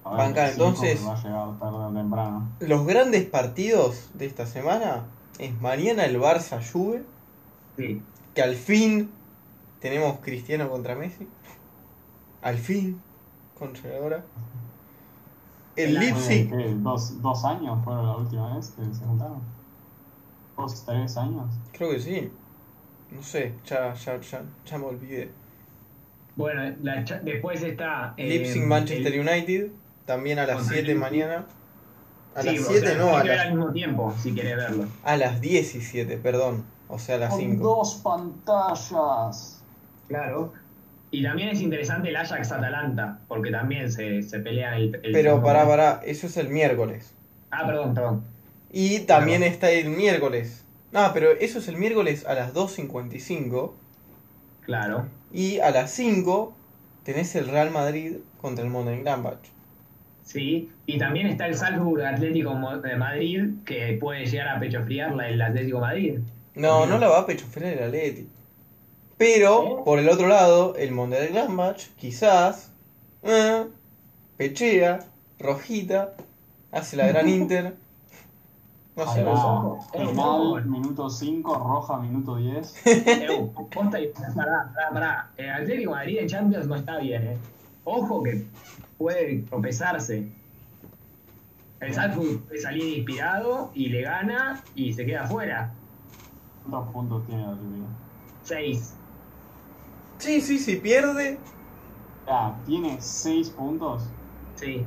A 0.05 0.09
ver, 0.11 0.17
Banca, 0.17 0.49
entonces- 0.49 1.05
Va 1.05 1.13
a 1.13 1.21
llegar 1.23 1.59
tarde 1.59 1.75
o 1.77 1.91
temprano. 1.93 2.49
los 2.59 2.85
grandes 2.85 3.25
partidos 3.25 4.09
de 4.13 4.25
esta 4.25 4.45
semana 4.45 5.05
es 5.39 5.59
mañana 5.61 6.05
el 6.05 6.19
Barça 6.19 6.59
Juve, 6.71 7.03
Sí. 7.77 8.01
que 8.35 8.41
al 8.41 8.55
fin 8.55 9.11
tenemos 9.79 10.19
Cristiano 10.19 10.69
contra 10.69 10.95
Messi. 10.95 11.27
Al 12.41 12.57
fin, 12.57 13.01
contra 13.57 13.95
ahora. 13.97 14.23
El 15.75 15.89
El 15.91 15.99
Leipzig, 15.99 16.49
¿qué? 16.49 16.75
¿Dos, 16.75 17.21
¿Dos 17.21 17.45
años 17.45 17.83
fueron 17.83 18.05
la 18.05 18.15
última 18.17 18.55
vez 18.55 18.71
que 18.71 18.83
se 18.93 19.05
juntaron? 19.05 19.41
¿Dos, 20.57 20.85
tres 20.85 21.17
años? 21.17 21.47
creo 21.71 21.89
que 21.91 21.99
sí. 21.99 22.31
No 23.15 23.21
sé, 23.23 23.53
ya, 23.65 23.93
ya, 23.93 24.19
ya, 24.19 24.41
ya 24.65 24.77
me 24.77 24.85
olvidé. 24.85 25.29
Bueno, 26.35 26.75
la 26.81 27.03
cha- 27.03 27.19
después 27.19 27.61
está. 27.61 28.13
eh, 28.17 28.27
Leipzig 28.27 28.63
Manchester 28.65 29.13
el- 29.13 29.19
United, 29.19 29.67
también 30.05 30.39
a 30.39 30.45
las 30.47 30.57
Contra 30.57 30.73
7 30.75 30.91
el- 30.91 30.97
mañana. 30.97 31.45
A 32.35 32.41
Sí, 32.41 32.47
las 32.57 32.59
o 32.67 32.71
7 32.71 32.87
sea, 32.87 32.97
no, 32.97 33.15
a 33.15 33.23
las, 33.23 33.39
al 33.41 33.49
mismo 33.55 33.71
tiempo, 33.71 34.13
si 34.17 34.33
querés 34.33 34.55
verlo. 34.55 34.87
a 35.03 35.17
las 35.17 35.39
17, 35.39 36.17
perdón. 36.17 36.65
O 36.87 36.97
sea, 36.97 37.15
a 37.15 37.19
las 37.19 37.29
Con 37.29 37.39
5. 37.39 37.63
dos 37.63 37.95
pantallas. 38.03 39.61
Claro. 40.07 40.53
Y 41.11 41.21
también 41.21 41.49
es 41.49 41.61
interesante 41.61 42.09
el 42.09 42.15
Ajax 42.15 42.51
Atalanta, 42.51 43.19
porque 43.27 43.51
también 43.51 43.91
se, 43.91 44.23
se 44.23 44.39
pelea 44.39 44.75
el. 44.77 44.99
el 45.03 45.11
Pero 45.11 45.43
pará, 45.43 45.67
pará, 45.67 46.01
eso 46.03 46.25
es 46.25 46.35
el 46.37 46.49
miércoles. 46.49 47.13
Ah, 47.51 47.67
perdón, 47.67 47.93
perdón. 47.93 48.23
Y 48.71 49.01
también 49.01 49.43
está 49.43 49.69
el 49.69 49.89
miércoles. 49.91 50.62
No, 50.93 51.11
pero 51.11 51.31
eso 51.31 51.57
es 51.57 51.67
el 51.67 51.77
miércoles 51.77 52.23
a 52.27 52.35
las 52.35 52.53
2.55. 52.53 53.71
Claro. 54.61 55.07
Y 55.33 55.57
a 55.59 55.71
las 55.71 55.91
5 55.91 56.53
tenés 57.03 57.35
el 57.35 57.47
Real 57.47 57.71
Madrid 57.71 58.17
contra 58.39 58.63
el 58.63 58.69
Mönchengladbach. 58.69 59.39
Sí. 60.23 60.69
Y 60.85 60.99
también 60.99 61.25
está 61.25 61.47
el 61.47 61.55
Salzburg 61.55 62.05
Atlético 62.05 62.53
de 62.77 62.95
Madrid, 62.95 63.45
que 63.65 63.97
puede 63.99 64.27
llegar 64.27 64.49
a 64.49 64.59
pecho 64.59 64.83
friarla 64.83 65.27
el 65.27 65.41
Atlético 65.41 65.79
Madrid. 65.79 66.19
No, 66.53 66.85
no 66.85 66.99
la 66.99 67.07
va 67.07 67.21
a 67.21 67.25
pechofrear 67.25 67.73
el 67.73 67.83
Atleti. 67.85 68.27
Pero, 69.17 69.63
¿Eh? 69.63 69.81
por 69.83 69.97
el 69.97 70.07
otro 70.07 70.27
lado, 70.27 70.75
el 70.75 70.91
Mönchengladbach, 70.91 71.87
quizás, 71.97 72.71
eh, 73.23 73.65
pechea, 74.37 74.99
rojita, 75.39 76.13
hace 76.71 76.97
la 76.97 77.07
gran 77.07 77.27
Inter. 77.39 77.82
No 78.95 79.07
sé. 79.07 79.21
Eh, 79.21 79.23
Final, 80.07 80.25
ojo. 80.25 80.61
minuto 80.65 81.09
5, 81.09 81.55
roja, 81.55 81.97
minuto 81.99 82.35
10. 82.35 82.75
Eh, 82.85 83.51
posta 83.73 83.99
y- 83.99 84.07
pará, 84.35 84.71
pará, 84.73 84.89
pará. 84.93 85.31
El 85.37 85.49
Atlético 85.49 85.91
de 85.91 85.95
Madrid 85.97 86.17
en 86.19 86.27
Champions 86.27 86.67
no 86.67 86.75
está 86.75 86.97
bien, 86.99 87.23
eh. 87.23 87.37
Ojo 87.85 88.21
que 88.23 88.45
puede 88.97 89.39
tropezarse. 89.49 90.31
El 91.79 91.93
Salzburg 91.93 92.41
puede 92.45 92.61
salir 92.61 92.97
inspirado 92.97 93.71
y 93.73 93.89
le 93.89 94.03
gana 94.03 94.63
y 94.75 94.93
se 94.93 95.05
queda 95.05 95.23
afuera. 95.23 95.73
¿Cuántos 96.69 96.93
puntos 96.93 97.25
tiene 97.25 97.43
el 97.43 97.49
Atlético? 97.49 97.87
Seis. 98.43 98.95
Sí, 100.19 100.39
sí, 100.39 100.57
sí, 100.59 100.77
pierde. 100.77 101.39
Ah, 102.25 102.55
tiene 102.65 103.01
6 103.01 103.49
puntos. 103.49 104.03
Sí. 104.55 104.85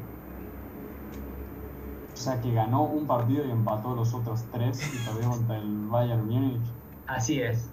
O 2.16 2.18
sea 2.18 2.40
que 2.40 2.50
ganó 2.50 2.84
un 2.84 3.06
partido 3.06 3.44
y 3.44 3.50
empató 3.50 3.94
los 3.94 4.14
otros 4.14 4.42
3 4.50 4.80
y 4.94 4.98
perdió 5.06 5.28
contra 5.28 5.58
el 5.58 5.86
Bayern 5.86 6.26
Múnich. 6.26 6.66
Así 7.06 7.42
es. 7.42 7.68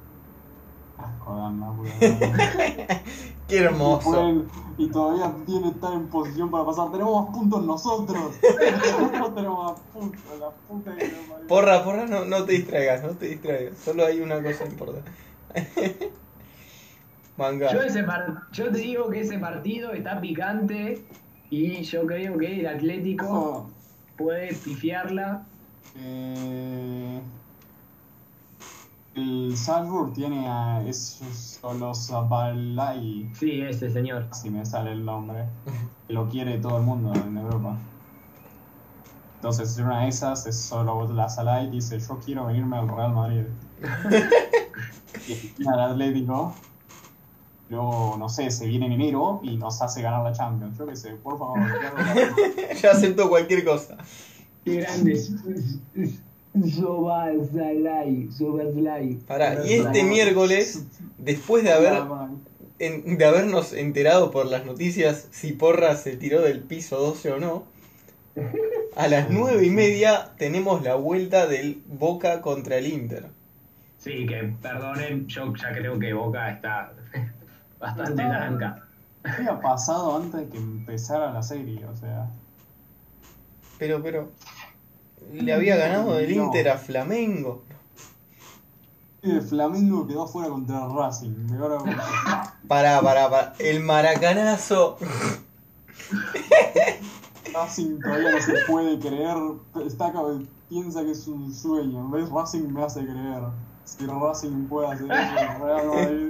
Ah, 0.97 1.15
joder, 1.19 1.51
no. 1.53 1.81
Qué 3.47 3.55
y, 3.55 3.57
hermoso. 3.57 4.11
pueden- 4.11 4.47
y 4.77 4.89
todavía 4.91 5.33
tiene 5.45 5.69
estar 5.69 5.93
en 5.93 6.09
posición 6.09 6.51
para 6.51 6.65
pasar. 6.65 6.91
Tenemos 6.91 7.25
más 7.25 7.33
puntos 7.33 7.65
nosotros. 7.65 8.35
Nosotros 8.41 9.35
tenemos 9.35 9.63
más 9.71 9.81
puntos. 9.93 10.21
La 10.39 10.49
puta 10.67 10.93
que 10.95 11.07
nos 11.07 11.25
parió. 11.25 11.47
Porra, 11.47 11.83
porra, 11.85 12.05
no, 12.05 12.25
no 12.25 12.43
te 12.43 12.51
distraigas, 12.53 13.01
no 13.01 13.11
te 13.11 13.27
distraigas. 13.27 13.77
Solo 13.77 14.05
hay 14.05 14.19
una 14.19 14.43
cosa 14.43 14.65
importante. 14.65 15.09
Manga. 17.37 17.71
Yo, 17.71 17.81
ese 17.81 18.03
par- 18.03 18.41
yo 18.51 18.71
te 18.71 18.77
digo 18.79 19.09
que 19.09 19.21
ese 19.21 19.39
partido 19.39 19.93
está 19.93 20.19
picante 20.19 21.07
y 21.49 21.81
yo 21.83 22.05
creo 22.05 22.37
que 22.37 22.59
el 22.59 22.67
Atlético 22.67 23.25
Ojo, 23.27 23.69
puede 24.17 24.53
pifiarla. 24.53 25.45
eh, 25.95 27.21
el 29.15 29.55
Salzburg 29.55 30.13
tiene 30.13 30.47
a 30.47 30.81
esos 30.87 31.59
los 31.79 32.07
Zabalai. 32.07 33.29
Sí, 33.33 33.61
ese 33.61 33.89
señor. 33.89 34.27
si 34.31 34.49
me 34.49 34.65
sale 34.65 34.91
el 34.91 35.05
nombre, 35.05 35.45
que 36.07 36.13
lo 36.13 36.27
quiere 36.27 36.57
todo 36.57 36.77
el 36.77 36.83
mundo 36.83 37.13
en 37.13 37.37
Europa. 37.37 37.77
Entonces, 39.35 39.77
en 39.77 39.85
una 39.85 40.01
de 40.01 40.07
esas 40.07 40.47
es 40.47 40.59
solo 40.59 41.11
la 41.13 41.29
sala 41.29 41.63
y 41.63 41.69
dice: 41.69 41.99
Yo 41.99 42.19
quiero 42.25 42.47
venirme 42.47 42.77
al 42.77 42.87
Real 42.87 43.13
Madrid. 43.13 43.45
y 45.59 45.67
al 45.67 45.79
Atlético. 45.79 46.55
Luego, 47.73 48.15
no 48.19 48.29
sé, 48.29 48.51
se 48.51 48.67
viene 48.67 48.85
en 48.85 48.91
enero 48.93 49.39
y 49.43 49.57
nos 49.57 49.81
hace 49.81 50.01
ganar 50.03 50.23
la 50.23 50.31
Champions. 50.31 50.77
Yo 50.77 50.85
qué 50.85 50.95
sé, 50.95 51.09
por 51.23 51.39
favor. 51.39 51.59
ya 52.81 52.91
acepto 52.91 53.27
cualquier 53.29 53.65
cosa. 53.65 53.97
Qué 54.63 54.75
grande. 54.81 55.19
Pará, 59.27 59.55
y 59.65 59.73
este 59.73 60.03
miércoles, 60.09 60.85
después 61.17 61.63
de 61.63 61.71
haber 61.73 61.93
en- 62.79 63.17
de 63.17 63.25
habernos 63.25 63.73
enterado 63.73 64.29
por 64.29 64.45
las 64.45 64.65
noticias 64.65 65.27
si 65.31 65.53
Porra 65.53 65.95
se 65.95 66.15
tiró 66.15 66.41
del 66.41 66.59
piso 66.61 66.97
12 66.99 67.31
o 67.31 67.39
no, 67.39 67.63
a 68.95 69.07
las 69.07 69.29
nueve 69.31 69.65
y 69.65 69.69
media 69.71 70.31
tenemos 70.37 70.83
la 70.83 70.93
vuelta 70.95 71.47
del 71.47 71.81
Boca 71.87 72.41
contra 72.41 72.77
el 72.77 72.85
Inter. 72.87 73.27
Sí, 73.97 74.25
que 74.27 74.53
perdonen, 74.61 75.27
yo 75.27 75.53
ya 75.55 75.71
creo 75.71 75.97
que 75.97 76.13
Boca 76.13 76.51
está 76.51 76.93
bastante 77.83 78.23
tranca. 78.23 78.83
¿Qué 79.23 79.29
había 79.31 79.61
pasado 79.61 80.15
antes 80.17 80.39
de 80.41 80.49
que 80.49 80.57
empezara 80.57 81.31
la 81.31 81.43
serie? 81.43 81.85
O 81.85 81.95
sea, 81.95 82.27
Pero, 83.77 84.01
pero, 84.01 84.31
le 85.31 85.53
había 85.53 85.75
ganado 85.77 86.17
el 86.19 86.35
No. 86.37 86.45
Inter 86.45 86.69
a 86.69 86.77
Flamengo. 86.77 87.63
el 89.21 89.41
Flamengo 89.41 90.05
quedó 90.07 90.27
fuera 90.27 90.49
contra 90.49 90.87
Racing. 90.87 91.47
Ahora, 91.59 91.77
Pará, 92.67 93.01
pará, 93.01 93.29
pará. 93.29 93.53
El 93.59 93.79
maracanazo. 93.81 94.97
Racing 97.53 97.99
todavía 97.99 98.31
no 98.31 98.41
se 98.41 98.53
puede 98.67 98.99
creer, 98.99 99.37
está, 99.85 100.07
acá- 100.07 100.21
piensa 100.69 101.03
que 101.03 101.11
es 101.11 101.27
un 101.27 101.53
sueño. 101.53 102.09
¿Ves? 102.09 102.29
Racing 102.29 102.67
me 102.73 102.83
hace 102.83 103.01
creer. 103.05 103.43
Si 103.85 104.05
Racing 104.07 104.67
puede 104.67 104.87
hacer 104.91 105.05
eso, 105.11 105.39
el 105.39 105.61
Real 105.61 105.87
Madrid. 105.87 106.29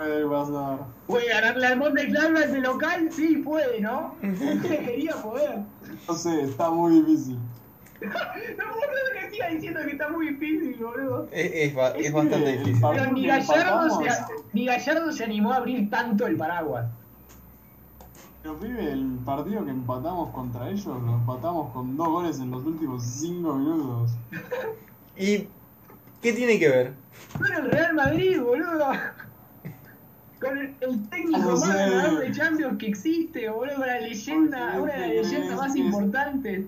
Puede 0.00 0.26
pasar. 0.26 0.78
¿Puede 1.06 1.28
ganarle 1.28 1.66
al 1.66 1.76
Monte 1.78 2.08
Claro 2.08 2.38
ese 2.38 2.58
local? 2.60 3.08
Sí, 3.12 3.36
puede, 3.36 3.82
¿no? 3.82 4.14
Quería 4.62 5.12
poder. 5.16 5.58
No 6.08 6.14
sé, 6.14 6.40
está 6.44 6.70
muy 6.70 7.02
difícil. 7.02 7.38
No 8.00 8.64
puedo 8.72 8.90
que 9.20 9.30
siga 9.30 9.48
diciendo 9.48 9.80
que 9.84 9.90
está 9.92 10.08
muy 10.08 10.28
difícil, 10.30 10.74
boludo. 10.82 11.28
Es, 11.30 11.50
es, 11.52 11.74
ba- 11.74 11.90
es 11.90 12.06
Es 12.06 12.12
bastante 12.14 12.50
el 12.50 12.58
difícil. 12.64 12.86
Pero 12.94 13.12
ni 13.12 13.26
Gallardo, 13.26 13.90
se, 13.90 14.02
empatamos. 14.06 14.42
ni 14.54 14.64
Gallardo 14.64 15.12
se 15.12 15.24
animó 15.24 15.52
a 15.52 15.56
abrir 15.56 15.90
tanto 15.90 16.26
el 16.26 16.36
paraguas. 16.38 16.86
Pero 18.42 18.56
pibe, 18.58 18.90
el 18.92 19.18
partido 19.26 19.66
que 19.66 19.70
empatamos 19.70 20.30
contra 20.34 20.70
ellos, 20.70 20.86
lo 20.86 21.14
empatamos 21.14 21.74
con 21.74 21.94
dos 21.98 22.08
goles 22.08 22.40
en 22.40 22.50
los 22.50 22.64
últimos 22.64 23.02
cinco 23.02 23.52
minutos. 23.56 24.12
¿Y 25.18 25.46
qué 26.22 26.32
tiene 26.32 26.58
que 26.58 26.68
ver? 26.70 26.94
Pero 27.38 27.58
el 27.58 27.70
Real 27.70 27.94
Madrid, 27.94 28.40
boludo. 28.40 28.92
Con 30.40 30.56
el, 30.56 30.74
el 30.80 31.08
técnico 31.10 31.38
No 31.38 31.50
más 31.50 31.68
ganador 31.68 32.20
de 32.20 32.32
Champions 32.32 32.78
que 32.78 32.86
existe, 32.86 33.48
boludo, 33.50 33.84
la 33.84 34.00
leyenda, 34.00 34.72
¿Por 34.72 34.82
una 34.82 34.92
de 34.94 35.00
las 35.00 35.30
leyendas 35.30 35.56
más 35.56 35.76
importantes. 35.76 36.66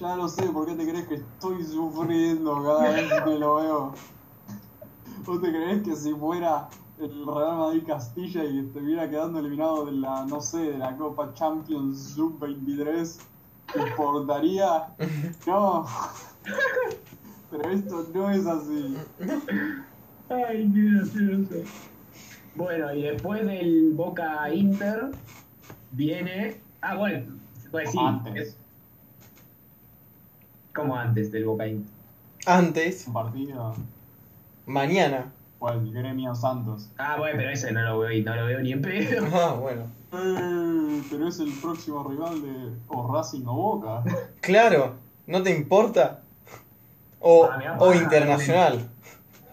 Ya 0.00 0.16
lo 0.16 0.28
sé, 0.28 0.44
¿por 0.44 0.66
qué 0.66 0.74
te 0.74 0.88
crees 0.88 1.06
que 1.06 1.14
estoy 1.16 1.62
sufriendo 1.62 2.62
cada 2.64 2.90
vez 2.90 3.12
que 3.24 3.38
lo 3.38 3.56
veo? 3.56 3.94
¿Vos 5.26 5.42
te 5.42 5.50
crees 5.50 5.82
que 5.82 5.94
si 5.94 6.12
fuera 6.14 6.68
el 6.98 7.26
Real 7.26 7.58
Madrid 7.58 7.82
Castilla 7.86 8.44
y 8.44 8.60
estuviera 8.60 9.08
quedando 9.08 9.38
eliminado 9.38 9.84
de 9.86 9.92
la, 9.92 10.24
no 10.24 10.40
sé, 10.40 10.58
de 10.58 10.78
la 10.78 10.96
Copa 10.96 11.32
Champions 11.34 12.14
Sub-23, 12.14 13.18
te 13.72 13.80
importaría? 13.80 14.88
No. 15.46 15.86
Pero 17.50 17.70
esto 17.70 18.06
no 18.14 18.30
es 18.30 18.46
así. 18.46 18.96
Ay, 20.28 20.70
qué 20.72 20.82
gracioso. 20.82 21.68
Bueno, 22.54 22.92
y 22.94 23.02
después 23.02 23.46
del 23.46 23.92
Boca 23.94 24.52
Inter 24.52 25.10
viene. 25.92 26.56
Ah, 26.80 26.96
bueno, 26.96 27.26
pues 27.70 27.90
sí. 27.90 27.98
Antes. 28.00 28.56
Como 30.74 30.96
antes 30.96 31.30
del 31.32 31.44
Boca 31.44 31.66
Inter. 31.66 31.92
Antes, 32.46 33.06
Un 33.06 33.12
partido 33.12 33.74
mañana. 34.66 35.26
fue 35.58 35.72
el 35.72 35.92
Gremio 35.92 36.34
Santos. 36.34 36.88
Ah, 36.96 37.16
bueno, 37.18 37.36
pero 37.38 37.50
ese 37.50 37.70
no 37.72 37.82
lo 37.82 37.98
veo 38.00 38.12
y 38.12 38.22
no 38.22 38.34
lo 38.34 38.46
veo 38.46 38.60
ni 38.60 38.72
en 38.72 38.82
pedo. 38.82 39.26
Ah, 39.32 39.52
bueno. 39.52 39.82
Eh, 40.12 41.02
pero 41.10 41.28
es 41.28 41.38
el 41.38 41.52
próximo 41.60 42.02
rival 42.08 42.40
de 42.42 42.70
o 42.88 43.12
Racing 43.14 43.44
o 43.46 43.54
Boca. 43.54 44.02
Claro, 44.40 44.94
¿no 45.26 45.42
te 45.42 45.54
importa? 45.54 46.20
O, 47.20 47.44
Ah, 47.44 47.76
o 47.78 47.90
paja, 47.90 48.02
internacional. 48.02 48.88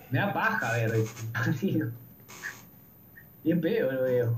Me 0.09 0.19
da 0.19 0.33
paja 0.33 0.71
ver 0.73 0.95
ese 0.95 1.27
partido. 1.33 1.89
Ni 3.47 3.53
en 3.53 3.61
pedo 3.61 3.89
lo 3.93 4.03
veo. 4.03 4.37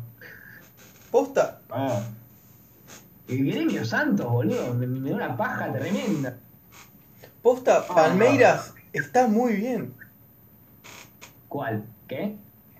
¿Posta? 1.11 1.61
A 1.69 1.77
ver, 1.79 2.03
El 3.29 3.45
Gremio 3.45 3.85
Santos, 3.85 4.27
boludo. 4.29 4.73
Me, 4.73 4.85
me 4.85 5.09
da 5.11 5.15
una 5.15 5.37
paja 5.37 5.71
tremenda. 5.71 6.37
Posta, 7.41 7.87
Ah, 7.89 7.95
Palmeiras 7.95 8.73
está 8.93 9.27
muy 9.27 9.53
bien. 9.55 9.93
¿Cuál? 11.47 11.83
¿Qué? 12.07 12.37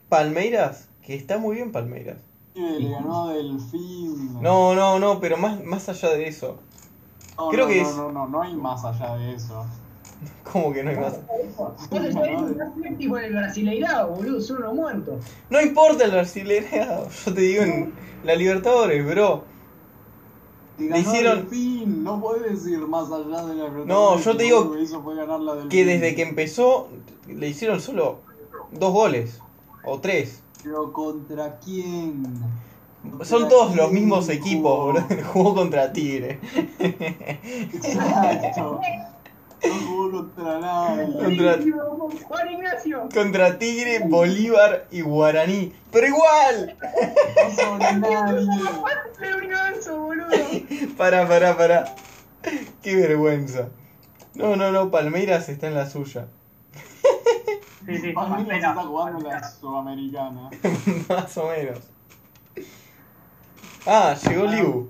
Palmeiras, 0.10 0.90
que 1.02 1.16
está 1.16 1.38
muy 1.38 1.56
bien 1.56 1.72
Palmeiras. 1.72 2.18
le 2.56 2.90
ganó 2.92 3.30
a 3.30 3.34
Delfín. 3.34 4.38
No, 4.42 4.74
no, 4.76 5.00
no, 5.00 5.20
pero 5.20 5.38
más, 5.38 5.64
más 5.64 5.88
allá 5.90 6.10
de 6.10 6.28
eso. 6.28 6.60
No, 7.38 7.52
creo 7.52 7.66
no, 7.66 7.68
que 7.68 7.82
no, 7.82 7.90
es- 7.90 7.96
No, 7.98 8.12
no, 8.12 8.28
no 8.28 8.42
hay 8.42 8.56
más 8.56 8.84
allá 8.86 9.16
de 9.16 9.34
eso. 9.34 9.66
¿Cómo 10.52 10.74
que 10.74 10.84
no 10.84 10.90
hay 10.90 10.98
más? 10.98 11.20
Sabés 11.90 12.16
que 12.16 12.84
séptimo 12.84 13.18
en 13.18 13.24
el 13.26 13.34
Brasileirado, 13.34 14.16
boludo. 14.16 14.42
Son 14.42 14.58
unos 14.58 14.74
muertos. 14.76 15.26
No 15.50 15.62
importa 15.62 16.06
el 16.06 16.12
brasileño, 16.12 17.10
yo 17.26 17.34
te 17.34 17.42
digo 17.42 17.64
en 17.64 17.94
la 18.24 18.36
Libertadores, 18.36 19.06
bro. 19.06 19.44
Le 20.78 21.00
hicieron- 21.00 21.40
Delfín, 21.40 22.04
no 22.04 22.22
puedes 22.22 22.66
ir 22.66 22.80
más 22.80 23.12
allá 23.12 23.46
de 23.46 23.56
la 23.56 23.70
No, 23.86 24.18
yo 24.18 24.38
te 24.38 24.44
digo 24.44 24.74
que 25.70 25.86
desde 25.86 26.16
que 26.16 26.22
empezó 26.22 26.88
le 27.28 27.50
hicieron 27.50 27.82
solo 27.82 28.20
dos 28.72 28.94
goles. 28.94 29.42
O 29.84 30.00
tres. 30.00 30.42
Pero 30.64 30.92
¿contra 30.92 31.58
quién? 31.60 32.24
Son 33.24 33.42
¿Contra 33.42 33.50
todos 33.50 33.76
los 33.76 33.92
mismos 33.92 34.28
equipos, 34.30 34.78
jugó? 34.78 34.94
bro. 34.94 35.04
Jugó 35.34 35.56
contra 35.56 35.92
Tigre. 35.94 36.40
Exacto. 36.80 38.80
No 39.68 39.74
jugó 39.88 40.12
contra 40.12 40.60
nadie. 40.60 41.14
Contra- 41.14 41.58
Juan 42.28 42.52
Ignacio. 42.52 43.10
Contra 43.14 43.58
Tigre, 43.60 44.00
Bolívar 44.06 44.86
y 44.92 45.02
Guaraní. 45.02 45.74
Pero 45.92 46.08
igual. 46.08 46.78
No 47.36 47.56
son 47.56 47.80
nadie. 48.02 48.48
Le 49.20 49.36
universo, 49.36 49.98
boludo. 50.02 50.28
Pará, 50.98 51.28
pará, 51.28 51.58
pará. 51.58 51.96
Qué 52.82 52.96
vergüenza. 52.96 53.68
No, 54.36 54.56
no, 54.56 54.72
no, 54.72 54.90
Palmeiras 54.92 55.50
está 55.50 55.68
en 55.68 55.76
la 55.76 55.90
suya. 55.90 56.28
Sí, 57.86 57.98
sí, 57.98 58.12
Palmeiras 58.14 58.44
espera. 58.48 58.70
está 58.70 58.84
jugando 58.84 59.28
la 59.30 59.44
Sudamericana. 59.50 60.50
Más 61.10 61.38
o 61.38 61.50
menos. 61.50 61.80
Ah, 63.86 64.16
llegó 64.28 64.46
Liu. 64.46 64.90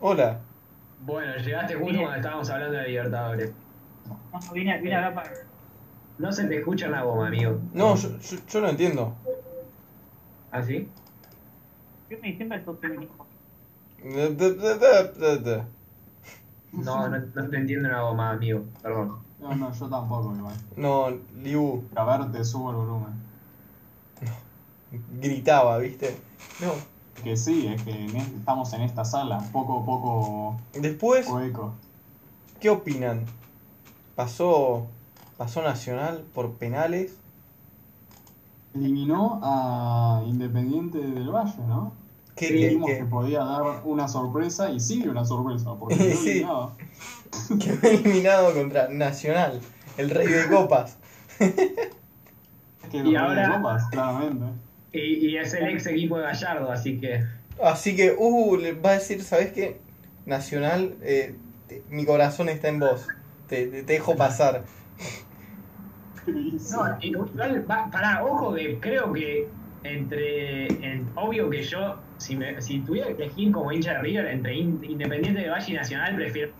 Hola. 0.00 0.40
Bueno, 1.00 1.36
llegaste 1.36 1.74
justo 1.74 1.98
cuando 1.98 2.16
estábamos 2.16 2.50
hablando 2.50 2.76
de 2.78 2.88
Libertadores. 2.88 3.50
No, 4.32 4.52
vine, 4.52 4.80
vine 4.80 4.96
acá 4.96 5.14
para. 5.14 5.30
No 6.18 6.32
se 6.32 6.46
te 6.46 6.58
escucha 6.58 6.88
una 6.88 7.02
goma, 7.02 7.28
amigo. 7.28 7.60
No, 7.72 7.94
yo, 7.96 8.18
yo, 8.18 8.36
yo 8.48 8.60
no 8.60 8.68
entiendo. 8.68 9.14
¿Ah, 10.50 10.62
sí? 10.62 10.88
Yo 12.08 12.18
me 12.22 12.36
siempre 12.36 12.64
sos 12.64 12.78
feminismo. 12.80 13.26
No, 16.72 17.08
no, 17.08 17.18
no 17.18 17.48
te 17.50 17.56
entiendo 17.56 17.88
una 17.88 18.02
goma, 18.02 18.30
amigo. 18.30 18.64
Perdón. 18.82 19.18
No, 19.38 19.54
no, 19.54 19.72
yo 19.72 19.88
tampoco 19.88 20.34
igual. 20.36 20.54
No, 20.76 21.10
Liu 21.42 21.84
A 21.94 22.04
ver, 22.04 22.32
te 22.32 22.44
subo 22.44 22.70
el 22.70 22.76
volumen. 22.76 23.12
gritaba, 25.20 25.78
¿viste? 25.78 26.16
No. 26.60 26.72
Que 27.22 27.36
sí, 27.36 27.66
es 27.66 27.82
que 27.82 28.06
estamos 28.36 28.72
en 28.74 28.82
esta 28.82 29.04
sala, 29.04 29.40
poco 29.52 29.80
a 29.80 29.84
poco 29.84 30.56
Después, 30.74 31.26
eco. 31.42 31.74
¿qué 32.60 32.70
opinan? 32.70 33.24
Pasó, 34.16 34.86
pasó 35.36 35.62
Nacional 35.62 36.24
por 36.34 36.54
penales. 36.54 37.14
Eliminó 38.74 39.40
a 39.42 40.22
Independiente 40.26 40.98
del 40.98 41.28
Valle, 41.30 41.54
¿no? 41.68 41.92
¿Qué, 42.34 42.48
Sí, 42.48 42.54
qué- 42.54 42.64
Dijimos 42.66 42.90
qué? 42.90 42.98
que 42.98 43.04
podía 43.04 43.44
dar 43.44 43.62
una 43.84 44.08
sorpresa 44.08 44.70
y 44.70 44.80
sigue 44.80 45.08
una 45.08 45.24
sorpresa, 45.24 45.74
porque 45.78 45.94
Sí. 46.14 46.40
quedó 46.40 46.72
eliminado. 46.72 46.72
Quedó 47.60 47.88
eliminado 47.90 48.54
contra 48.54 48.88
Nacional, 48.88 49.60
el 49.96 50.10
rey 50.10 50.26
de 50.28 50.48
copas. 50.48 50.96
Es 51.38 52.90
que 52.90 52.98
Y 52.98 53.16
ahora- 53.16 53.48
de 53.48 53.54
Copas, 53.56 53.84
claramente. 53.90 54.44
Y, 54.92 55.28
y 55.28 55.36
es 55.38 55.52
el 55.54 55.68
ex 55.68 55.86
equipo 55.86 56.16
de 56.18 56.24
Gallardo, 56.24 56.70
así 56.70 56.98
que. 56.98 57.22
Así 57.62 57.96
que, 57.96 58.14
uh, 58.18 58.56
le 58.56 58.72
va 58.74 58.90
a 58.90 58.92
decir, 58.94 59.22
¿sabes 59.22 59.52
qué? 59.52 59.78
Nacional, 60.26 60.94
eh, 61.02 61.34
te- 61.68 61.82
mi 61.90 62.04
corazón 62.06 62.48
está 62.48 62.68
en 62.68 62.80
vos. 62.80 63.06
Te, 63.46 63.66
te- 63.68 63.82
dejo 63.84 64.16
pasar. 64.16 64.66
No, 66.68 66.98
igual, 67.00 67.64
pará, 67.66 68.24
ojo 68.24 68.54
que 68.54 68.80
creo 68.80 69.12
que 69.12 69.56
entre. 69.82 70.66
en- 70.84 71.12
obvio 71.14 71.48
que 71.50 71.62
yo, 71.62 72.08
si, 72.16 72.36
me, 72.36 72.60
si 72.60 72.82
tuviera 72.84 73.08
que 73.08 73.22
elegir 73.24 73.52
como 73.52 73.70
hincha 73.72 73.92
de 73.94 73.98
River 74.00 74.26
entre 74.26 74.54
In- 74.56 74.82
Independiente 74.82 75.40
del 75.42 75.50
Valle 75.50 75.72
y 75.72 75.76
Nacional, 75.76 76.16
prefiero. 76.16 76.54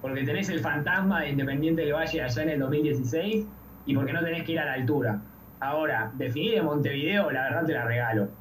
Porque 0.00 0.24
tenés 0.24 0.48
el 0.50 0.60
fantasma 0.60 1.22
de 1.22 1.30
Independiente 1.30 1.82
del 1.82 1.94
Valle 1.94 2.22
allá 2.22 2.42
en 2.44 2.50
el 2.50 2.60
2016 2.60 3.48
y 3.84 3.94
porque 3.96 4.12
no 4.12 4.22
tenés 4.24 4.44
que 4.44 4.52
ir 4.52 4.60
a 4.60 4.66
la 4.66 4.74
altura. 4.74 5.26
Ahora, 5.60 6.12
definir 6.14 6.54
de 6.56 6.62
Montevideo, 6.62 7.30
la 7.32 7.44
verdad 7.44 7.66
te 7.66 7.72
la 7.74 7.84
regalo. 7.86 8.38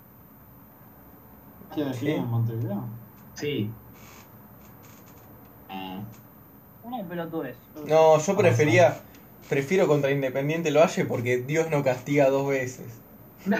¿Qué 1.75 1.84
¿Qué? 1.99 2.15
en 2.15 2.25
Montevideo? 2.28 2.99
Sí. 3.34 3.80
Una 6.85 6.97
de 6.99 7.03
pelotudes. 7.05 7.57
No, 7.87 8.19
yo 8.19 8.37
prefería, 8.37 8.95
prefiero 9.49 9.87
contra 9.87 10.11
Independiente 10.11 10.69
del 10.71 10.77
Valle 10.79 11.05
porque 11.05 11.37
Dios 11.37 11.69
no 11.71 11.83
castiga 11.83 12.29
dos 12.29 12.47
veces. 12.47 12.86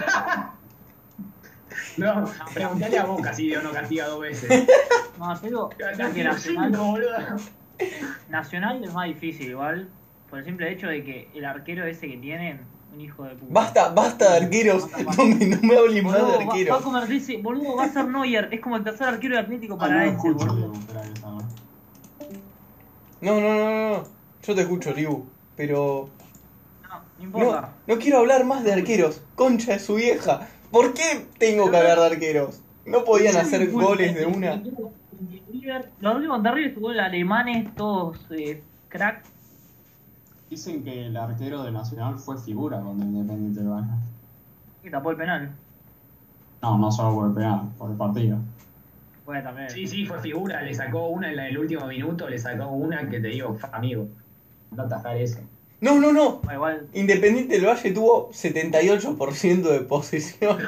No, 1.98 2.30
preguntale 2.52 2.98
a 2.98 3.04
Boca 3.06 3.32
si 3.32 3.46
Dios 3.48 3.62
no 3.64 3.70
castiga 3.72 4.06
dos 4.08 4.20
veces. 4.20 4.66
No, 5.18 5.34
yo 5.34 5.46
digo, 5.46 5.68
creo 5.76 6.12
que 6.12 6.24
Nacional. 6.24 7.40
Nacional 8.28 8.84
es 8.84 8.92
más 8.92 9.06
difícil 9.06 9.48
igual, 9.50 9.88
por 10.28 10.38
el 10.40 10.44
simple 10.44 10.70
hecho 10.70 10.88
de 10.88 11.02
que 11.02 11.30
el 11.34 11.44
arquero 11.46 11.86
ese 11.86 12.06
que 12.08 12.18
tienen, 12.18 12.60
un 12.92 13.00
hijo 13.00 13.24
de 13.24 13.30
puta. 13.34 13.46
Basta, 13.50 13.88
basta 13.90 14.30
de 14.32 14.44
arqueros. 14.44 14.86
No 15.16 15.24
me, 15.24 15.46
no 15.46 15.58
me 15.62 15.76
hablen 15.78 16.04
más 16.04 16.14
de 16.14 16.20
Boludo, 16.20 16.32
va, 16.32 16.36
va 16.36 16.42
a 16.44 16.46
arqueros. 16.48 16.82
convertirse, 16.82 17.36
boludo, 17.38 17.76
va 17.76 17.84
a 17.84 17.88
ser 17.88 18.08
Neuer, 18.08 18.48
es 18.52 18.60
como 18.60 18.76
el 18.76 18.84
tercer 18.84 19.08
arquero 19.08 19.34
de 19.36 19.40
Atlético 19.40 19.74
Ah, 19.74 19.76
no 19.76 19.80
Paranaense, 19.80 20.28
escucho, 20.28 20.46
boludo. 20.46 20.56
Diego, 20.56 20.74
espera 20.74 21.02
que 21.02 21.20
salga. 21.20 21.44
No, 23.20 23.40
no, 23.40 23.54
no, 23.54 23.70
no, 23.70 23.90
no. 23.90 24.04
Yo 24.42 24.54
te 24.54 24.62
escucho, 24.62 24.92
Liu. 24.92 25.26
Pero 25.56 26.10
No 27.18 27.24
importa. 27.24 27.72
No, 27.86 27.94
no 27.94 28.00
quiero 28.00 28.18
hablar 28.18 28.44
más 28.44 28.62
de 28.64 28.72
arqueros. 28.72 29.22
Concha 29.34 29.72
de 29.72 29.78
su 29.78 29.94
vieja. 29.94 30.48
¿Por 30.70 30.94
qué 30.94 31.26
tengo 31.38 31.70
que 31.70 31.76
hablar 31.76 31.98
de 31.98 32.06
arqueros? 32.06 32.60
¿No 32.84 33.04
podían 33.04 33.36
hacer 33.36 33.70
goles 33.70 34.14
de 34.14 34.26
una? 34.26 34.62
Los 36.00 36.14
últimos 36.14 36.42
terribles 36.42 36.78
goles 36.78 37.02
alemanes, 37.02 37.74
todos 37.74 38.18
eh, 38.30 38.62
crack. 38.88 39.24
Dicen 40.48 40.84
que 40.84 41.06
el 41.06 41.16
arquero 41.16 41.64
de 41.64 41.72
Nacional 41.72 42.18
fue 42.18 42.38
figura 42.38 42.80
con 42.80 43.00
el 43.00 43.08
Independiente 43.08 43.62
Valle. 43.62 43.88
Y 44.84 44.90
tapó 44.90 45.10
el 45.10 45.16
penal. 45.16 45.50
No, 46.62 46.78
no 46.78 46.92
solo 46.92 47.16
por 47.16 47.26
el 47.28 47.34
penal, 47.34 47.68
por 47.76 47.90
el 47.90 47.96
partido. 47.96 48.38
Bueno, 49.26 49.42
también. 49.42 49.68
Sí, 49.70 49.86
sí, 49.86 50.06
fue 50.06 50.20
figura, 50.20 50.62
le 50.62 50.72
sacó 50.72 51.08
una 51.08 51.30
en 51.32 51.38
el 51.38 51.58
último 51.58 51.86
minuto, 51.86 52.28
le 52.28 52.38
sacó 52.38 52.68
una 52.68 53.08
que 53.10 53.20
te 53.20 53.28
digo, 53.28 53.58
amigo, 53.72 54.08
no 54.70 54.82
atajar 54.84 55.16
eso. 55.16 55.40
No, 55.80 56.00
no, 56.00 56.12
no. 56.12 56.36
Bueno, 56.38 56.52
igual. 56.54 56.86
Independiente 56.94 57.54
del 57.56 57.66
Valle 57.66 57.90
tuvo 57.90 58.30
78% 58.30 59.62
de 59.62 59.80
posesión. 59.80 60.58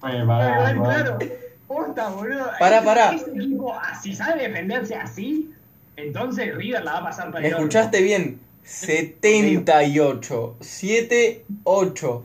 Oye, 0.00 0.24
pará, 0.24 0.56
Claro, 0.56 0.82
pará. 0.82 1.04
claro, 1.04 1.18
posta, 1.66 2.08
boludo. 2.08 2.50
Pará, 2.58 2.82
pará. 2.82 3.12
Ese 3.14 3.30
equipo, 3.30 3.74
ah, 3.74 3.94
si 4.00 4.14
sabe 4.14 4.42
defenderse 4.48 4.94
así, 4.94 5.50
entonces 5.96 6.54
River 6.54 6.84
la 6.84 6.92
va 6.94 6.98
a 6.98 7.04
pasar 7.04 7.26
para 7.30 7.40
¿Me 7.42 7.48
el 7.48 7.54
escuchaste 7.54 8.00
bien? 8.02 8.40
78. 8.62 10.56
7, 10.60 11.44
8. 11.64 12.24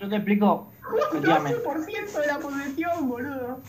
Yo 0.00 0.08
te 0.08 0.16
explico. 0.16 0.70
Un 0.90 1.22
12% 1.22 2.20
de 2.20 2.26
la 2.26 2.38
posesión, 2.38 3.08
boludo. 3.08 3.60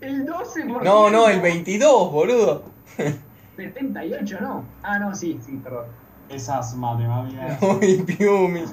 El 0.00 0.26
12%. 0.26 0.82
No, 0.82 1.10
no, 1.10 1.28
el 1.28 1.40
22, 1.40 2.12
boludo. 2.12 2.64
78, 3.56 4.38
no. 4.40 4.64
Ah, 4.82 4.98
no, 4.98 5.14
sí, 5.14 5.38
sí, 5.44 5.60
perdón. 5.62 5.86
Esas 6.28 6.74
matemáticas. 6.74 7.62
Uy, 7.62 8.02
Piumi. 8.02 8.64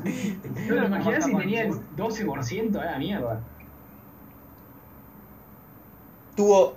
Pero 0.67 0.85
imaginás 0.85 1.25
si 1.25 1.35
tenía 1.35 1.63
el 1.63 1.73
12% 1.95 2.79
a 2.79 2.85
la 2.85 2.97
mierda. 2.97 3.41
Tuvo 6.35 6.73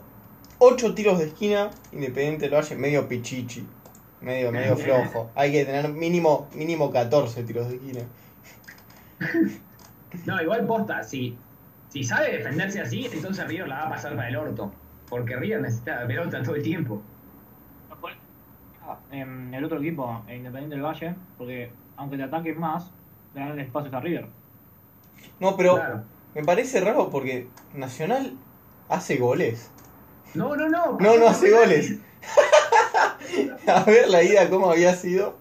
8 0.58 0.94
tiros 0.94 1.18
de 1.18 1.26
esquina. 1.26 1.70
Independiente 1.92 2.48
del 2.48 2.54
Valle, 2.54 2.76
medio 2.76 3.08
pichichi. 3.08 3.66
Medio, 4.20 4.50
medio 4.52 4.76
flojo. 4.76 5.30
Hay 5.34 5.52
que 5.52 5.64
tener 5.64 5.88
mínimo, 5.88 6.48
mínimo 6.54 6.90
14 6.90 7.44
tiros 7.44 7.68
de 7.68 7.76
esquina. 7.76 8.00
No, 10.26 10.40
igual 10.42 10.66
posta, 10.66 11.02
si, 11.02 11.36
si 11.88 12.04
sabe 12.04 12.32
defenderse 12.32 12.80
así, 12.80 13.08
entonces 13.12 13.46
River 13.46 13.68
la 13.68 13.76
va 13.76 13.86
a 13.86 13.90
pasar 13.90 14.14
para 14.16 14.28
el 14.28 14.36
orto. 14.36 14.72
Porque 15.08 15.36
River 15.36 15.60
necesita 15.60 16.00
la 16.00 16.06
pelota 16.06 16.42
todo 16.42 16.54
el 16.54 16.62
tiempo. 16.62 17.02
En 19.10 19.54
el 19.54 19.64
otro 19.64 19.78
equipo, 19.78 20.22
el 20.26 20.38
Independiente 20.38 20.74
del 20.76 20.84
Valle, 20.84 21.14
porque 21.38 21.70
aunque 21.96 22.16
te 22.16 22.24
ataques 22.24 22.56
más, 22.58 22.90
le 23.34 23.40
dan 23.40 23.50
el 23.52 23.60
espacio 23.60 23.96
a 23.96 24.00
River. 24.00 24.26
No, 25.38 25.56
pero 25.56 25.76
Claro. 25.76 26.02
me 26.34 26.42
parece 26.42 26.80
raro 26.80 27.08
porque 27.10 27.48
Nacional 27.74 28.32
hace 28.88 29.16
goles. 29.18 29.70
No, 30.34 30.56
no, 30.56 30.68
no. 30.68 30.98
No, 30.98 31.16
no 31.16 31.28
hace 31.28 31.50
goles. 31.50 31.98
A 33.66 33.84
ver 33.84 34.08
la 34.08 34.22
ida 34.22 34.48
cómo 34.50 34.70
había 34.70 34.94
sido. 34.94 35.36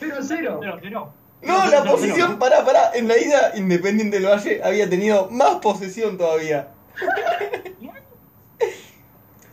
Pero 0.00 0.16
cero. 0.22 0.58
Pero, 0.60 0.78
pero. 0.80 1.12
No, 1.44 1.66
la 1.66 1.84
posesión, 1.84 2.38
pará, 2.38 2.64
pará. 2.64 2.90
En 2.94 3.06
la 3.08 3.18
ida, 3.18 3.52
Independiente 3.56 4.18
del 4.20 4.26
Valle 4.28 4.60
había 4.64 4.88
tenido 4.88 5.28
más 5.30 5.56
posesión 5.56 6.16
todavía. 6.18 6.68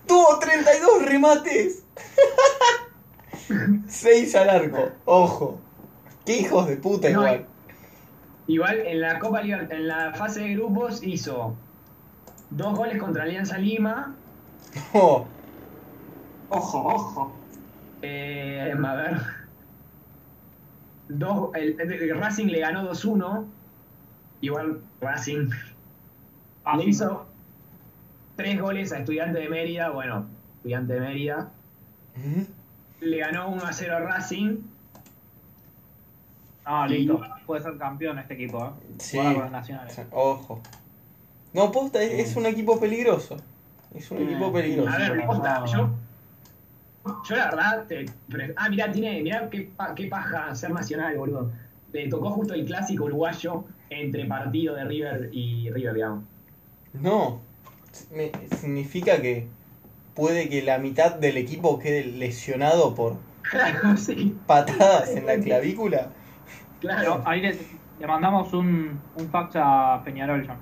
Tuvo 0.07 0.39
32 0.39 1.05
remates. 1.05 1.83
6 3.87 4.35
al 4.35 4.49
arco. 4.49 4.89
Ojo. 5.05 5.59
Qué 6.25 6.37
hijos 6.37 6.67
de 6.67 6.77
puta 6.77 7.09
No, 7.09 7.21
igual. 7.21 7.45
Igual 8.47 8.79
en 8.81 9.01
la 9.01 9.19
Copa 9.19 9.41
Liber- 9.41 9.71
en 9.71 9.87
la 9.87 10.13
fase 10.13 10.41
de 10.41 10.53
grupos 10.55 11.01
hizo 11.03 11.55
dos 12.49 12.77
goles 12.77 12.97
contra 12.99 13.23
Alianza 13.23 13.57
Lima. 13.57 14.15
Oh, 14.93 15.25
Ojo, 16.49 16.79
ojo. 16.85 17.31
Eh, 18.01 18.73
a 18.85 18.93
ver. 18.95 19.17
Dos, 21.17 21.51
el, 21.55 21.79
el 21.79 22.17
Racing 22.19 22.47
le 22.47 22.59
ganó 22.59 22.89
2-1. 22.89 23.45
Igual 24.41 24.81
Racing 25.01 25.49
Ah, 26.63 26.77
le 26.77 26.85
hizo 26.85 27.25
tres 28.35 28.59
goles 28.61 28.91
a 28.93 28.99
Estudiante 28.99 29.39
de 29.39 29.49
Mérida. 29.49 29.89
Bueno, 29.89 30.27
Estudiante 30.57 30.93
de 30.93 30.99
Mérida. 31.01 31.51
¿Mm? 32.15 32.41
Le 33.05 33.17
ganó 33.17 33.49
1-0 33.55 33.91
a 33.91 33.99
Racing. 33.99 34.57
Ah, 36.65 36.87
listo. 36.87 37.19
Puede 37.45 37.63
ser 37.63 37.77
campeón 37.77 38.19
este 38.19 38.35
equipo, 38.35 38.63
¿eh? 38.65 38.93
Sí. 38.99 39.17
Nacionales. 39.17 39.99
Ojo. 40.11 40.61
No, 41.53 41.71
posta, 41.71 42.01
es, 42.01 42.29
es 42.29 42.35
un 42.35 42.45
equipo 42.45 42.79
peligroso. 42.79 43.37
Es 43.93 44.09
un 44.11 44.19
Sí. 44.19 44.23
equipo 44.25 44.53
peligroso. 44.53 44.89
A 44.89 44.97
ver, 44.97 45.25
posta, 45.25 45.65
yo, 45.65 45.89
yo 47.27 47.35
la 47.35 47.45
verdad, 47.49 47.85
te- 47.87 48.05
ah, 48.55 48.69
mirá, 48.69 48.91
tiene, 48.91 49.21
mirá 49.21 49.49
qué, 49.49 49.61
pa- 49.75 49.95
qué 49.95 50.07
paja 50.07 50.53
ser 50.55 50.71
nacional, 50.71 51.17
boludo. 51.17 51.51
Le 51.91 52.07
tocó 52.07 52.29
justo 52.31 52.53
el 52.53 52.65
clásico 52.65 53.05
uruguayo 53.05 53.65
entre 53.89 54.25
partido 54.25 54.75
de 54.75 54.85
River 54.85 55.29
y 55.33 55.69
River, 55.71 55.93
digamos. 55.93 56.23
No. 56.93 57.39
Me- 58.11 58.31
significa 58.59 59.21
que 59.21 59.47
puede 60.15 60.49
que 60.49 60.61
la 60.61 60.77
mitad 60.77 61.13
del 61.15 61.37
equipo 61.37 61.79
quede 61.79 62.05
lesionado 62.05 62.93
por 62.95 63.15
Claro, 63.41 63.97
sí, 63.97 64.35
patadas 64.45 65.09
en 65.09 65.25
la 65.25 65.37
clavícula. 65.43 66.07
Claro. 66.79 67.21
ahí 67.25 67.41
le, 67.41 67.57
le 67.99 68.07
mandamos 68.07 68.53
un, 68.53 68.99
un 69.15 69.29
fax 69.29 69.55
a 69.55 70.01
Peñarol 70.05 70.45
ya. 70.47 70.55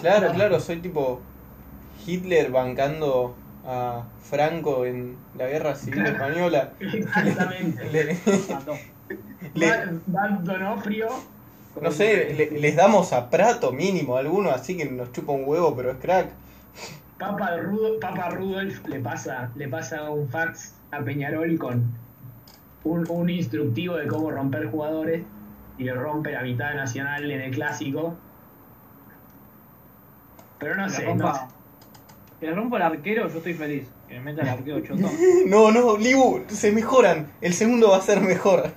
Claro, 0.00 0.32
claro, 0.32 0.60
soy 0.60 0.76
tipo 0.76 1.20
Hitler 2.06 2.50
bancando 2.50 3.34
a 3.66 4.04
Franco 4.22 4.84
en 4.84 5.16
la 5.36 5.46
guerra 5.46 5.74
civil 5.74 6.04
española. 6.06 6.72
Exactamente. 6.80 7.84
Le- 7.90 8.18
Mató. 8.52 8.74
le- 9.54 10.00
Dan- 10.06 10.44
Donofrio. 10.44 11.08
no 11.80 11.90
sé, 11.90 12.34
le- 12.34 12.58
les 12.60 12.76
damos 12.76 13.12
a 13.12 13.30
Prato 13.30 13.72
mínimo 13.72 14.16
alguno, 14.16 14.50
así 14.50 14.76
que 14.76 14.84
nos 14.86 15.12
chupa 15.12 15.32
un 15.32 15.44
huevo, 15.46 15.74
pero 15.74 15.90
es 15.92 15.96
crack. 15.98 16.28
Papa, 17.18 17.56
Rudo- 17.56 17.98
Papa 18.00 18.30
Rudolf 18.30 18.84
le 18.86 19.00
pasa, 19.00 19.50
le 19.54 19.68
pasa 19.68 20.10
un 20.10 20.28
fax 20.28 20.74
a 20.90 20.98
Peñarol 21.00 21.56
con 21.58 21.84
un, 22.84 23.06
un 23.08 23.30
instructivo 23.30 23.96
de 23.96 24.06
cómo 24.06 24.30
romper 24.30 24.66
jugadores 24.70 25.22
y 25.78 25.84
le 25.84 25.94
rompe 25.94 26.32
la 26.32 26.42
mitad 26.42 26.70
de 26.70 26.74
Nacional 26.76 27.30
en 27.30 27.40
el 27.40 27.50
clásico. 27.54 28.14
Pero 30.58 30.74
no 30.76 30.84
le 30.86 30.90
sé, 30.90 31.14
no 31.14 31.34
sé. 31.34 31.40
Que 32.44 32.50
le 32.50 32.56
rompa 32.56 32.76
el 32.76 32.82
arquero, 32.82 33.26
yo 33.30 33.38
estoy 33.38 33.54
feliz. 33.54 33.88
Que 34.06 34.12
le 34.16 34.20
meta 34.20 34.42
el 34.42 34.48
arquero 34.48 34.80
choto. 34.80 35.08
No, 35.46 35.70
no, 35.72 35.96
Libu, 35.96 36.42
se 36.48 36.72
mejoran. 36.72 37.28
El 37.40 37.54
segundo 37.54 37.88
va 37.88 37.96
a 37.96 38.00
ser 38.02 38.20
mejor. 38.20 38.64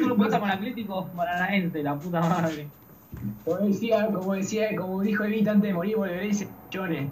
No 0.00 0.08
lo 0.08 0.16
pasa 0.16 0.40
con 0.40 0.48
Atlético 0.50 1.08
para 1.14 1.38
la 1.40 1.46
gente, 1.48 1.82
la 1.82 1.94
puta 1.98 2.20
madre. 2.20 2.68
Como 3.44 3.58
decía, 3.58 4.06
como 4.06 4.32
decía, 4.32 4.74
como 4.76 5.02
dijo 5.02 5.24
Evita 5.24 5.50
antes 5.50 5.68
de 5.68 5.74
morir, 5.74 5.96
volveré 5.96 6.28
y 6.28 6.32
se 6.34 6.48
chones. 6.70 7.10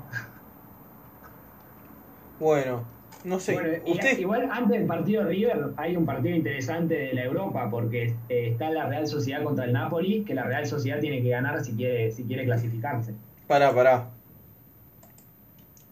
Bueno, 2.38 2.84
no 3.24 3.38
sé. 3.40 3.52
Bueno, 3.54 3.68
y- 3.84 3.90
usted, 3.92 4.18
igual 4.18 4.48
antes 4.50 4.78
del 4.78 4.86
partido 4.86 5.24
de 5.24 5.30
River 5.30 5.66
hay 5.76 5.96
un 5.96 6.06
partido 6.06 6.34
interesante 6.34 6.94
de 6.94 7.12
la 7.12 7.24
Europa 7.24 7.68
porque 7.70 8.14
eh, 8.30 8.48
está 8.52 8.70
la 8.70 8.86
Real 8.86 9.06
Sociedad 9.06 9.42
contra 9.42 9.64
el 9.66 9.72
Napoli, 9.74 10.24
que 10.24 10.32
la 10.34 10.44
Real 10.44 10.64
Sociedad 10.66 11.00
tiene 11.00 11.20
que 11.22 11.28
ganar 11.28 11.62
si 11.62 11.74
quiere, 11.74 12.10
si 12.12 12.22
quiere 12.24 12.44
clasificarse. 12.46 13.12
pará, 13.46 13.74
pará. 13.74 14.08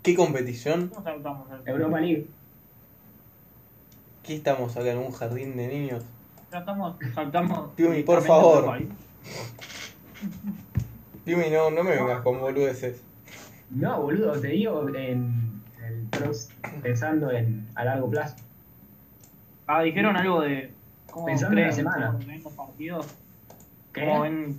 ¿Qué 0.02 0.14
competición? 0.14 0.88
¿Cómo 0.88 1.02
saltamos 1.02 1.48
el 1.50 1.68
Europa 1.68 2.00
League. 2.00 2.26
¿Qué 4.22 4.36
estamos 4.36 4.76
acá 4.76 4.92
en 4.92 4.98
un 4.98 5.10
jardín 5.12 5.56
de 5.56 5.68
niños? 5.68 6.04
Ya 6.52 6.58
estamos, 6.58 6.96
saltamos. 7.14 7.70
Piumi, 7.74 8.02
por 8.02 8.22
favor. 8.22 8.78
Dime, 11.24 11.50
no, 11.52 11.70
no 11.70 11.84
me 11.84 11.90
vengas 11.92 12.22
con 12.22 12.40
boludeces. 12.40 13.02
No, 13.70 14.02
boludo, 14.02 14.40
te 14.40 14.48
digo 14.48 14.88
en 14.88 15.62
el 15.84 16.08
pensando 16.82 17.30
en 17.30 17.68
a 17.74 17.84
largo 17.84 18.10
plazo. 18.10 18.36
Ah, 19.66 19.82
dijeron 19.82 20.16
algo 20.16 20.40
de. 20.40 20.72
¿Cómo 21.10 21.26
Pensando 21.26 21.58
en 21.58 21.68
la 21.68 21.72
creen 21.72 21.86
semana. 21.86 22.12
cómo 22.12 22.26
ven 22.26 22.42
los 22.42 22.52
partidos? 22.52 23.14
¿Qué? 23.92 24.00
¿Cómo 24.04 24.20
ven 24.22 24.58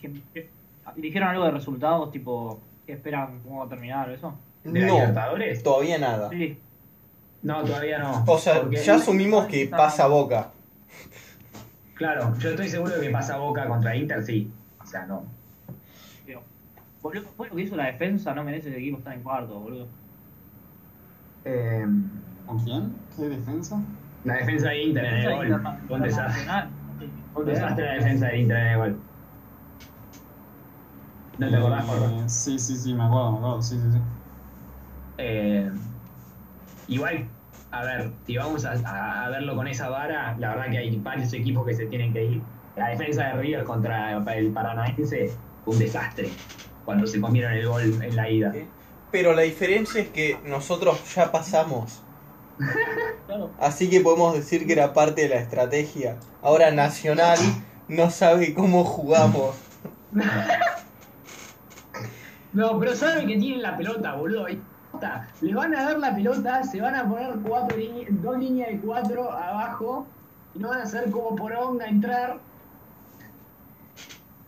dijeron 0.95 1.29
algo 1.29 1.45
de 1.45 1.51
resultados, 1.51 2.11
tipo, 2.11 2.59
¿qué 2.85 2.93
esperan? 2.93 3.41
¿Cómo 3.43 3.59
va 3.59 3.65
a 3.65 3.69
terminar 3.69 4.09
eso? 4.11 4.33
¿De 4.63 4.79
la 4.81 4.87
No, 4.87 4.93
Libertadores? 4.95 5.63
todavía 5.63 5.97
nada. 5.97 6.29
Sí, 6.29 6.59
No, 7.41 7.63
todavía 7.63 7.99
no. 7.99 8.23
O 8.27 8.37
sea, 8.37 8.61
Porque- 8.61 8.77
ya 8.83 8.95
asumimos 8.95 9.45
que 9.45 9.65
pasa 9.67 10.07
Boca. 10.07 10.51
Claro, 11.95 12.33
yo 12.37 12.49
estoy 12.49 12.67
seguro 12.69 12.95
de 12.95 13.01
que 13.07 13.09
pasa 13.11 13.37
Boca 13.37 13.65
contra 13.67 13.95
Inter, 13.95 14.23
sí. 14.23 14.51
O 14.81 14.85
sea, 14.85 15.05
no. 15.05 15.23
tío. 16.25 16.41
Boludo, 17.01 17.27
fue 17.37 17.47
lo 17.49 17.55
que 17.55 17.61
hizo 17.63 17.75
la 17.77 17.85
defensa, 17.85 18.33
no 18.33 18.43
merece 18.43 18.67
el 18.69 18.75
equipo 18.75 18.97
estar 18.97 19.13
en 19.13 19.23
cuarto, 19.23 19.59
boludo. 19.59 19.87
Eh, 21.45 21.85
¿Con 22.45 22.59
quién? 22.63 22.93
¿Qué 23.15 23.29
defensa? 23.29 23.81
La 24.25 24.33
defensa 24.35 24.69
de 24.69 24.83
Inter 24.83 25.05
en 25.05 25.13
el 25.15 25.35
gol. 25.87 26.01
Desastre. 26.01 26.43
Un 27.35 27.45
desastre 27.45 27.85
la 27.85 27.93
defensa 27.93 28.27
de 28.27 28.37
Inter 28.39 28.57
en 28.57 28.67
el 28.67 28.77
gol. 28.77 28.99
¿No 31.37 31.49
te 31.49 31.55
acordás, 31.55 31.85
Jorge? 31.85 32.05
Eh, 32.17 32.23
sí, 32.29 32.59
sí, 32.59 32.75
sí, 32.75 32.93
me 32.93 33.03
acuerdo, 33.03 33.31
me 33.31 33.37
acuerdo, 33.37 33.61
sí, 33.61 33.77
sí, 33.79 33.91
sí. 33.93 33.99
Eh, 35.21 35.69
igual, 36.87 37.27
a 37.71 37.83
ver, 37.83 38.11
si 38.25 38.37
vamos 38.37 38.63
a, 38.65 38.71
a- 38.85 39.25
a 39.25 39.29
verlo 39.29 39.55
con 39.55 39.67
esa 39.67 39.89
vara, 39.89 40.35
la 40.39 40.49
verdad 40.55 40.71
que 40.71 40.77
hay 40.77 40.97
varios 40.97 41.33
equipos 41.33 41.65
que 41.67 41.73
se 41.75 41.85
tienen 41.87 42.13
que 42.13 42.23
ir. 42.23 42.41
La 42.75 42.87
defensa 42.89 43.25
de 43.27 43.33
River 43.41 43.63
contra 43.65 44.13
el 44.37 44.51
Paranaense 44.53 45.31
fue 45.65 45.73
un 45.73 45.79
desastre 45.79 46.29
cuando 46.85 47.05
se 47.05 47.19
comieron 47.19 47.51
el 47.53 47.67
gol 47.67 48.01
en 48.01 48.15
la 48.15 48.29
ida. 48.29 48.53
Pero 49.11 49.33
la 49.33 49.41
diferencia 49.41 50.01
es 50.01 50.07
que 50.09 50.37
nosotros 50.45 51.13
ya 51.13 51.31
pasamos. 51.31 52.01
Así 53.59 53.89
que 53.89 53.99
podemos 53.99 54.33
decir 54.35 54.65
que 54.65 54.73
era 54.73 54.93
parte 54.93 55.23
de 55.23 55.29
la 55.29 55.35
estrategia. 55.35 56.17
Ahora 56.41 56.71
Nacional 56.71 57.37
no 57.89 58.09
sabe 58.09 58.53
cómo 58.53 58.85
jugamos. 58.85 59.55
No, 62.51 62.79
pero 62.79 62.95
saben 62.95 63.27
que 63.27 63.37
tienen 63.37 63.61
la 63.61 63.77
pelota, 63.77 64.15
boludo. 64.15 64.47
Les 65.41 65.53
van 65.55 65.75
a 65.75 65.83
dar 65.83 65.99
la 65.99 66.15
pelota, 66.15 66.63
se 66.63 66.81
van 66.81 66.95
a 66.95 67.07
poner 67.07 67.33
cuatro 67.43 67.77
dos 68.09 68.37
líneas 68.37 68.69
de 68.69 68.79
cuatro 68.79 69.31
abajo 69.31 70.07
y 70.55 70.59
no 70.59 70.69
van 70.69 70.79
a 70.79 70.83
hacer 70.83 71.09
como 71.11 71.35
poronga 71.35 71.85
entrar. 71.85 72.39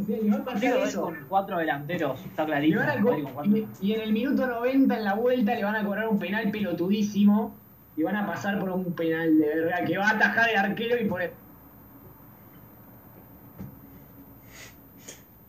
Sí, 0.06 0.16
les 0.16 0.32
va 0.34 0.38
a 0.38 0.44
pasar 0.46 0.54
Partido 0.54 0.78
es 0.84 0.90
eso. 0.90 1.02
con 1.04 1.26
cuatro 1.30 1.58
delanteros, 1.60 2.26
está 2.26 2.44
Le 2.44 2.48
clarísimo. 2.48 3.44
y, 3.46 3.68
y 3.82 3.94
en 3.94 4.02
el 4.02 4.14
minuto 4.14 4.48
90 4.48 4.98
en 4.98 5.04
la 5.04 5.14
vuelta 5.14 5.56
le 5.56 5.64
van 5.64 5.76
a 5.76 5.84
cobrar 5.84 6.08
un 6.08 6.18
penal 6.20 6.50
pelotudísimo 6.50 7.56
y 7.96 8.04
van 8.04 8.16
a 8.16 8.26
pasar 8.26 8.60
por 8.60 8.70
un 8.72 8.94
penal 8.94 9.38
de 9.38 9.46
verga 9.48 9.84
que 9.86 9.98
va 9.98 10.08
a 10.10 10.12
atajar 10.16 10.50
el 10.50 10.58
arquero 10.58 11.00
y 11.00 11.06
por 11.08 11.22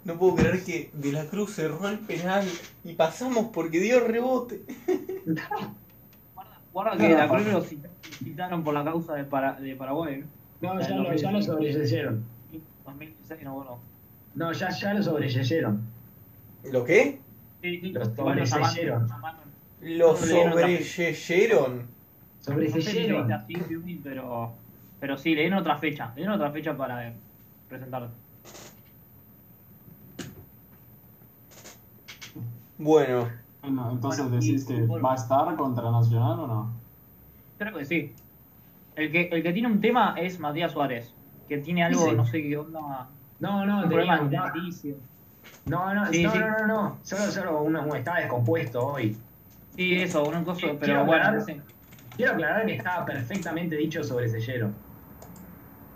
No 0.04 0.18
puedo 0.18 0.34
creer 0.36 0.64
que 0.64 0.90
De 0.94 1.12
la 1.12 1.24
Cruz 1.26 1.54
cerró 1.54 1.88
el 1.88 1.98
penal 2.00 2.44
y 2.84 2.94
pasamos 2.94 3.50
porque 3.52 3.78
dio 3.78 4.00
rebote. 4.06 4.62
Guarda, 6.34 6.60
guarda 6.72 6.96
que 6.96 7.14
la 7.14 7.28
Cruz 7.28 7.46
lo 7.46 7.64
cit- 7.64 7.86
citaron 8.02 8.64
por 8.64 8.74
la 8.74 8.84
causa 8.84 9.14
de, 9.14 9.24
para, 9.24 9.54
de 9.60 9.76
Paraguay. 9.76 10.14
¿eh? 10.14 10.24
No, 10.60 10.80
ya 10.80 10.96
lo, 10.96 11.14
ya 11.14 11.30
lo 11.30 11.42
sobreyeyeron. 11.42 12.24
2016, 12.84 13.42
no, 13.44 13.54
bueno. 13.54 13.78
No, 14.34 14.52
ya, 14.52 14.70
ya 14.70 14.94
lo 14.94 15.02
sobreyeyeron. 15.02 15.82
¿Lo 16.72 16.84
qué? 16.84 17.20
Sí, 17.62 17.80
sí. 17.80 17.92
Lo 17.92 18.04
sobreyeyeron. 18.04 19.08
Se 22.40 22.50
Sobreyeyeron. 22.52 23.46
Piumi, 23.46 24.00
pero, 24.02 24.52
pero 24.98 25.16
sí, 25.16 25.34
le 25.34 25.42
dieron 25.42 25.58
otra 25.60 25.76
fecha. 25.78 26.08
Le 26.14 26.22
dieron 26.22 26.34
otra 26.34 26.50
fecha 26.50 26.76
para 26.76 27.08
eh, 27.08 27.12
presentarlo. 27.68 28.08
Bueno, 32.82 33.28
Bueno, 33.62 33.92
entonces 33.92 34.24
Bueno, 34.24 34.40
decís 34.40 34.64
que 34.64 34.86
va 34.86 35.12
a 35.12 35.14
estar 35.14 35.56
contra 35.56 35.90
Nacional 35.90 36.40
o 36.40 36.46
no? 36.48 36.72
Creo 37.58 37.78
que 37.78 37.84
sí. 37.84 38.12
El 38.96 39.12
que, 39.12 39.28
el 39.28 39.42
que 39.42 39.52
tiene 39.52 39.68
un 39.68 39.80
tema 39.80 40.14
es 40.18 40.40
Matías 40.40 40.72
Suárez, 40.72 41.14
que 41.48 41.58
tiene 41.58 41.84
algo, 41.84 42.06
Sí. 42.06 42.16
no 42.16 42.26
sé 42.26 42.42
qué 42.42 42.56
onda, 42.56 43.08
No, 43.38 43.64
no, 43.64 43.82
un 43.82 43.88
problema 43.88 44.18
tenía, 44.18 44.52
no, 45.64 45.94
no, 45.94 45.94
no, 45.94 46.12
Sí, 46.12 46.24
no, 46.24 46.32
sí. 46.32 46.38
no, 46.38 46.50
no, 46.50 46.66
no, 46.66 46.98
solo, 47.02 47.30
solo 47.30 47.62
uno, 47.62 47.82
uno 47.82 47.94
estaba 47.94 48.18
descompuesto 48.18 48.84
hoy. 48.84 49.16
Sí, 49.70 49.94
eso, 49.94 50.24
una 50.24 50.44
cosa, 50.44 50.60
Quiero 50.60 50.78
pero 50.80 51.04
bueno, 51.04 51.24
aclarar-. 51.24 51.62
Quiero 52.16 52.32
aclarar 52.32 52.66
que 52.66 52.74
estaba 52.74 53.04
perfectamente 53.06 53.76
dicho 53.76 54.02
sobre 54.02 54.28
Sellero. 54.28 54.70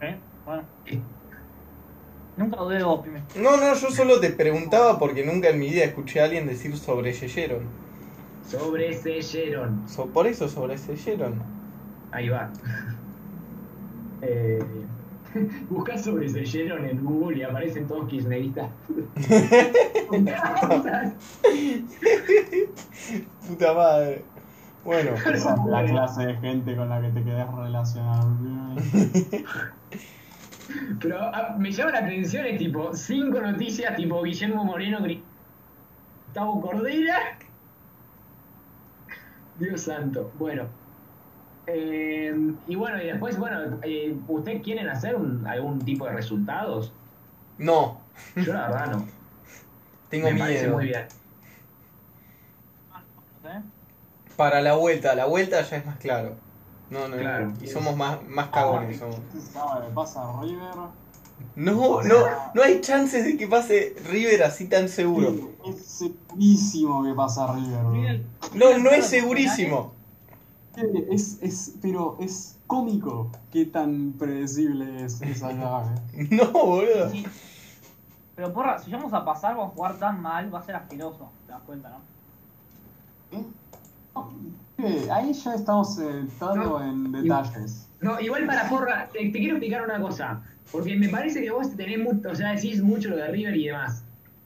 ¿Eh? 0.01 0.21
Bueno. 0.45 0.63
Nunca 2.37 2.57
dudé 2.57 2.79
de 2.79 2.85
vos, 2.85 3.01
Pime. 3.03 3.23
no, 3.37 3.57
no, 3.57 3.75
yo 3.75 3.91
solo 3.91 4.21
te 4.21 4.31
preguntaba 4.31 4.99
porque 4.99 5.25
nunca 5.25 5.49
en 5.49 5.59
mi 5.59 5.71
vida 5.71 5.85
escuché 5.85 6.21
a 6.21 6.25
alguien 6.25 6.47
decir 6.47 6.77
sobreyeyeron. 6.77 7.63
Sobre 8.47 8.95
Selleron. 8.95 9.89
So, 9.89 10.07
por 10.07 10.27
eso 10.27 10.49
sobreyeron. 10.49 11.43
Ahí 12.13 12.29
va. 12.29 12.51
Eh, 14.23 14.65
buscás 15.69 16.03
sobre 16.03 16.27
Selleron 16.29 16.87
en 16.87 17.05
Google 17.05 17.37
y 17.37 17.43
aparecen 17.43 17.87
todos 17.87 18.09
kirchneristas. 18.09 18.71
Puta 23.47 23.75
madre. 23.75 24.25
Bueno, 24.85 25.11
Esa 25.15 25.35
es 25.35 25.45
la 25.67 25.85
clase 25.85 26.27
de 26.27 26.35
gente 26.37 26.75
con 26.77 26.89
la 26.89 27.03
que 27.03 27.09
te 27.09 27.25
querés 27.25 27.47
relacionar. 27.55 28.25
Pero 31.01 31.19
ah, 31.21 31.55
me 31.59 31.71
llama 31.71 31.93
la 31.93 31.99
atención, 32.01 32.45
es 32.47 32.59
tipo, 32.59 32.93
cinco 32.95 33.41
noticias 33.41 33.95
tipo 33.97 34.23
Guillermo 34.23 34.65
Moreno, 34.65 34.99
Gustavo 36.27 36.61
Cordera. 36.61 37.39
Dios 39.59 39.81
santo. 39.83 40.33
Bueno. 40.39 40.65
Eh, 41.69 42.35
y 42.69 42.75
bueno, 42.77 43.03
y 43.03 43.07
después, 43.07 43.39
bueno, 43.39 43.79
eh, 43.83 44.17
¿ustedes 44.29 44.63
quieren 44.63 44.89
hacer 44.89 45.17
un- 45.17 45.47
algún 45.47 45.81
tipo 45.81 46.07
de 46.07 46.13
resultados? 46.13 46.93
no, 47.59 48.01
Yo 48.37 48.53
la 48.53 48.69
verdad 48.69 48.87
no. 48.93 49.07
tengo 50.11 50.31
me 50.31 50.39
parece 50.39 50.63
miedo. 50.65 50.75
muy 50.77 50.85
bien. 50.87 51.07
¿Eh? 53.45 53.61
Para 54.37 54.61
la 54.61 54.75
vuelta, 54.75 55.15
la 55.15 55.25
vuelta 55.27 55.63
ya 55.63 55.77
es 55.77 55.87
más 55.87 55.97
claro. 55.97 56.37
No, 56.91 57.09
no, 57.09 57.17
Claro. 57.17 57.47
no. 57.49 57.65
Y 57.65 57.67
somos 57.69 57.97
más, 57.97 58.19
más 58.29 58.49
cagones. 58.49 58.99
Somos. 58.99 59.17
¿Qué 59.33 59.41
sabe? 59.41 59.87
Pasa 59.95 60.23
River. 60.41 60.75
No, 61.55 62.03
no, 62.03 62.15
no 62.55 62.63
hay 62.63 62.81
chances 62.81 63.25
de 63.25 63.37
que 63.37 63.47
pase 63.47 63.95
River 64.09 64.43
así 64.45 64.67
tan 64.69 64.89
seguro. 64.89 65.51
Es 65.67 65.85
segurísimo 65.85 67.03
que 67.05 67.13
pasa 67.15 67.53
River. 67.53 67.83
bro. 67.83 68.25
No, 68.55 68.79
no 68.79 68.91
es 68.91 69.07
segurísimo. 69.07 69.93
Es, 71.11 71.39
es, 71.43 71.75
pero 71.81 72.19
es 72.21 72.57
cómico 72.67 73.31
qué 73.51 73.65
tan 73.67 74.13
predecible 74.19 75.05
es 75.05 75.21
esa 75.23 75.53
llave. 75.53 75.91
No, 76.31 76.51
boludo. 76.53 77.11
Sí. 77.11 77.27
Pero 78.35 78.53
porra, 78.53 78.79
si 78.79 78.91
vamos 78.93 79.13
a 79.15 79.25
pasar, 79.25 79.57
vamos 79.57 79.73
a 79.73 79.75
jugar 79.75 79.99
tan 79.99 80.21
mal, 80.21 80.55
va 80.55 80.59
a 80.61 80.63
ser 80.63 80.77
asqueroso. 80.77 81.31
Te 81.47 81.53
das 81.53 81.63
cuenta, 81.63 81.89
¿no? 81.89 83.39
¿Eh? 83.39 83.45
Eh, 84.79 85.09
ahí 85.11 85.33
ya 85.33 85.55
estamos 85.55 85.99
eh, 85.99 86.09
entrando 86.21 86.79
No. 86.79 86.85
en 86.85 87.13
detalles. 87.13 87.89
No, 88.01 88.21
igual 88.21 88.47
para 88.47 88.69
porra, 88.69 89.09
te, 89.13 89.21
te 89.21 89.33
quiero 89.39 89.57
explicar 89.57 89.83
una 89.85 90.01
cosa. 90.01 90.43
Porque 90.71 90.97
me 90.97 91.09
parece 91.09 91.41
que 91.43 91.51
vos 91.51 91.75
tenés 91.77 91.99
mucho, 91.99 92.31
o 92.31 92.35
sea, 92.35 92.53
decís 92.53 92.83
mucho 92.83 93.09
lo 93.11 93.17
de 93.17 93.29
River 93.29 93.57
y 93.57 93.67
demás. 93.69 94.05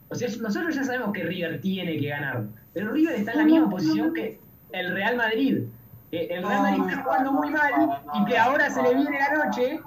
O 0.09 0.15
sea, 0.15 0.29
nosotros 0.41 0.75
ya 0.75 0.83
sabemos 0.83 1.11
que 1.13 1.23
River 1.23 1.59
tiene 1.61 1.97
que 1.99 2.09
ganar. 2.09 2.45
Pero 2.73 2.91
River 2.91 3.15
está 3.15 3.31
en 3.33 3.37
la 3.39 3.43
misma 3.45 3.69
posición 3.69 4.13
que 4.13 4.39
el 4.71 4.93
Real 4.93 5.17
Madrid. 5.17 5.63
Que 6.11 6.25
el 6.27 6.43
Real 6.45 6.61
Madrid 6.61 6.83
está 6.89 7.03
jugando 7.03 7.31
muy 7.33 7.49
mal 7.49 7.71
y 8.13 8.25
que 8.25 8.37
ahora 8.37 8.69
se 8.69 8.81
le 8.83 8.95
viene 8.95 9.17
la 9.19 9.45
noche. 9.45 9.79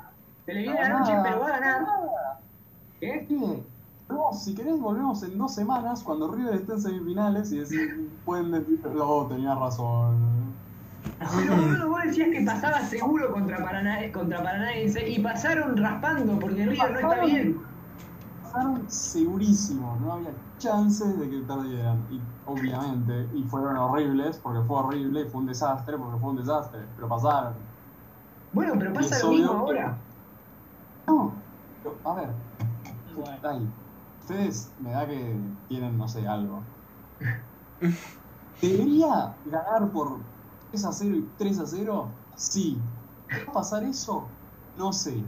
Se 0.45 0.53
le 0.55 0.61
viene 0.63 0.81
la 0.83 0.89
noche, 0.91 1.13
pero 1.23 1.41
va 1.41 1.47
a 1.47 1.51
ganar. 1.61 1.87
¿Qué? 3.01 3.25
Sí, 3.29 3.37
no, 4.09 4.33
si 4.33 4.55
querés 4.55 4.79
volvemos 4.79 5.23
en 5.23 5.39
dos 5.39 5.55
semanas 5.55 6.03
cuando 6.03 6.31
River 6.35 6.55
esté 6.55 6.73
en 6.73 6.81
semifinales 6.83 7.53
y 7.53 7.59
decir, 7.59 8.09
pueden 8.25 8.51
decir, 8.53 8.81
no, 8.95 9.27
tenías 9.27 9.59
razón. 9.59 10.55
Pero 11.37 11.57
boludo, 11.57 11.89
vos 11.91 12.03
decías 12.05 12.29
que 12.31 12.45
pasaba 12.45 12.81
seguro 12.81 13.33
contra, 13.33 13.59
Parana, 13.59 13.99
contra 14.13 14.43
Paranaense 14.43 15.09
y 15.09 15.19
pasaron 15.21 15.77
raspando 15.77 16.39
porque 16.39 16.67
River 16.67 16.93
no 16.93 16.99
está 16.99 17.25
bien. 17.25 17.61
Pasaron 18.43 18.91
segurísimo, 18.91 19.97
no 20.01 20.15
había 20.15 20.31
chances 20.59 21.19
de 21.19 21.29
que 21.29 21.39
perdieran. 21.41 21.99
Y 22.11 22.21
obviamente, 22.47 23.29
y 23.35 23.43
fueron 23.45 23.77
horribles 23.77 24.39
porque 24.43 24.67
fue 24.67 24.79
horrible 24.79 25.23
y 25.23 25.25
fue 25.29 25.41
un 25.41 25.47
desastre 25.47 25.97
porque 25.99 26.19
fue 26.21 26.31
un 26.31 26.37
desastre, 26.37 26.81
pero 26.97 27.09
pasaron. 27.09 27.55
Bueno, 28.53 28.75
pero 28.79 28.93
pasa 28.93 29.19
lo 29.25 29.31
mismo 29.33 29.67
que- 29.67 29.81
ahora. 29.81 29.97
No, 31.07 31.33
pero, 31.83 31.97
a 32.05 32.15
ver, 32.15 32.29
bueno. 33.15 33.67
Ustedes 34.21 34.73
me 34.81 34.91
da 34.91 35.07
que 35.07 35.37
tienen, 35.69 35.99
no 35.99 36.09
sé, 36.09 36.27
algo. 36.27 36.63
¿Debería 38.61 39.35
ganar 39.47 39.91
por 39.91 40.19
3 40.71 40.85
a 40.85 40.93
0 40.93 41.17
y 41.17 41.29
3 41.39 41.59
a 41.59 41.67
0? 41.67 42.09
Sí. 42.37 42.79
¿Va 43.31 43.51
a 43.51 43.53
pasar 43.53 43.85
eso? 43.85 44.27
No 44.77 44.93
sé. 44.93 45.23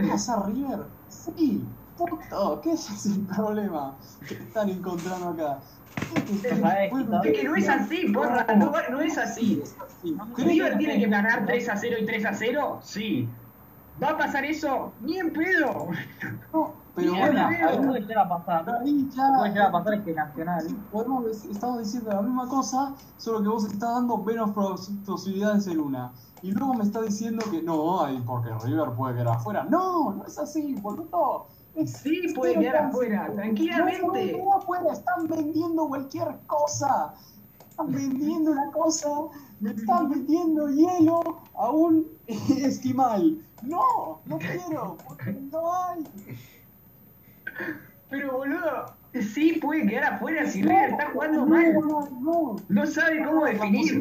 ¿Va 0.00 0.06
a 0.06 0.08
pasar 0.10 0.46
River? 0.46 0.86
Sí. 1.08 1.64
Puto, 1.96 2.60
¿qué 2.62 2.72
es 2.72 3.06
el 3.06 3.20
problema 3.20 3.94
que 4.26 4.34
están 4.34 4.68
encontrando 4.68 5.28
acá? 5.28 5.60
Es 6.26 7.32
que 7.32 7.44
no 7.44 7.54
es 7.54 7.68
así, 7.68 8.08
porra, 8.08 8.44
no, 8.56 8.72
no 8.90 9.00
es 9.00 9.16
así. 9.16 9.62
¿River 10.36 10.76
tiene 10.78 10.98
que 10.98 11.06
ganar 11.06 11.46
3 11.46 11.68
a 11.68 11.76
0 11.76 11.96
y 12.00 12.06
3 12.06 12.26
a 12.26 12.34
0? 12.34 12.80
Sí. 12.82 13.28
¿Va 14.02 14.10
a 14.10 14.18
pasar 14.18 14.44
eso? 14.44 14.92
Ni 15.00 15.18
en 15.18 15.32
pedo. 15.32 15.88
No, 16.52 16.74
Pero 16.94 17.12
Mira, 17.12 17.48
bueno, 17.72 17.88
puede 17.88 18.00
llegar 18.02 18.26
a 18.26 18.28
pasar, 18.28 18.64
lo 18.66 18.78
puede 18.78 19.48
llegar 19.50 19.66
a 19.66 19.72
pasar 19.72 19.94
es 19.94 20.02
que 20.04 20.14
Nacional. 20.14 20.66
Podemos 20.92 21.24
dec- 21.24 21.50
estamos 21.50 21.78
diciendo 21.80 22.10
la 22.10 22.22
misma 22.22 22.48
cosa, 22.48 22.94
solo 23.16 23.42
que 23.42 23.48
vos 23.48 23.64
estás 23.64 23.94
dando 23.94 24.16
menos 24.18 24.50
posibilidades 25.04 25.66
en 25.66 25.80
una. 25.80 26.12
Y 26.42 26.52
luego 26.52 26.74
me 26.74 26.84
está 26.84 27.00
diciendo 27.02 27.44
que 27.50 27.62
no, 27.62 28.04
ay, 28.04 28.22
porque 28.24 28.50
River 28.64 28.90
puede 28.92 29.14
quedar 29.14 29.28
afuera. 29.36 29.64
No, 29.68 30.12
no 30.12 30.24
es 30.24 30.38
así, 30.38 30.74
boludo. 30.76 31.46
Es 31.74 31.94
Sí, 31.94 32.32
puede 32.36 32.54
quedar 32.60 32.76
afuera, 32.86 33.26
No 33.28 33.34
tranquilamente. 33.34 34.32
quedar 34.32 34.56
afuera, 34.56 34.92
están 34.92 35.26
vendiendo 35.26 35.88
cualquier 35.88 36.38
cosa. 36.46 37.14
Están 37.70 37.90
vendiendo 37.90 38.52
una 38.52 38.70
cosa, 38.70 39.08
me 39.58 39.70
están 39.72 40.08
vendiendo 40.10 40.68
hielo 40.68 41.20
a 41.56 41.70
un 41.70 42.06
esquimal. 42.28 43.44
No, 43.62 44.20
no 44.26 44.38
quiero, 44.38 44.96
porque 45.08 45.32
no 45.50 45.72
hay. 45.74 46.04
Pero 48.10 48.36
boludo, 48.36 48.94
sí 49.32 49.58
puede 49.60 49.86
quedar 49.86 50.14
afuera 50.14 50.46
si 50.46 50.62
River 50.62 50.90
está 50.90 51.10
jugando 51.10 51.46
mal. 51.46 51.74
No, 51.74 52.08
no, 52.20 52.56
No 52.68 52.86
sabe 52.86 53.24
cómo 53.24 53.44
Las 53.44 53.54
definir. 53.54 54.00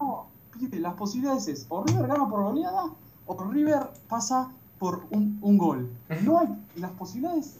no, 0.00 0.26
las 0.72 0.94
posibilidades 0.94 1.48
es 1.48 1.66
o 1.68 1.84
River 1.84 2.06
gana 2.06 2.28
por 2.28 2.42
goleada 2.44 2.84
o 3.26 3.44
River 3.50 3.90
pasa 4.08 4.50
por 4.78 5.04
un, 5.10 5.38
un 5.42 5.58
gol. 5.58 5.90
No 6.24 6.40
hay 6.40 6.48
las 6.76 6.90
posibilidades. 6.92 7.58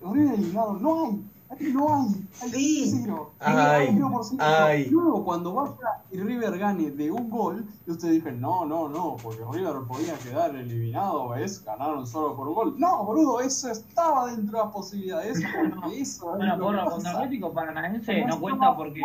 River 0.00 0.34
eliminado, 0.34 0.74
no 0.74 1.06
hay. 1.06 1.24
Aquí 1.52 1.72
no 1.72 1.94
hay. 1.94 2.28
Hay 2.42 2.50
Sí. 2.50 3.00
cero. 3.02 3.30
Ay, 3.40 3.88
Cero 3.92 4.08
por 4.12 4.24
ciento. 4.24 4.44
ay. 4.44 4.86
Luego, 4.90 5.24
cuando 5.24 5.52
vaya 5.54 5.74
y 6.10 6.18
River 6.18 6.58
gane 6.58 6.90
de 6.90 7.10
un 7.10 7.28
gol, 7.30 7.64
y 7.86 7.90
ustedes 7.90 8.14
dicen, 8.14 8.40
no, 8.40 8.64
no, 8.64 8.88
no, 8.88 9.16
porque 9.22 9.42
River 9.52 9.74
podía 9.86 10.14
quedar 10.18 10.54
eliminado, 10.56 11.28
¿ves? 11.30 11.64
Ganaron 11.64 12.06
solo 12.06 12.34
por 12.36 12.48
un 12.48 12.54
gol. 12.54 12.74
No, 12.78 13.04
boludo, 13.04 13.40
eso 13.40 13.70
estaba 13.70 14.26
dentro 14.30 14.58
de 14.58 14.64
las 14.64 14.72
posibilidades. 14.74 15.42
Porque 15.42 16.00
eso 16.00 16.32
es 16.32 16.36
Bueno, 16.38 16.56
lo 16.56 16.62
por 16.64 16.70
que 16.72 16.76
lo 16.76 16.84
pasa. 16.84 16.94
contra 16.96 17.12
Atlético 17.12 17.52
Paranaense 17.52 18.24
no 18.24 18.40
cuenta 18.40 18.76
porque 18.76 19.02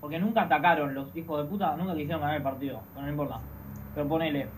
porque 0.00 0.18
nunca 0.18 0.42
atacaron 0.42 0.94
los 0.94 1.14
hijos 1.16 1.38
de 1.38 1.48
puta, 1.48 1.76
nunca 1.76 1.94
quisieron 1.94 2.22
ganar 2.22 2.36
el 2.36 2.42
partido, 2.42 2.80
pero 2.92 3.06
no 3.06 3.12
importa. 3.12 3.40
Pero 3.94 4.08
ponele, 4.08 4.48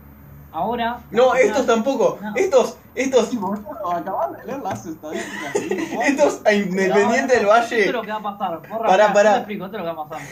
ahora... 0.55 1.01
No, 1.11 1.35
estos 1.35 1.67
tampoco. 1.67 2.19
No. 2.23 2.33
Estos, 2.37 2.79
estos, 2.95 3.29
Sí, 3.29 3.37
boludo, 3.37 3.93
acabas 3.93 4.33
de 4.39 4.45
leer 4.47 4.61
las 4.63 4.87
estadísticas. 4.87 5.55
estos 6.07 6.41
a 6.47 6.53
Independiente 6.55 7.35
del 7.37 7.47
Esto 7.47 7.55
es 7.55 7.71
Valle. 7.71 7.93
lo 7.93 8.03
que 8.03 8.11
va 8.13 8.17
a 8.17 8.23
pasar. 8.23 8.63
Porra, 8.63 8.89
Pará, 8.89 9.03
mirá, 9.09 9.13
pará. 9.13 9.29
yo 9.31 9.35
te 9.35 9.39
explico, 9.41 9.65
esto 9.67 9.77
es 9.77 9.85
lo 9.85 9.91
que 9.91 9.97
va 9.97 10.03
a 10.05 10.09
pasar. 10.09 10.27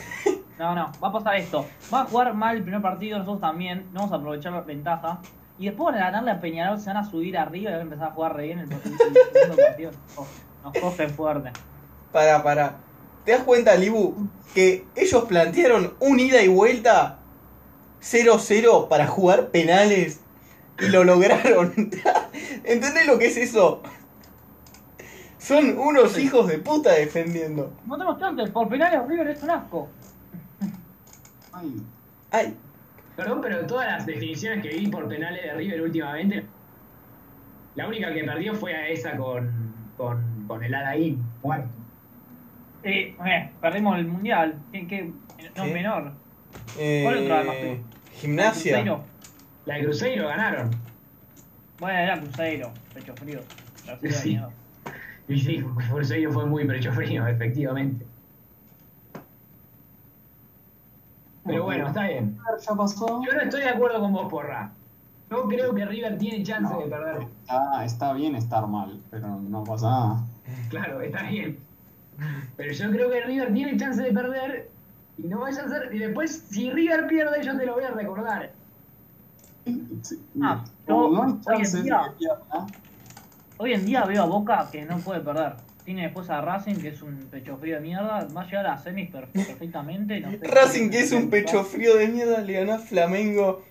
No, 0.59 0.75
no, 0.75 0.93
va 1.03 1.09
a 1.09 1.13
pasar 1.13 1.37
esto. 1.37 1.67
Va 1.93 2.03
a 2.03 2.05
jugar 2.05 2.35
mal 2.35 2.57
el 2.57 2.63
primer 2.63 2.81
partido, 2.81 3.19
nosotros 3.19 3.41
también, 3.41 3.89
no 3.93 4.01
vamos 4.01 4.13
a 4.13 4.17
aprovechar 4.17 4.53
la 4.53 4.61
ventaja. 4.61 5.19
Y 5.59 5.67
después 5.67 5.93
van 5.93 6.03
a 6.03 6.07
ganarle 6.07 6.31
a 6.31 6.41
Peñarol, 6.41 6.79
se 6.81 6.87
van 6.87 6.97
a 6.99 7.05
subir 7.05 7.37
arriba 7.37 7.71
y 7.71 7.73
van 7.73 7.81
a 7.81 7.85
empezar 7.85 8.09
a 8.09 8.13
jugar 8.13 8.37
re 8.37 8.45
bien 8.45 8.59
el, 8.61 8.73
el 8.73 8.81
segundo 8.81 9.57
partido. 9.57 9.91
Nos 10.65 10.73
cogen 10.81 11.11
fuerte. 11.11 11.51
Para, 12.13 12.43
para. 12.43 12.77
¿Te 13.25 13.33
das 13.33 13.43
cuenta, 13.43 13.75
Libu, 13.75 14.29
que 14.55 14.87
ellos 14.97 15.25
plantearon 15.25 15.95
un 16.01 16.19
ida 16.21 16.43
y 16.43 16.49
vuelta 16.49 17.19
0-0 18.03 18.89
para 18.89 19.07
jugar 19.07 19.49
penales 19.49 20.21
y 20.79 20.89
lo 20.89 21.05
lograron? 21.05 21.73
¿Entendés 22.65 23.07
lo 23.07 23.19
que 23.19 23.27
es 23.27 23.37
eso? 23.37 23.83
Son 25.39 25.79
unos 25.79 26.19
hijos 26.19 26.47
de 26.49 26.59
puta 26.59 26.93
defendiendo. 26.93 27.73
No 27.87 27.97
tenemos 27.97 28.19
chances, 28.21 28.51
por 28.51 28.69
penales 28.69 29.01
River 29.09 29.29
es 29.29 29.43
un 29.43 29.51
asco. 29.51 29.89
Ay, 31.53 31.83
Ay, 32.31 32.57
Perdón, 33.17 33.41
pero 33.43 33.67
todas 33.67 33.87
las 33.87 34.07
definiciones 34.07 34.63
que 34.63 34.71
vi 34.71 34.87
por 34.87 35.07
penales 35.07 35.43
de 35.43 35.53
River 35.53 35.83
últimamente, 35.83 36.47
la 37.75 37.87
única 37.87 38.13
que 38.13 38.25
perdió 38.25 38.55
fue 38.55 38.75
a 38.75 38.89
esa 38.89 39.17
con, 39.17 39.53
con, 39.97 40.47
con 40.47 40.65
el 40.65 40.75
Alain, 40.75 41.23
muerto. 41.43 41.69
Eh, 42.85 43.15
eh, 43.25 43.51
perdimos 43.61 43.99
el 43.99 44.07
mundial. 44.07 44.59
¿Qué, 44.73 44.87
qué? 44.87 45.03
No 45.05 45.63
¿Qué? 45.63 45.69
es 45.69 45.75
menor. 45.75 46.13
¿Cuál 46.75 47.19
otra 47.19 47.41
además? 47.41 47.57
Gimnasia. 48.13 48.77
Cruzeiro. 48.77 49.05
La 49.67 49.75
de 49.77 49.85
Cruzeiro 49.85 50.29
ganaron. 50.29 50.71
Bueno, 51.79 51.99
era 51.99 52.21
Cruzeiro, 52.21 52.71
pecho 52.95 53.15
frío. 53.17 53.41
Sí. 54.11 54.39
Y 55.29 55.39
sí, 55.39 55.65
Cruzeiro 55.91 56.33
fue 56.33 56.47
muy 56.47 56.67
pecho 56.67 56.93
frío, 56.93 57.27
efectivamente. 57.29 58.07
Pero 61.45 61.65
bueno, 61.65 61.89
está 61.89 62.07
bien. 62.07 62.39
ya 62.61 62.75
pasó. 62.75 63.21
Yo 63.25 63.33
no 63.33 63.41
estoy 63.41 63.63
de 63.63 63.69
acuerdo 63.69 64.01
con 64.01 64.13
vos, 64.13 64.31
Porra. 64.31 64.71
No 65.31 65.49
creo 65.49 65.75
que 65.75 65.85
River 65.87 66.19
tiene 66.19 66.43
chance 66.45 66.75
de 66.75 66.85
perder. 66.85 67.27
Está, 67.41 67.85
está 67.85 68.13
bien 68.13 68.37
estar 68.37 68.67
mal, 68.67 69.01
pero 69.11 69.29
no 69.29 69.65
pasa 69.65 69.89
nada. 69.89 70.25
Claro, 70.69 71.01
está 71.01 71.23
bien. 71.23 71.59
Pero 72.57 72.73
yo 72.73 72.91
creo 72.91 73.11
que 73.11 73.21
River 73.23 73.53
tiene 73.55 73.77
chance 73.77 74.03
de 74.03 74.13
perder 74.13 74.71
y 75.19 75.27
no 75.27 75.41
vaya 75.41 75.63
a 75.63 75.69
ser. 75.69 75.95
Y 75.95 75.99
después, 75.99 76.45
si 76.51 76.71
River 76.71 77.07
pierde, 77.07 77.43
yo 77.45 77.57
te 77.57 77.67
lo 77.67 77.75
voy 77.75 77.85
a 77.85 77.91
recordar. 77.91 78.51
Sí, 80.03 80.21
Ah, 80.43 80.65
no 80.89 81.07
hoy 81.07 81.63
en 81.65 81.83
día- 81.85 82.03
que 82.19 82.19
pierda, 82.19 82.67
Hoy 83.59 83.73
en 83.75 83.85
día 83.87 84.05
veo 84.05 84.23
a 84.25 84.27
Boca 84.27 84.69
que 84.73 84.85
no 84.85 84.99
puede 84.99 85.21
perder. 85.21 85.55
Tiene 85.85 86.03
después 86.03 86.29
a 86.31 86.41
Racing, 86.41 86.77
que 86.77 86.89
es 86.89 87.03
un 87.03 87.17
pecho 87.31 87.57
frío 87.59 87.77
de 87.77 87.81
mierda. 87.81 88.27
Va 88.37 88.43
a 88.43 88.45
llegar 88.47 88.67
a 88.67 88.79
semis 88.79 89.11
per- 89.11 89.29
perfectamente. 89.29 90.21
no 90.21 90.31
sé. 90.31 90.39
Racing, 90.43 90.91
que 90.91 91.01
es 91.01 91.13
un 91.13 91.31
pecho 91.31 91.63
frío 91.65 91.97
de 91.97 92.09
mierda, 92.09 92.41
le 92.41 92.53
ganó 92.55 92.75
a 92.75 92.79
Flamengo. 92.79 93.65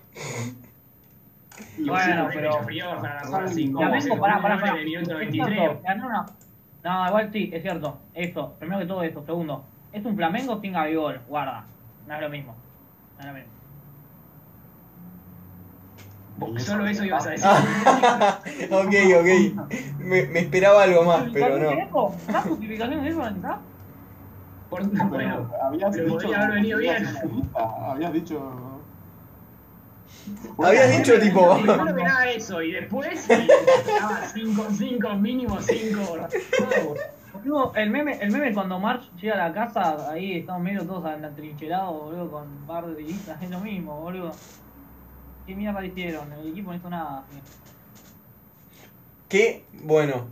Bueno, 1.78 2.28
pero- 2.32 2.52
Flamengo, 2.64 2.98
pará, 3.00 4.40
pará, 4.40 4.54
en 4.54 4.60
pará. 4.60 4.74
el 4.78 4.84
minuto 4.84 5.12
Es 5.12 5.18
23. 5.18 5.58
cierto, 5.58 5.80
ganó 5.84 6.06
una- 6.06 6.26
No, 6.84 7.06
igual 7.08 7.30
sí, 7.32 7.50
es 7.52 7.62
cierto. 7.62 7.98
Esto, 8.14 8.54
primero 8.58 8.80
que 8.80 8.86
todo 8.86 9.02
esto. 9.02 9.24
Segundo, 9.24 9.64
es 9.92 10.04
un 10.04 10.16
Flamengo 10.16 10.60
sin 10.60 10.72
Gabigol. 10.72 11.20
Guarda, 11.28 11.64
no 12.06 12.14
es 12.14 12.20
lo 12.20 12.28
mismo. 12.28 12.54
No 13.16 13.20
es 13.20 13.26
lo 13.26 13.32
mismo. 13.34 13.52
Vos 16.38 16.62
Solo 16.62 16.86
eso 16.86 17.04
ibas 17.04 17.26
a 17.26 17.30
decir. 17.30 17.46
Ah, 17.48 18.40
ok, 18.70 18.94
ok. 19.20 19.68
Me, 19.98 20.24
me 20.26 20.38
esperaba 20.40 20.82
algo 20.82 21.04
más, 21.04 21.24
pero 21.32 21.58
no. 21.58 22.10
¿Más 22.32 22.44
justificación 22.44 23.02
de 23.04 23.10
eso, 23.10 23.22
Anita? 23.22 23.58
Por- 24.70 24.90
pero 24.90 25.04
bueno, 25.08 25.50
habías 25.62 25.94
pero 25.94 26.16
dicho. 26.16 26.34
haber 26.34 26.52
venido 26.52 26.78
bien. 26.78 27.06
Habías 27.54 28.12
dicho. 28.14 28.80
Habías 30.58 30.90
dicho 30.98 31.20
tipo. 31.20 31.54
Primero 31.56 31.94
que 31.94 32.02
nada 32.02 32.30
eso, 32.30 32.62
y 32.62 32.72
después 32.72 33.28
estaba 33.28 34.20
5, 34.32 34.66
5, 34.72 35.14
mínimo 35.16 35.60
5. 35.60 36.00
Boludo, 37.42 37.72
el 37.74 37.90
meme, 37.90 38.18
el 38.20 38.30
meme 38.30 38.54
cuando 38.54 38.78
March 38.78 39.10
llega 39.20 39.34
a 39.34 39.48
la 39.48 39.52
casa, 39.52 40.10
ahí 40.10 40.38
estamos 40.38 40.62
medio 40.62 40.86
todos 40.86 41.04
atrincherados, 41.04 41.92
boludo, 41.92 42.30
con 42.30 42.48
un 42.48 42.66
par 42.66 42.86
de 42.86 43.02
listas, 43.02 43.42
es 43.42 43.50
lo 43.50 43.58
mismo, 43.60 44.00
boludo. 44.00 44.32
¿Qué 45.46 45.56
mierda 45.56 45.84
hicieron? 45.84 46.32
El 46.32 46.48
equipo 46.48 46.70
no 46.70 46.76
hizo 46.76 46.88
nada. 46.88 47.24
Que, 49.28 49.64
bueno, 49.82 50.26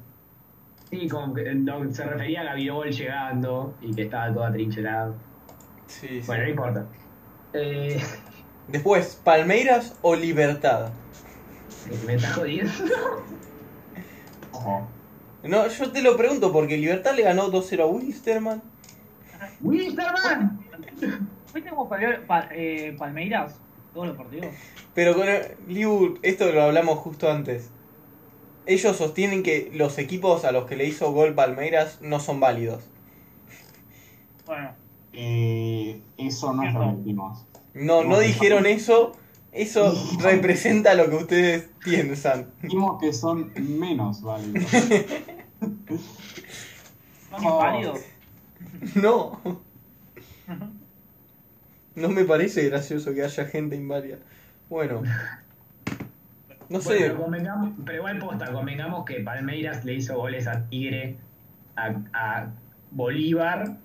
Sí, 0.91 1.09
como 1.09 1.33
que 1.35 1.55
no, 1.55 1.93
se 1.93 2.05
refería 2.05 2.41
a 2.41 2.45
Gabigol 2.45 2.91
llegando 2.91 3.75
y 3.81 3.95
que 3.95 4.03
estaba 4.03 4.33
todo 4.33 4.45
atrincherado. 4.45 5.15
sí, 5.87 6.21
sí. 6.21 6.23
Bueno, 6.27 6.43
no 6.45 6.51
importa. 6.51 6.87
Eh, 7.53 8.01
Después, 8.67 9.21
Palmeiras 9.25 9.97
o 10.03 10.15
Libertad. 10.15 10.91
me 12.07 12.15
está 12.15 12.33
jodiendo. 12.33 12.73
Ojo. 14.53 14.89
No, 15.43 15.67
yo 15.69 15.91
te 15.91 16.03
lo 16.03 16.17
pregunto 16.17 16.53
porque 16.53 16.77
Libertad 16.77 17.15
le 17.17 17.23
ganó 17.23 17.51
2-0 17.51 17.81
a 17.83 17.87
Wisterman. 17.87 18.63
¡Wisterman! 19.61 20.61
¿Viste 21.55 21.71
cómo 21.71 21.89
perdió 21.89 22.27
Pa- 22.27 22.49
eh, 22.53 22.95
Palmeiras? 22.99 23.57
Todos 23.95 24.09
los 24.09 24.17
partidos. 24.17 24.47
Pero 24.95 25.15
con 25.17 25.29
el- 25.29 25.57
Liu, 25.67 26.19
esto 26.23 26.51
lo 26.53 26.63
hablamos 26.63 26.99
justo 26.99 27.31
antes. 27.31 27.71
Ellos 28.67 28.97
sostienen 28.97 29.43
que 29.43 29.71
los 29.75 29.99
equipos 29.99 30.45
a 30.45 30.53
los 30.53 30.67
que 30.67 30.77
le 30.77 30.85
hizo 30.87 31.13
gol 31.13 31.35
Palmeiras 31.35 31.99
no 32.03 32.21
son 32.21 32.39
válidos. 32.41 32.85
Bueno, 34.47 34.75
Eh, 35.13 36.01
eso 36.19 36.53
no 36.53 36.63
es 36.63 36.75
lo 36.75 36.81
que 36.81 36.97
dijimos. 36.99 37.47
No, 37.75 38.05
no 38.05 38.19
dijeron 38.21 38.67
eso. 38.67 39.13
Eso 39.53 39.93
representa 40.21 40.95
lo 40.95 41.09
que 41.11 41.17
ustedes 41.17 41.69
piensan. 41.85 42.47
Dijimos 42.63 43.01
que 43.01 43.13
son 43.13 43.53
menos 43.57 44.23
válidos. 44.23 44.65
son 47.31 47.43
inválidos. 47.45 48.01
No. 48.95 49.41
No 51.97 52.09
me 52.09 52.25
parece 52.25 52.67
gracioso 52.69 53.13
que 53.13 53.23
haya 53.25 53.45
gente 53.47 53.75
inválida. 53.77 54.19
Bueno. 54.71 55.03
No 56.69 56.79
Bueno, 56.79 56.81
sé. 56.83 56.97
pero, 57.01 57.19
convengamos- 57.19 57.73
pero 57.85 57.99
igual 57.99 58.19
posta, 58.21 58.53
convengamos 58.53 59.05
que 59.05 59.15
Palmeiras 59.21 59.85
le 59.85 59.95
hizo 59.95 60.17
goles 60.17 60.47
a 60.47 60.65
Tigre, 60.69 61.17
a, 61.77 61.97
a 62.15 62.47
Bolívar 62.93 63.77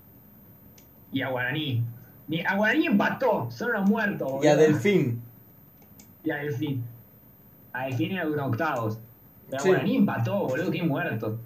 y 1.12 1.24
a 1.24 1.30
Guaraní. 1.30 1.84
Ni- 2.28 2.42
A 2.46 2.56
Guaraní 2.56 2.86
empató, 2.86 3.50
son 3.50 3.74
los 3.74 3.90
muertos. 3.90 4.44
Y 4.44 4.48
a. 4.48 4.56
Delfín. 4.56 5.22
Y 6.26 6.32
a 6.32 6.36
Delfín. 6.38 6.84
A 7.74 7.86
Delfín 7.86 8.18
en 8.18 8.40
octavos. 8.40 9.00
Pero 9.50 9.62
Sí. 9.64 9.70
Guaraní 9.70 9.98
empató, 9.98 10.40
boludo, 10.48 10.72
qué 10.72 10.84
muerto. 10.84 11.38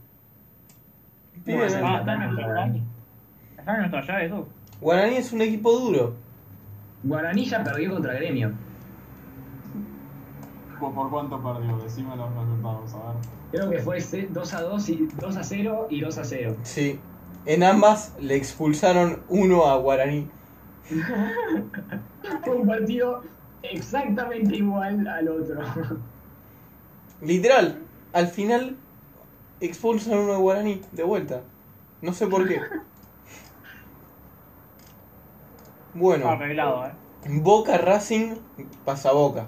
¿Cómo 1.45 1.57
vas 1.59 1.73
a 1.75 1.77
Bien. 1.79 1.85
Ah, 1.85 1.97
empatar 1.99 1.99
está 1.99 2.13
en 2.13 2.19
contra 2.19 2.27
nuestro 2.27 2.45
Guaraní? 2.45 2.83
Está 3.57 3.73
en 3.73 3.79
nuestra 3.79 4.01
llave 4.01 4.29
tú. 4.29 4.47
Guaraní 4.81 5.15
es 5.17 5.33
un 5.33 5.41
equipo 5.41 5.71
duro. 5.71 6.15
Guaraní 7.03 7.45
ya 7.45 7.63
perdió 7.63 7.91
contra 7.91 8.13
Gremio. 8.13 8.51
¿Por, 10.79 11.09
cuánto 11.09 11.41
perdió? 11.43 11.77
Decime 11.77 12.15
los 12.15 12.29
resultados, 12.33 12.93
a 12.93 12.97
ver. 13.13 13.15
Creo 13.51 13.69
que 13.69 13.79
fue 13.79 13.99
se- 13.99 14.27
2 14.27 14.53
a 14.53 14.61
2 14.61 14.89
y 14.89 15.07
2 15.19 15.35
a 15.35 15.43
0 15.43 15.87
y 15.89 15.99
2 15.99 16.17
a 16.17 16.23
0. 16.23 16.55
Sí. 16.63 16.99
En 17.45 17.63
ambas 17.63 18.15
le 18.21 18.35
expulsaron 18.35 19.23
uno 19.27 19.65
a 19.65 19.75
Guaraní. 19.77 20.29
Fue 22.43 22.55
un 22.55 22.67
partido 22.67 23.21
exactamente 23.63 24.55
igual 24.55 25.07
al 25.07 25.27
otro. 25.27 25.61
Literal, 27.21 27.79
al 28.13 28.27
final 28.27 28.77
expulsan 29.59 30.19
uno 30.19 30.33
a 30.33 30.37
Guaraní 30.37 30.81
de 30.91 31.03
vuelta. 31.03 31.41
No 32.01 32.13
sé 32.13 32.27
por 32.27 32.47
qué. 32.47 32.61
Bueno, 35.93 36.29
Arreglado, 36.29 36.85
eh. 36.85 36.91
Boca 37.41 37.77
Racing 37.77 38.35
pasa 38.85 39.11
Boca. 39.11 39.47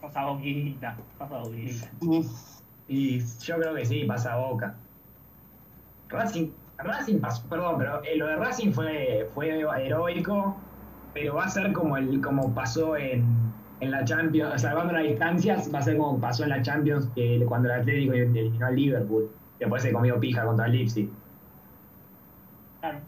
Pasa 0.00 0.26
boquita, 0.26 0.96
pasa 1.18 1.38
boquita. 1.38 1.90
Y 2.86 3.18
yo 3.18 3.56
creo 3.56 3.74
que 3.74 3.84
sí, 3.86 4.04
pasa 4.04 4.34
a 4.34 4.38
Boca. 4.38 4.76
Racing, 6.08 6.50
Racing 6.76 7.20
pasó, 7.20 7.42
perdón, 7.48 7.76
pero 7.78 8.02
eh, 8.04 8.16
lo 8.16 8.26
de 8.26 8.36
Racing 8.36 8.72
fue, 8.72 9.30
fue 9.34 9.60
heroico, 9.60 10.56
pero 11.14 11.34
va 11.34 11.44
a 11.44 11.48
ser 11.48 11.72
como 11.72 11.96
el 11.96 12.20
como 12.20 12.54
pasó 12.54 12.96
en, 12.96 13.24
en 13.80 13.90
la 13.90 14.04
Champions, 14.04 14.54
o 14.54 14.58
sea, 14.58 14.70
salvando 14.70 14.92
las 14.92 15.04
distancias, 15.04 15.70
va 15.74 15.78
a 15.78 15.82
ser 15.82 15.96
como 15.96 16.20
pasó 16.20 16.44
en 16.44 16.50
la 16.50 16.62
Champions 16.62 17.08
que 17.14 17.44
cuando 17.46 17.68
el 17.68 17.80
Atlético 17.80 18.12
eliminó 18.12 18.66
al 18.66 18.76
Liverpool. 18.76 19.30
Después 19.58 19.82
se 19.82 19.92
comió 19.92 20.18
pija 20.18 20.44
contra 20.44 20.66
el 20.66 20.72
Leipzig. 20.72 21.10
Claro. 22.80 22.98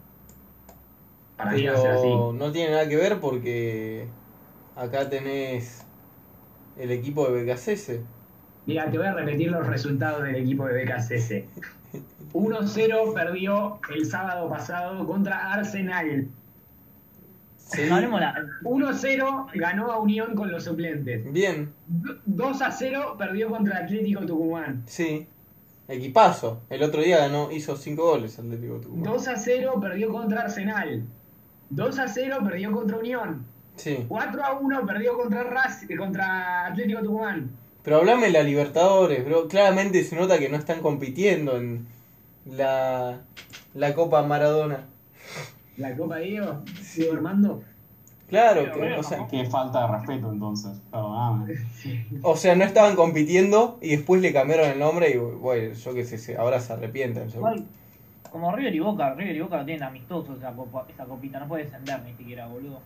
Para 1.35 1.51
mí 1.51 1.65
va 1.65 1.73
a 1.73 1.77
ser 1.77 1.91
así. 1.91 2.03
Pero 2.03 2.33
no 2.33 2.51
tiene 2.51 2.71
nada 2.71 2.87
que 2.87 2.95
ver 2.95 3.19
porque 3.19 4.07
acá 4.75 5.09
tenés 5.09 5.85
el 6.77 6.91
equipo 6.91 7.27
de 7.27 7.43
BKCS. 7.43 8.01
Mira, 8.65 8.89
te 8.89 8.97
voy 8.97 9.07
a 9.07 9.13
repetir 9.13 9.51
los 9.51 9.65
resultados 9.67 10.23
del 10.23 10.35
equipo 10.35 10.65
de 10.67 10.85
BKCS. 10.85 11.43
1-0 12.33 13.13
perdió 13.13 13.79
el 13.93 14.05
sábado 14.05 14.49
pasado 14.49 15.05
contra 15.05 15.53
Arsenal. 15.53 16.27
Sí. 17.75 17.81
No 17.89 17.95
hablemos 17.95 18.19
la. 18.21 18.35
1-0 18.63 19.47
ganó 19.55 19.91
a 19.91 19.99
Unión 19.99 20.35
con 20.35 20.51
los 20.51 20.63
suplentes. 20.63 21.31
Bien, 21.31 21.73
2-0 22.27 23.17
perdió 23.17 23.49
contra 23.49 23.77
Atlético 23.79 24.25
Tucumán. 24.25 24.83
sí. 24.85 25.27
Equipazo. 25.85 26.61
El 26.69 26.81
otro 26.81 27.01
día 27.01 27.17
ganó, 27.17 27.51
hizo 27.51 27.75
5 27.75 28.01
goles 28.03 28.39
Atlético 28.39 28.79
Tucumán. 28.79 29.03
2-0 29.13 29.81
perdió 29.81 30.09
contra 30.13 30.41
Arsenal. 30.43 31.03
2-0 31.71 32.43
perdió 32.43 32.71
contra 32.71 32.97
Unión. 32.97 33.45
Sí. 33.75 34.05
4-1 34.07 34.85
perdió 34.87 35.17
contra, 35.17 35.43
Raz- 35.43 35.85
contra 35.97 36.67
Atlético 36.67 37.01
Tucumán. 37.01 37.51
Pero 37.83 37.97
hablame 37.97 38.27
de 38.27 38.31
la 38.31 38.43
Libertadores, 38.43 39.25
bro. 39.25 39.49
Claramente 39.49 40.03
se 40.05 40.15
nota 40.15 40.39
que 40.39 40.47
no 40.47 40.55
están 40.55 40.79
compitiendo 40.79 41.57
en 41.57 41.85
la, 42.45 43.19
la 43.73 43.93
Copa 43.93 44.23
Maradona. 44.23 44.85
La 45.77 45.95
Copa 45.95 46.17
Diego, 46.17 46.61
Diego 46.95 47.13
Armando. 47.13 47.63
Claro, 48.29 48.61
Pero 48.61 48.73
que, 48.73 48.79
bueno, 48.79 48.99
o, 48.99 49.03
sea, 49.03 49.27
Qué 49.27 49.45
falta 49.45 49.85
de 49.85 49.97
respeto 49.97 50.31
entonces, 50.31 50.81
perdóname. 50.89 51.55
o 52.23 52.35
sea, 52.35 52.55
no 52.55 52.63
estaban 52.63 52.95
compitiendo 52.95 53.77
y 53.81 53.95
después 53.95 54.21
le 54.21 54.33
cambiaron 54.33 54.69
el 54.69 54.79
nombre 54.79 55.11
y 55.11 55.17
bueno, 55.17 55.73
yo 55.73 55.93
qué 55.93 56.03
sé, 56.03 56.37
ahora 56.37 56.59
se 56.59 56.73
arrepienten. 56.73 57.29
seguro. 57.29 57.55
Igual, 57.55 57.67
como 58.31 58.51
River 58.55 58.73
y 58.73 58.79
Boca, 58.79 59.13
River 59.13 59.35
y 59.35 59.39
Boca 59.41 59.57
lo 59.57 59.65
tienen 59.65 59.83
amistosos 59.83 60.37
esa, 60.39 60.51
copa, 60.53 60.85
esa 60.89 61.05
copita, 61.05 61.39
no 61.39 61.47
puede 61.47 61.65
descender 61.65 62.01
ni 62.01 62.13
siquiera, 62.15 62.47
boludo. 62.47 62.79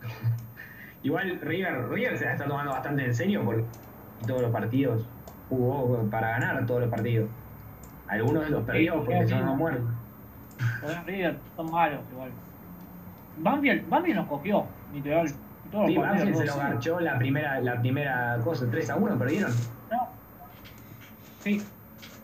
Igual 1.02 1.40
River, 1.40 1.88
River 1.90 2.18
se 2.18 2.24
la 2.24 2.32
está 2.32 2.46
tomando 2.46 2.72
bastante 2.72 3.04
en 3.04 3.14
serio 3.14 3.42
porque 3.44 3.64
todos 4.26 4.40
los 4.40 4.50
partidos 4.50 5.06
jugó 5.48 6.08
para 6.10 6.30
ganar 6.30 6.64
todos 6.64 6.80
los 6.80 6.90
partidos. 6.90 7.28
Algunos 8.08 8.48
los 8.50 8.64
perdió 8.64 8.92
Sí, 8.94 8.98
porque 8.98 9.22
sí, 9.24 9.28
son 9.28 9.38
sí. 9.38 9.44
unos 9.44 9.56
muertos. 9.56 9.90
Los 10.82 10.90
de 10.90 11.02
River 11.02 11.38
son 11.56 11.70
malos 11.70 12.00
igual. 12.12 12.30
Banfield, 13.38 13.88
Banfield 13.88 14.16
nos 14.16 14.28
cogió, 14.28 14.66
literal. 14.92 15.26
Todos 15.70 15.86
Sí, 15.88 15.96
Banfield 15.96 16.36
se 16.36 16.46
lo 16.46 16.56
garchó 16.56 17.00
la 17.00 17.18
primera, 17.18 17.60
la 17.60 17.80
primera 17.80 18.38
cosa, 18.42 18.66
3 18.70 18.90
a 18.90 18.96
1 18.96 19.18
perdieron. 19.18 19.52
No. 19.90 20.08
Sí. 21.40 21.62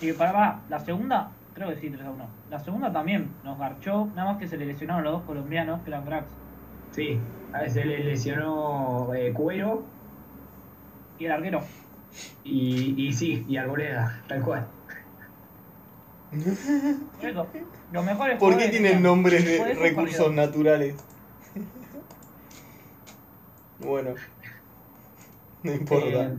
Y 0.01 0.12
para, 0.12 0.33
para, 0.33 0.61
la 0.68 0.78
segunda, 0.78 1.30
creo 1.55 1.68
que 1.68 1.76
sí, 1.76 1.91
3 1.91 2.07
a 2.07 2.11
1. 2.11 2.26
La 2.51 2.59
segunda 2.59 2.93
también 2.93 3.30
nos 3.45 3.59
garchó, 3.59 4.07
nada 4.14 4.33
más 4.33 4.39
que 4.39 4.49
se 4.49 4.57
le 4.57 4.66
lesionaron 4.66 5.05
los 5.05 5.12
dos 5.14 5.22
colombianos, 5.22 5.80
que 5.83 5.91
eran 5.91 6.05
cracks. 6.05 6.30
Sí, 6.93 7.18
a 7.53 7.68
se 7.68 7.85
le 7.85 8.05
lesionó 8.05 9.14
eh, 9.14 9.33
Cuero 9.33 9.83
Y 11.18 11.24
el 11.24 11.33
arquero. 11.33 11.61
y, 12.45 12.95
y 12.97 13.12
sí, 13.12 13.45
y 13.49 13.57
Arboleda, 13.57 14.20
tal 14.28 14.43
cual. 14.43 14.66
Por 16.33 17.28
eso, 17.28 17.47
los 17.93 18.05
mejores 18.05 18.39
¿Por 18.39 18.57
qué 18.57 18.68
tienen 18.68 19.03
nombres 19.03 19.45
de 19.45 19.74
recursos 19.74 20.33
naturales? 20.33 20.95
Bueno, 23.78 24.14
no 25.62 25.72
importa. 25.72 26.07
Eh, 26.07 26.35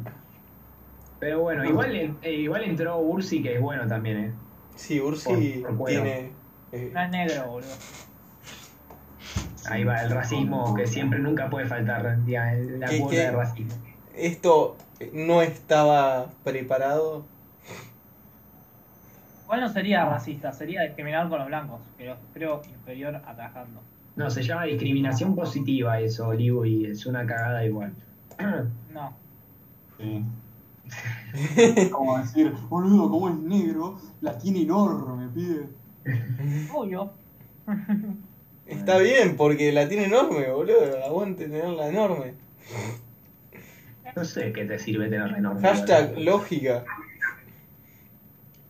pero 1.19 1.41
bueno, 1.41 1.63
igual, 1.65 2.17
eh, 2.21 2.31
igual 2.33 2.63
entró 2.63 2.97
Ursi, 2.99 3.43
que 3.43 3.55
es 3.55 3.61
bueno 3.61 3.87
también, 3.87 4.17
¿eh? 4.17 4.33
Sí, 4.75 4.99
Ursi 4.99 5.59
por- 5.61 5.69
por 5.69 5.77
cuero. 5.77 6.03
tiene. 6.03 6.31
eh, 6.71 6.89
No 6.93 7.01
es 7.03 7.09
negro, 7.11 7.47
boludo. 7.47 7.69
Ahí 9.65 9.83
va 9.83 10.01
el 10.01 10.09
racismo 10.09 10.73
que 10.75 10.87
siempre 10.87 11.19
nunca 11.19 11.49
puede 11.49 11.67
faltar, 11.67 12.17
ya, 12.25 12.51
la 12.53 12.87
¿Qué- 12.87 12.99
cuota 12.99 13.15
qué? 13.15 13.21
de 13.21 13.31
racismo. 13.31 13.73
esto 14.15 14.75
no 15.13 15.41
estaba 15.41 16.27
preparado. 16.43 17.25
¿Cuál 19.53 19.61
no 19.61 19.69
sería 19.69 20.03
racista? 20.03 20.51
Sería 20.51 20.81
discriminar 20.81 21.29
con 21.29 21.37
los 21.37 21.47
blancos, 21.47 21.79
que 21.95 22.05
los 22.05 22.17
creo 22.33 22.63
inferior 22.73 23.17
atajando. 23.17 23.81
No, 24.15 24.27
se 24.31 24.41
llama 24.41 24.63
discriminación 24.63 25.35
positiva 25.35 25.99
eso, 25.99 26.29
Olivo, 26.29 26.65
y 26.65 26.87
es 26.87 27.05
una 27.05 27.23
cagada 27.23 27.63
igual. 27.63 27.93
No. 28.91 29.13
Sí. 29.99 30.25
Como 31.91 32.17
decir, 32.17 32.51
boludo, 32.67 33.11
como 33.11 33.29
es 33.29 33.35
negro, 33.35 33.99
la 34.21 34.35
tiene 34.39 34.63
enorme, 34.63 35.27
pide. 35.35 35.67
Obvio. 36.73 37.11
Está 38.65 38.97
bien, 38.97 39.37
porque 39.37 39.71
la 39.71 39.87
tiene 39.87 40.05
enorme, 40.05 40.49
boludo. 40.49 41.05
Aguante 41.05 41.47
tenerla 41.47 41.89
enorme. 41.89 42.33
No 44.15 44.25
sé 44.25 44.51
qué 44.51 44.65
te 44.65 44.79
sirve 44.79 45.09
tener 45.09 45.37
enorme. 45.37 45.61
Hashtag 45.61 46.17
lógica. 46.17 46.83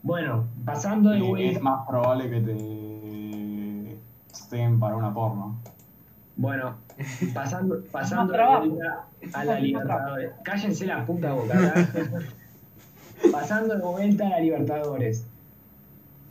Bueno, 0.04 0.45
pasando 0.66 1.10
de 1.12 1.18
Eh, 1.20 1.24
vuelta. 1.30 1.51
es 1.58 1.62
más 1.64 1.88
probable 1.88 2.30
que 2.30 2.41
te 2.41 3.99
estén 4.32 4.80
para 4.80 4.95
una 4.95 5.14
porno. 5.14 5.56
Bueno, 6.36 6.76
pasando, 7.34 7.78
pasando 7.91 8.34
de 8.34 8.41
a 9.34 9.45
la 9.45 9.60
Libertadores. 9.60 10.32
Cállense 10.43 10.86
la 10.86 11.06
puta 11.06 11.34
boca. 11.34 11.54
¿verdad? 11.58 11.86
pasando 13.32 13.76
de 13.76 13.82
vuelta 13.82 14.28
a 14.28 14.30
la 14.32 14.39
Libertadores. 14.39 15.26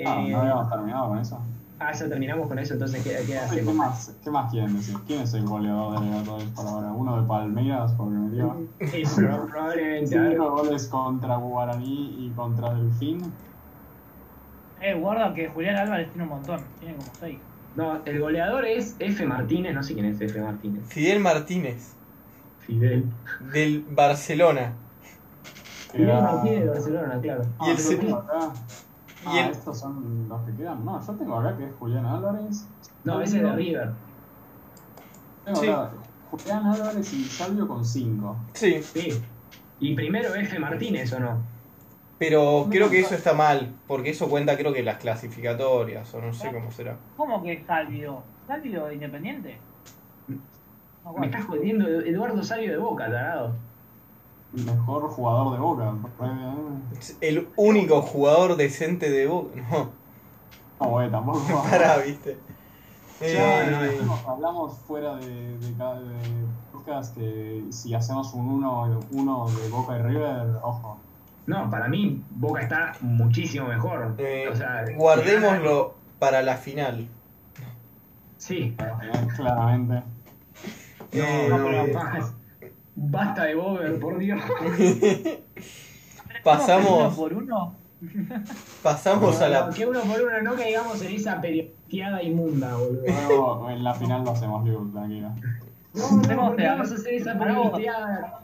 Ah, 0.04 0.22
Eh, 0.22 0.30
no 0.30 0.40
habíamos 0.40 0.68
terminado 0.68 1.08
con 1.08 1.18
eso. 1.18 1.38
ah, 1.78 1.92
ya 1.92 2.08
terminamos 2.08 2.48
con 2.48 2.58
eso, 2.58 2.74
entonces 2.74 3.02
¿qué, 3.02 3.10
qué 3.10 3.26
¿Qué, 3.26 3.38
hacemos? 3.38 3.74
más, 3.74 4.14
¿Qué 4.22 4.30
más 4.30 4.50
quieren 4.50 4.74
decir? 4.76 4.96
¿Quién 5.06 5.22
es 5.22 5.32
el 5.34 5.44
goleador 5.46 5.98
de 6.00 6.06
Libertadores 6.06 6.48
por 6.48 6.66
ahora? 6.66 6.92
¿Uno 6.92 7.20
de 7.22 7.26
Palmeiras? 7.28 7.92
Porque 7.96 8.14
metió 8.16 8.56
Sí, 8.90 9.02
pero 9.16 9.46
probablemente. 9.46 10.30
cinco 10.30 10.50
goles 10.50 10.88
contra 10.88 11.36
Guaraní 11.36 12.16
y 12.26 12.30
contra 12.36 12.74
Delfín. 12.74 13.32
Eh, 14.82 14.94
guarda 14.94 15.32
que 15.34 15.48
Julián 15.48 15.76
Álvarez 15.76 16.08
tiene 16.08 16.24
un 16.24 16.30
montón. 16.30 16.60
Tiene 16.80 16.96
como 16.96 17.10
6. 17.20 17.38
No, 17.76 18.00
el 18.04 18.20
goleador 18.20 18.64
es 18.66 18.96
F. 18.98 19.24
Martínez, 19.26 19.74
no 19.74 19.82
sé 19.82 19.94
quién 19.94 20.06
es 20.06 20.20
F. 20.20 20.40
Martínez. 20.40 20.86
Fidel 20.88 21.20
Martínez, 21.20 21.94
Fidel. 22.60 23.04
del 23.52 23.84
Barcelona. 23.90 24.72
Fidel 25.92 26.08
Era- 26.08 26.20
Martínez 26.20 26.60
de 26.64 26.68
Barcelona, 26.68 27.18
claro. 27.22 27.42
Ah, 27.58 27.64
Y 27.66 27.70
el 27.70 27.76
yo 27.76 27.82
se- 27.82 27.96
tengo 27.96 28.16
acá. 28.16 28.38
y 29.24 29.38
Ah, 29.38 29.44
el- 29.46 29.50
estos 29.52 29.78
son 29.78 30.28
los 30.28 30.42
que 30.42 30.52
quedan. 30.56 30.84
No, 30.84 31.06
yo 31.06 31.12
tengo 31.14 31.38
acá 31.38 31.56
que 31.56 31.64
es 31.66 31.72
Julián 31.78 32.04
Álvarez. 32.06 32.66
No, 33.04 33.20
ese 33.20 33.36
es 33.38 33.42
de 33.44 33.52
River. 33.52 33.90
Tengo 35.44 35.60
Sí. 35.60 35.68
acá 35.68 35.90
Julián 36.30 36.66
Álvarez 36.66 37.12
y 37.14 37.24
Salvio 37.24 37.68
con 37.68 37.84
5. 37.84 38.36
Sí, 38.54 38.82
Sí. 38.82 39.22
Y 39.80 39.94
primero 39.94 40.34
F. 40.34 40.58
Martínez, 40.58 41.12
¿o 41.12 41.20
no? 41.20 41.51
Pero 42.28 42.66
creo 42.70 42.88
que 42.90 43.00
eso 43.00 43.14
está 43.14 43.32
mal, 43.34 43.74
porque 43.88 44.10
eso 44.10 44.28
cuenta 44.28 44.56
creo 44.56 44.72
que 44.72 44.82
las 44.82 44.98
clasificatorias, 44.98 46.14
o 46.14 46.20
no 46.20 46.32
sé 46.32 46.52
cómo 46.52 46.70
será. 46.70 46.96
¿Cómo 47.16 47.42
que 47.42 47.64
Salvio? 47.66 48.22
¿Salvio 48.46 48.86
de 48.86 48.94
Independiente? 48.94 49.58
No, 50.28 51.10
Me 51.10 51.12
¿cuál? 51.12 51.24
estás 51.24 51.44
jodiendo 51.46 51.88
Eduardo 51.88 52.42
Salvio 52.42 52.70
de 52.70 52.78
Boca, 52.78 53.06
tarado. 53.10 53.54
mejor 54.52 55.08
jugador 55.10 55.52
de 55.54 55.58
Boca. 55.58 55.94
Es 56.98 57.16
el 57.20 57.48
único 57.56 58.02
jugador 58.02 58.56
decente 58.56 59.10
de 59.10 59.26
Boca. 59.26 59.60
No, 59.70 59.90
No, 60.80 60.88
güey, 60.90 61.10
tampoco. 61.10 61.40
pará, 61.70 61.98
viste. 61.98 62.38
Ya, 63.20 63.66
Eh, 63.68 64.00
no, 64.04 64.18
hablamos 64.28 64.78
fuera 64.78 65.14
de, 65.16 65.26
de, 65.58 65.68
de 65.68 66.46
podcast 66.72 67.16
que 67.16 67.64
si 67.70 67.94
hacemos 67.94 68.34
un 68.34 68.48
1 68.48 69.00
uno 69.12 69.46
de 69.48 69.68
Boca 69.68 69.96
y 69.98 70.02
River, 70.02 70.56
ojo. 70.62 70.98
No, 71.46 71.68
para 71.70 71.88
mí 71.88 72.22
Boca 72.30 72.62
está 72.62 72.92
muchísimo 73.00 73.66
mejor. 73.68 74.14
eh, 74.18 74.48
o 74.50 74.54
sea, 74.54 74.84
guardémoslo 74.96 75.94
para 76.18 76.42
la 76.42 76.56
final. 76.56 77.06
Sí. 78.36 78.76
Eh, 78.78 79.28
claramente. 79.36 79.94
No, 79.94 80.02
Eh, 81.12 81.46
no, 81.50 81.58
no, 81.58 81.92
más. 81.94 82.34
Basta 82.94 83.44
de 83.44 83.54
Bober, 83.54 83.98
por 83.98 84.18
Dios. 84.18 84.40
Pasamos- 86.44 86.90
Uno 87.06 87.16
por 87.16 87.32
uno. 87.34 87.74
Pasamos 88.82 89.40
a 89.40 89.48
la. 89.48 89.70
Que 89.70 89.86
uno 89.86 90.00
por 90.00 90.20
uno 90.22 90.42
no 90.42 90.54
caigamos 90.56 91.00
en 91.02 91.14
esa 91.14 91.40
periodicidad 91.40 92.20
inmunda, 92.20 92.74
boludo. 92.74 93.02
Luego 93.28 93.70
en 93.70 93.84
la 93.84 93.94
final 93.94 94.24
lo 94.24 94.32
hacemos, 94.32 94.64
Liu, 94.64 94.90
tranquila. 94.92 95.32
No, 95.94 96.10
no, 96.10 96.20
Hacemos 96.22 96.46
¿por 96.48 96.56
qué 96.56 96.62
de- 96.62 96.68
vamos 96.68 96.90
a 96.90 96.94
hacer 96.94 97.14
esa 97.14 97.38
periodicidad? 97.38 98.34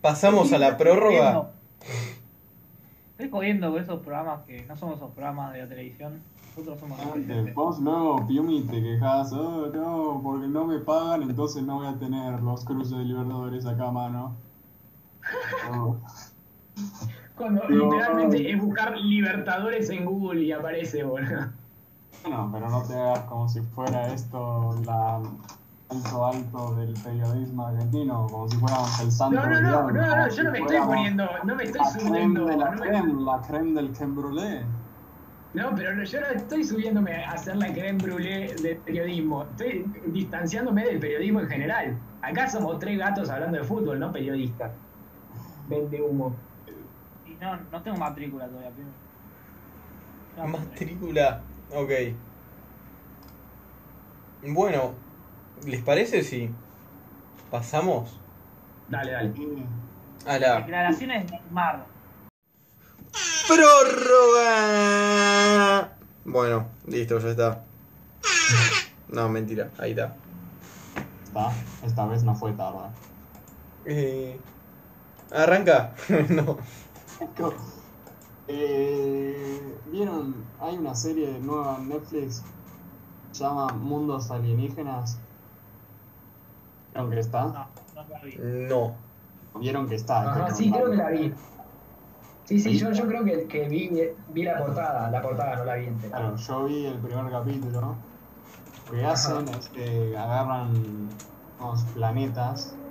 Pasamos 0.00 0.52
a 0.52 0.58
la 0.58 0.76
prórroga. 0.76 1.50
Estoy 3.18 3.30
jodiendo 3.30 3.70
con 3.72 3.82
esos 3.82 4.00
programas 4.00 4.42
que 4.46 4.66
no 4.66 4.76
somos 4.76 4.96
esos 4.96 5.10
programas 5.12 5.54
de 5.54 5.60
la 5.60 5.68
televisión. 5.68 6.20
Nosotros 6.50 6.78
somos 6.80 7.00
presentes. 7.00 7.54
Vos 7.54 7.78
luego, 7.80 8.26
Piumi, 8.26 8.60
te 8.64 8.82
quejas, 8.82 9.32
oh 9.32 9.68
no, 9.72 10.20
porque 10.22 10.46
no 10.46 10.66
me 10.66 10.80
pagan, 10.80 11.22
entonces 11.22 11.62
no 11.62 11.76
voy 11.76 11.86
a 11.86 11.98
tener 11.98 12.42
los 12.42 12.62
cruces 12.66 12.98
de 12.98 13.04
Libertadores 13.04 13.64
acá 13.64 13.88
a 13.88 13.90
mano. 13.90 14.36
Oh. 15.72 15.96
Cuando 17.38 17.66
No. 17.70 17.84
literalmente 17.86 18.50
es 18.50 18.60
buscar 18.60 18.94
Libertadores 18.98 19.88
en 19.88 20.04
Google 20.04 20.42
y 20.42 20.52
aparece, 20.52 21.02
boludo. 21.02 21.46
Bueno, 22.22 22.50
pero 22.52 22.68
no 22.68 22.82
te 22.82 22.94
hagas 22.94 23.20
como 23.20 23.48
si 23.48 23.62
fuera 23.62 24.12
esto 24.12 24.74
la 24.84 25.22
alto 25.88 26.24
alto 26.26 26.74
del 26.76 27.00
periodismo 27.02 27.66
argentino, 27.66 28.30
como 28.30 28.48
si 28.48 28.56
fuéramos 28.58 29.00
el 29.00 29.10
santo 29.12 29.40
No, 29.40 29.46
no, 29.48 29.60
no, 29.60 29.90
no, 29.92 30.16
no, 30.16 30.30
si 30.30 30.36
yo 30.38 30.44
no 30.44 30.50
me 30.52 30.58
estoy 30.60 30.78
poniendo, 30.80 31.28
no 31.44 31.54
me 31.56 31.64
estoy 31.64 31.84
subiendo, 31.84 32.46
la 32.56 32.70
no, 32.70 32.76
me- 32.80 32.86
creme, 32.88 33.22
la 33.24 33.40
creme 33.46 33.72
del 33.80 33.92
creme 33.92 34.14
brûlée. 34.14 34.66
no, 35.52 35.74
pero 35.74 36.04
yo 36.04 36.20
no 36.20 36.26
estoy 36.28 36.64
subiéndome 36.64 37.24
a 37.24 37.32
hacer 37.32 37.56
la 37.56 37.72
creme 37.72 38.00
brûlée 38.00 38.54
del 38.60 38.82
periodismo, 38.82 39.44
estoy 39.50 39.84
distanciándome 40.08 40.84
del 40.84 41.00
periodismo 41.00 41.40
en 41.40 41.48
general. 41.48 42.02
Acá 42.20 42.48
somos 42.48 42.78
tres 42.78 42.98
gatos 42.98 43.30
hablando 43.30 43.58
de 43.58 43.64
fútbol, 43.64 43.98
no 43.98 44.12
periodistas. 44.12 44.80
Vende 45.68 46.00
humo. 46.02 46.46
Y 47.24 47.36
no, 47.36 47.56
no 47.64 47.82
tengo 47.82 47.98
matrícula 47.98 48.48
todavía, 48.48 48.72
primo. 48.72 48.98
Ya, 50.36 50.46
Matrícula. 50.46 51.52
Ok. 51.68 51.90
Bueno, 54.40 55.05
¿les 55.64 55.82
parece 55.82 56.22
si 56.22 56.50
pasamos 57.50 58.18
Dale, 58.88 59.12
dale. 59.12 59.32
a 60.26 60.38
la 60.38 60.56
Declaraciones 60.60 61.26
de 61.26 61.38
Neymar. 61.38 61.84
prórroga? 63.48 64.46
Bueno, 66.24 66.66
listo, 66.86 67.18
ya 67.18 67.28
está. 67.30 67.64
No, 69.08 69.28
mentira, 69.28 69.70
ahí 69.78 69.90
está. 69.90 70.16
Está, 71.24 71.52
esta 71.84 72.06
vez 72.06 72.22
no 72.24 72.34
fue 72.34 72.52
tarde. 72.52 72.88
Eh, 73.84 74.38
¿Arranca? 75.30 75.94
no. 76.28 76.58
Eh, 78.48 79.78
¿Vieron? 79.90 80.44
Hay 80.60 80.76
una 80.76 80.94
serie 80.94 81.38
nueva 81.40 81.76
en 81.78 81.88
Netflix 81.88 82.42
se 83.32 83.44
llama 83.44 83.66
Mundos 83.68 84.30
Alienígenas. 84.30 85.18
¿Vieron 86.96 87.10
que 87.10 87.20
está? 87.20 87.44
No, 87.52 87.74
no 87.92 88.08
la 88.08 88.20
vi. 88.22 88.36
No. 88.38 89.12
¿Vieron 89.54 89.88
que 89.88 89.94
está? 89.96 90.22
Ajá, 90.22 90.46
Que 90.48 90.54
sí, 90.54 90.70
no- 90.70 90.76
creo 90.76 90.90
que 90.90 90.96
la 90.96 91.10
vi. 91.10 91.34
Sí, 92.44 92.60
sí, 92.60 92.78
yo, 92.78 92.92
yo 92.92 93.06
creo 93.08 93.24
que, 93.24 93.48
que 93.48 93.68
vi, 93.68 93.90
vi 94.28 94.42
la 94.44 94.58
portada, 94.58 95.10
la 95.10 95.20
portada 95.20 95.56
no 95.56 95.64
la 95.64 95.74
vi 95.76 95.86
entera. 95.86 96.16
Claro, 96.16 96.36
yo 96.36 96.64
vi 96.64 96.86
el 96.86 97.00
primer 97.00 97.30
capítulo. 97.30 98.08
Lo 98.86 98.92
que 98.94 99.04
hacen 99.04 99.48
es 99.48 99.70
que 99.70 100.16
agarran 100.16 101.28
unos 101.58 101.86
planetas 101.92 102.82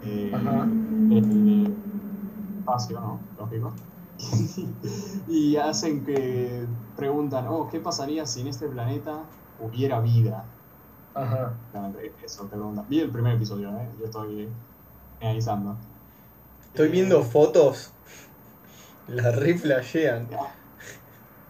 eh, 0.00 0.30
Ajá. 0.34 0.66
del 1.08 1.76
espacio, 2.58 3.00
¿no? 3.00 3.30
Lógico. 3.36 3.84
y 5.26 5.56
hacen 5.56 6.04
que 6.04 6.68
preguntan, 6.94 7.46
oh, 7.48 7.68
¿qué 7.68 7.80
pasaría 7.80 8.26
si 8.26 8.40
en 8.42 8.48
este 8.48 8.68
planeta 8.68 9.30
hubiera 9.56 10.00
vida? 10.00 10.51
Ajá. 11.14 11.58
Exactamente, 11.66 12.24
Eso 12.24 12.44
te 12.44 12.50
preguntan. 12.56 12.88
Vi 12.88 13.00
el 13.00 13.10
primer 13.12 13.34
episodio, 13.36 13.76
¿eh? 13.78 13.94
Yo 13.98 14.04
estoy 14.06 14.52
analizando. 15.20 15.78
Estoy 16.66 16.88
Eh, 16.88 16.90
viendo 16.92 17.22
fotos. 17.22 17.92
Las 19.06 19.36
re 19.36 19.56
flashean. 19.58 20.28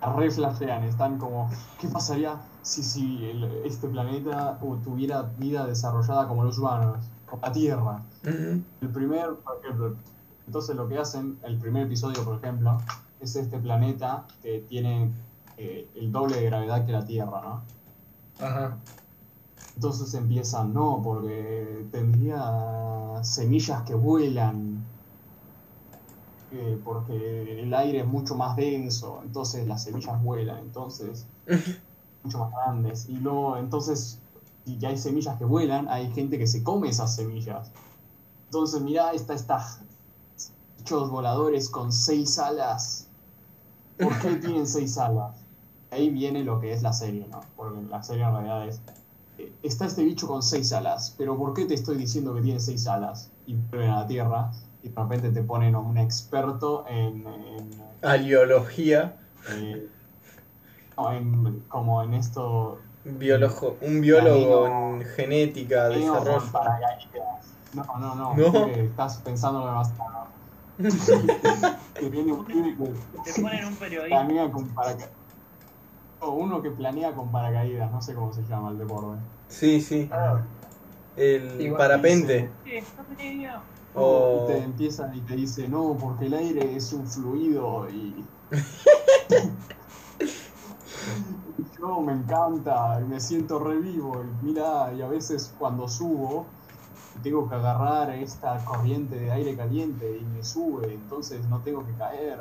re 0.01 0.31
flashean, 0.31 0.85
están 0.85 1.19
como, 1.19 1.49
¿qué 1.79 1.89
pasaría 1.89 2.41
si, 2.61 2.83
si 2.83 3.25
el- 3.31 3.63
este 3.65 3.89
planeta 3.89 4.59
uh, 4.61 4.81
tuviera 4.83 5.23
vida 5.23 5.67
desarrollada 5.67 6.27
como 6.29 6.45
los 6.45 6.59
humanos, 6.59 7.07
como 7.25 7.43
la 7.43 7.53
Tierra? 7.53 8.07
Ujú. 8.25 8.65
El 8.81 8.93
primer, 8.93 9.37
por 9.45 9.59
ejemplo, 9.65 9.99
entonces 10.47 10.77
lo 10.77 10.89
que 10.89 10.99
hacen, 10.99 11.41
el 11.45 11.59
primer 11.59 11.87
episodio, 11.87 12.25
por 12.25 12.39
ejemplo, 12.39 12.79
es 13.21 13.37
este 13.37 13.59
planeta 13.61 14.27
que 14.41 14.61
tiene 14.61 15.15
eh, 15.57 15.91
el 15.95 16.13
doble 16.13 16.37
de 16.39 16.47
gravedad 16.47 16.85
que 16.87 16.93
la 16.93 17.05
Tierra, 17.07 17.43
¿no? 17.43 17.73
Ajá. 18.39 18.85
Entonces 19.75 20.15
empiezan, 20.15 20.75
no, 20.75 21.01
porque 21.03 21.87
tendría 21.91 23.21
semillas 23.23 23.83
que 23.83 23.95
vuelan, 23.95 24.85
eh, 26.51 26.79
porque 26.85 27.63
el 27.63 27.73
aire 27.73 28.01
es 28.01 28.07
mucho 28.07 28.37
más 28.37 28.57
denso, 28.57 29.21
entonces 29.25 29.67
las 29.67 29.85
semillas 29.85 30.23
vuelan, 30.23 30.59
entonces 30.59 31.27
mucho 32.23 32.39
más 32.39 32.53
grandes. 32.53 33.09
Y 33.09 33.17
luego, 33.17 33.57
entonces, 33.57 34.19
si 34.65 34.79
ya 34.79 34.91
hay 34.91 34.99
semillas 34.99 35.39
que 35.39 35.45
vuelan, 35.45 35.89
hay 35.89 36.13
gente 36.13 36.39
que 36.39 36.47
se 36.47 36.63
come 36.63 36.89
esas 36.89 37.15
semillas. 37.15 37.71
Entonces, 38.47 38.83
mirá, 38.83 39.13
está 39.13 39.35
estas 39.35 39.81
bichos 40.77 41.11
voladores 41.11 41.71
con 41.71 41.91
seis 41.91 42.39
alas. 42.39 43.09
¿Por 43.99 44.19
qué 44.21 44.35
tienen 44.41 44.67
seis 44.67 44.99
alas? 44.99 45.37
Ahí 45.91 46.11
viene 46.11 46.45
lo 46.45 46.61
que 46.61 46.73
es 46.73 46.83
la 46.83 46.93
serie, 46.93 47.27
¿no? 47.31 47.41
Porque 47.57 47.81
la 47.89 48.03
serie 48.03 48.25
en 48.25 48.33
realidad 48.33 48.69
es 48.69 48.81
está 49.63 49.87
este 49.87 50.05
bicho 50.05 50.27
con 50.27 50.43
seis 50.43 50.73
alas, 50.73 51.15
pero 51.19 51.37
¿por 51.37 51.55
qué 51.55 51.65
te 51.65 51.75
estoy 51.75 51.97
diciendo 51.97 52.35
que 52.35 52.43
tiene 52.43 52.61
seis 52.61 52.87
alas? 52.87 53.31
Y 53.47 53.55
vuelven 53.55 53.91
a 53.91 54.01
la 54.01 54.07
Tierra 54.07 54.51
y 54.83 54.89
de 54.89 55.01
repente 55.03 55.31
te 55.31 55.43
ponen 55.43 55.75
a 55.75 55.79
un 55.79 55.97
experto 55.99 56.85
en, 56.89 57.27
en, 57.27 57.83
Aliología. 58.03 59.17
eh, 59.51 59.89
no, 60.97 61.13
en- 61.13 61.61
como 61.69 62.03
en 62.03 62.15
esto 62.15 62.79
Biólogo, 63.05 63.79
un 63.81 64.01
biólogo 64.01 64.67
en 64.69 65.05
genética, 65.17 65.89
desarrollo. 65.89 66.43
No, 67.73 67.85
no, 67.99 68.15
no, 68.15 68.37
No. 68.37 68.67
estás 68.67 69.17
pensando 69.19 69.67
demasiado. 69.67 70.29
que 70.79 72.09
viene 72.09 72.33
un 72.33 72.45
que 72.45 73.33
Te 73.33 73.43
ponen 73.43 73.65
un 73.65 73.77
periodista. 73.77 74.17
planea 74.17 74.51
con 74.51 74.69
paracaídas. 74.75 75.11
O 75.11 76.12
uno 76.31 76.63
que 76.63 76.71
planea 76.71 77.15
con 77.15 77.31
paracaídas, 77.31 77.91
no 77.91 78.01
sé 78.01 78.15
cómo 78.15 78.33
se 78.33 78.43
llama 78.45 78.71
el 78.71 78.79
deporte. 78.79 79.21
Sí, 79.49 79.81
sí. 79.81 80.09
Ah, 80.13 80.41
El 81.17 81.61
Igual 81.61 81.79
parapente. 81.79 82.51
Sí. 82.65 82.73
O- 83.95 84.43
Y 84.43 84.47
te 84.47 84.59
empieza 84.65 85.15
y 85.15 85.21
te 85.21 85.37
dice, 85.37 85.69
no, 85.69 85.97
porque 86.01 86.27
el 86.27 86.35
aire 86.35 86.77
es 86.77 86.93
un 86.93 87.07
fluido 87.07 87.89
y... 87.91 88.25
Yo 91.79 92.01
me 92.01 92.13
encanta, 92.13 93.01
y 93.01 93.05
me 93.09 93.19
siento 93.19 93.59
revivo, 93.59 94.23
y 94.23 94.45
mira, 94.45 94.93
y 94.95 95.03
a 95.03 95.09
veces 95.09 95.53
cuando 95.59 95.89
subo, 95.89 96.47
tengo 97.23 97.49
que 97.49 97.57
agarrar 97.57 98.11
esta 98.11 98.65
corriente 98.65 99.17
de 99.17 99.31
aire 99.33 99.57
caliente 99.57 100.17
y 100.17 100.25
me 100.25 100.43
sube, 100.45 100.95
entonces 100.95 101.47
no 101.49 101.61
tengo 101.63 101.85
que 101.85 101.93
caer. 101.97 102.39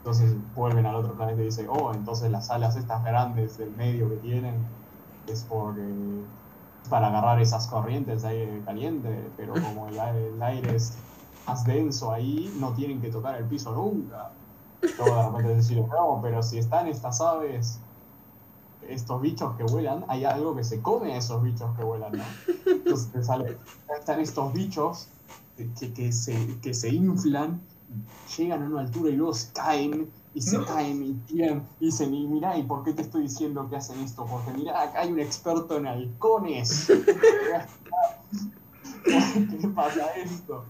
Entonces 0.00 0.34
vuelven 0.54 0.86
al 0.86 0.96
otro 0.96 1.14
planeta 1.14 1.42
y 1.42 1.46
dicen, 1.46 1.66
oh, 1.68 1.92
entonces 1.92 2.30
las 2.30 2.50
alas 2.50 2.76
estas 2.76 3.04
grandes 3.04 3.58
del 3.58 3.70
medio 3.76 4.08
que 4.08 4.16
tienen 4.16 4.54
es 5.26 5.44
porque 5.44 5.82
para 6.88 7.08
agarrar 7.08 7.40
esas 7.40 7.66
corrientes 7.66 8.22
de 8.22 8.28
aire 8.28 8.62
caliente, 8.64 9.30
pero 9.36 9.52
como 9.54 9.88
el 9.88 9.98
el 9.98 10.42
aire 10.42 10.74
es 10.74 10.96
más 11.46 11.64
denso 11.64 12.12
ahí, 12.12 12.52
no 12.58 12.72
tienen 12.72 13.00
que 13.00 13.10
tocar 13.10 13.36
el 13.36 13.44
piso 13.44 13.72
nunca. 13.74 14.30
Luego 14.98 15.16
de 15.16 15.22
repente 15.26 15.54
decir, 15.56 15.78
no, 15.78 16.20
pero 16.22 16.42
si 16.42 16.58
están 16.58 16.86
estas 16.86 17.20
aves, 17.20 17.80
estos 18.88 19.20
bichos 19.20 19.54
que 19.56 19.64
vuelan, 19.64 20.04
hay 20.08 20.24
algo 20.24 20.56
que 20.56 20.64
se 20.64 20.80
come 20.80 21.12
a 21.12 21.18
esos 21.18 21.42
bichos 21.42 21.76
que 21.76 21.84
vuelan, 21.84 22.12
¿no? 22.12 22.24
Entonces 22.66 23.12
te 23.12 23.22
sale, 23.22 23.58
están 23.98 24.20
estos 24.20 24.52
bichos 24.52 25.08
que, 25.56 25.92
que 25.92 26.12
se, 26.12 26.58
que 26.60 26.72
se 26.72 26.88
inflan, 26.88 27.60
llegan 28.36 28.62
a 28.62 28.66
una 28.66 28.80
altura 28.80 29.10
y 29.10 29.16
luego 29.16 29.34
se 29.34 29.52
caen 29.52 30.10
y 30.34 30.42
se 30.42 30.62
caen 30.64 31.02
y 31.02 31.12
tiran 31.26 31.68
y 31.80 31.86
dicen, 31.86 32.14
y 32.14 32.26
mirá, 32.26 32.56
¿y 32.56 32.62
por 32.62 32.84
qué 32.84 32.92
te 32.92 33.02
estoy 33.02 33.22
diciendo 33.22 33.68
que 33.68 33.76
hacen 33.76 34.00
esto? 34.00 34.24
Porque 34.26 34.52
mirá, 34.52 34.82
acá 34.82 35.00
hay 35.00 35.12
un 35.12 35.20
experto 35.20 35.76
en 35.76 35.86
halcones. 35.86 36.86
¿Por 36.86 37.04
qué 39.60 39.68
pasa 39.74 40.14
esto? 40.16 40.64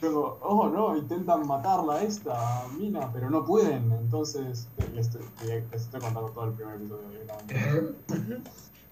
Pero, 0.00 0.38
oh 0.42 0.68
no, 0.68 0.96
intentan 0.96 1.46
matarla 1.46 1.96
a 1.96 2.02
esta 2.02 2.66
mina, 2.78 3.12
pero 3.12 3.28
no 3.28 3.44
pueden. 3.44 3.92
Entonces, 3.92 4.66
les 4.94 5.06
estoy, 5.06 5.22
les 5.46 5.82
estoy 5.82 6.00
contando 6.00 6.30
todo 6.30 6.46
el 6.46 6.52
primer 6.52 6.76
episodio. 6.76 7.04
¿no? 7.26 8.42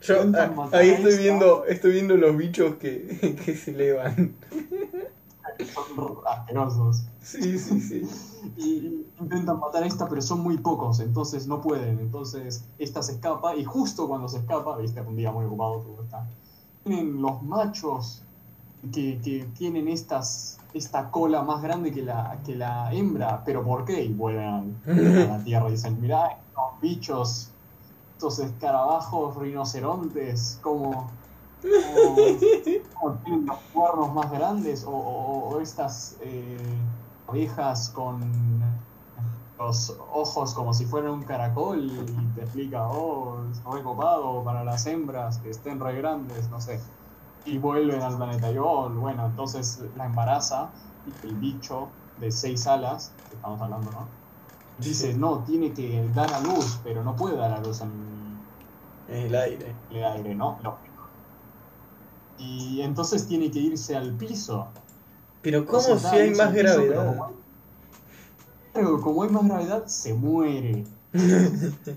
Yo 0.00 0.14
ah, 0.36 0.68
ahí 0.72 0.90
estoy 0.90 1.16
viendo, 1.16 1.64
estoy 1.64 1.92
viendo 1.92 2.16
los 2.16 2.36
bichos 2.36 2.76
que, 2.76 3.36
que 3.44 3.56
se 3.56 3.72
elevan. 3.72 4.36
Son 5.66 6.18
asquerosos. 6.26 7.04
Sí, 7.20 7.58
sí, 7.58 7.80
sí. 7.80 8.08
y 8.56 9.06
intentan 9.20 9.58
matar 9.58 9.82
a 9.82 9.86
esta, 9.86 10.08
pero 10.08 10.22
son 10.22 10.40
muy 10.40 10.58
pocos, 10.58 11.00
entonces 11.00 11.46
no 11.46 11.60
pueden. 11.60 11.98
Entonces 11.98 12.64
esta 12.78 13.02
se 13.02 13.12
escapa 13.12 13.56
y 13.56 13.64
justo 13.64 14.08
cuando 14.08 14.28
se 14.28 14.38
escapa, 14.38 14.76
viste, 14.76 15.00
un 15.00 15.16
día 15.16 15.32
muy 15.32 15.44
ocupado 15.46 15.80
todo 15.80 16.02
está, 16.04 16.28
tienen 16.84 17.20
los 17.20 17.42
machos 17.42 18.22
que, 18.92 19.20
que 19.20 19.44
tienen 19.56 19.88
estas 19.88 20.58
esta 20.72 21.10
cola 21.10 21.42
más 21.42 21.62
grande 21.62 21.90
que 21.92 22.02
la, 22.02 22.38
que 22.44 22.54
la 22.54 22.92
hembra, 22.92 23.42
pero 23.44 23.64
¿por 23.64 23.84
qué? 23.84 24.04
Y 24.04 24.12
vuelven 24.12 24.80
a 24.86 25.38
la 25.38 25.44
tierra 25.44 25.68
y 25.68 25.72
dicen, 25.72 26.00
mirá, 26.00 26.28
estos 26.28 26.80
bichos, 26.80 27.50
estos 28.12 28.38
escarabajos, 28.38 29.36
rinocerontes, 29.36 30.58
como... 30.62 31.17
como 32.90 33.20
tienen 33.24 33.46
los 33.46 33.60
cuernos 33.72 34.14
más 34.14 34.30
grandes 34.32 34.84
o, 34.84 34.90
o- 34.92 35.48
o 35.50 35.60
estas 35.60 36.16
eh, 36.20 36.86
ovejas 37.26 37.90
con 37.90 38.86
los 39.58 39.90
ojos 40.00 40.54
como 40.54 40.72
si 40.74 40.86
fueran 40.86 41.12
un 41.12 41.24
caracol 41.24 41.80
y 41.92 42.32
te 42.34 42.42
explica, 42.42 42.88
oh, 42.90 43.50
es 43.50 43.62
re 43.64 43.82
copado 43.82 44.44
para 44.44 44.64
las 44.64 44.86
hembras 44.86 45.40
que 45.40 45.50
estén 45.50 45.80
re 45.80 45.96
grandes, 45.96 46.48
no 46.50 46.60
sé. 46.60 46.84
Y 47.44 47.58
vuelven 47.58 48.02
al 48.02 48.16
planeta. 48.16 48.50
Y 48.52 48.58
oh, 48.58 48.90
bueno, 48.94 49.26
entonces 49.26 49.78
la 49.94 50.06
embaraza 50.06 50.74
el 51.22 51.36
bicho 51.36 51.98
de 52.16 52.30
seis 52.30 52.66
alas, 52.66 53.18
que 53.28 53.36
estamos 53.36 53.60
hablando, 53.62 53.90
¿no? 53.92 54.18
Dice, 54.76 55.14
no, 55.14 55.44
tiene 55.44 55.74
que 55.74 56.08
dar 56.10 56.32
a 56.34 56.40
luz, 56.40 56.80
pero 56.84 57.04
no 57.04 57.16
puede 57.16 57.36
dar 57.36 57.52
a 57.52 57.60
luz 57.60 57.80
en 57.82 58.56
el 59.06 59.34
aire. 59.34 59.84
el 59.90 60.04
aire, 60.04 60.34
¿no? 60.34 60.58
Y 62.38 62.80
entonces 62.82 63.26
tiene 63.26 63.50
que 63.50 63.58
irse 63.58 63.96
al 63.96 64.14
piso. 64.16 64.68
Pero 65.42 65.66
¿cómo 65.66 65.80
si 65.98 66.06
hay 66.16 66.30
más 66.30 66.48
piso, 66.50 66.58
gravedad? 66.62 67.06
como 67.12 67.24
hay- 67.24 67.34
Claro, 68.72 69.00
como 69.00 69.22
hay 69.24 69.30
más 69.30 69.44
gravedad, 69.44 69.86
se 69.86 70.14
muere. 70.14 70.84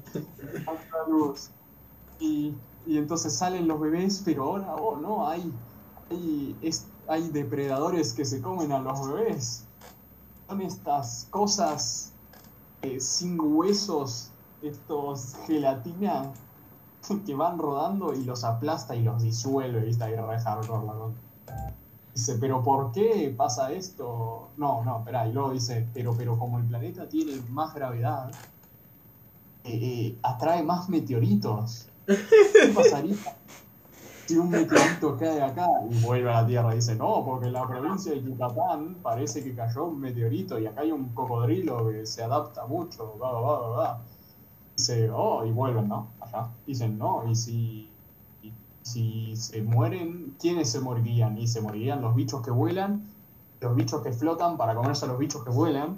Y, 2.19 2.53
y 2.85 2.97
entonces 2.97 3.33
salen 3.33 3.67
los 3.67 3.79
bebés, 3.79 4.21
pero 4.23 4.43
ahora, 4.43 4.75
oh 4.75 4.95
no, 4.97 5.27
hay, 5.27 5.51
hay, 6.11 6.55
es- 6.61 6.85
hay 7.07 7.29
depredadores 7.29 8.13
que 8.13 8.25
se 8.25 8.41
comen 8.41 8.71
a 8.71 8.79
los 8.79 9.07
bebés. 9.11 9.63
Son 10.47 10.61
estas 10.61 11.27
cosas 11.31 12.11
eh, 12.83 12.99
sin 12.99 13.39
huesos, 13.39 14.29
estos 14.61 15.35
gelatina 15.47 16.31
que 17.25 17.35
van 17.35 17.57
rodando 17.57 18.13
y 18.13 18.23
los 18.23 18.43
aplasta 18.43 18.95
y 18.95 19.03
los 19.03 19.21
disuelve, 19.21 19.81
¿viste? 19.81 20.03
Ahí 20.03 20.15
re 20.15 20.39
hardcore 20.39 20.85
la 20.85 20.93
cosa. 20.93 21.15
Dice, 22.13 22.37
pero 22.39 22.61
¿por 22.61 22.91
qué 22.91 23.33
pasa 23.35 23.71
esto? 23.71 24.49
No, 24.57 24.83
no, 24.83 24.99
espera, 24.99 25.27
y 25.27 25.33
luego 25.33 25.51
dice, 25.51 25.87
pero, 25.93 26.13
pero 26.13 26.37
como 26.37 26.59
el 26.59 26.65
planeta 26.65 27.07
tiene 27.07 27.41
más 27.49 27.73
gravedad, 27.73 28.31
eh, 29.63 29.79
eh, 29.81 30.17
atrae 30.21 30.61
más 30.61 30.89
meteoritos. 30.89 31.87
¿Qué 32.05 32.73
pasaría 32.75 33.15
si 34.25 34.37
un 34.37 34.49
meteorito 34.49 35.17
cae 35.17 35.41
acá 35.41 35.67
y 35.89 36.03
vuelve 36.03 36.29
a 36.29 36.41
la 36.41 36.47
Tierra? 36.47 36.73
Dice, 36.73 36.95
no, 36.95 37.23
porque 37.23 37.47
en 37.47 37.53
la 37.53 37.65
provincia 37.65 38.11
de 38.11 38.21
Yucatán 38.21 38.95
parece 39.01 39.41
que 39.41 39.55
cayó 39.55 39.85
un 39.85 40.01
meteorito 40.01 40.59
y 40.59 40.67
acá 40.67 40.81
hay 40.81 40.91
un 40.91 41.09
cocodrilo 41.09 41.89
que 41.89 42.05
se 42.05 42.23
adapta 42.23 42.65
mucho, 42.65 43.13
bla, 43.17 43.31
bla, 43.31 43.39
bla, 43.39 43.67
bla, 43.69 44.01
Dice, 44.81 45.11
oh, 45.11 45.45
y 45.45 45.51
vuelven, 45.51 45.87
¿no? 45.89 46.07
Allá. 46.19 46.47
Dicen, 46.65 46.97
no, 46.97 47.29
y 47.29 47.35
si 47.35 47.87
y 48.41 48.51
si 48.81 49.35
se 49.35 49.61
mueren, 49.61 50.35
¿quiénes 50.39 50.71
se 50.71 50.79
morirían? 50.79 51.37
Y 51.37 51.47
se 51.47 51.61
morirían 51.61 52.01
los 52.01 52.15
bichos 52.15 52.41
que 52.43 52.49
vuelan, 52.49 53.03
los 53.59 53.75
bichos 53.75 54.01
que 54.01 54.11
flotan 54.11 54.57
para 54.57 54.73
comerse 54.73 55.05
a 55.05 55.09
los 55.09 55.19
bichos 55.19 55.43
que 55.43 55.51
vuelan, 55.51 55.97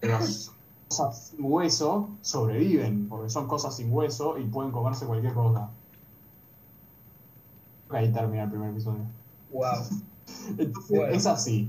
las 0.00 0.52
cosas 0.86 1.30
sin 1.30 1.44
hueso 1.44 2.08
sobreviven, 2.20 3.08
porque 3.08 3.30
son 3.30 3.48
cosas 3.48 3.74
sin 3.74 3.92
hueso 3.92 4.38
y 4.38 4.44
pueden 4.44 4.70
comerse 4.70 5.06
cualquier 5.06 5.34
cosa. 5.34 5.68
Ahí 7.88 8.12
termina 8.12 8.44
el 8.44 8.50
primer 8.50 8.70
episodio. 8.70 9.00
Wow. 9.52 9.64
Entonces, 10.58 10.88
Bueno. 10.88 11.12
es 11.16 11.26
así. 11.26 11.68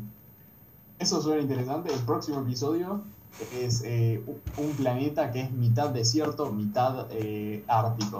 Eso 1.00 1.20
suena 1.24 1.42
interesante. 1.42 1.92
El 1.92 2.02
próximo 2.02 2.40
episodio 2.42 3.02
es 3.40 3.84
eh, 3.86 4.24
un- 4.56 4.76
planeta 4.78 5.32
que 5.32 5.42
es 5.42 5.52
mitad 5.52 5.90
desierto, 5.92 6.52
mitad 6.54 7.08
eh, 7.12 7.66
ártico. 7.68 8.20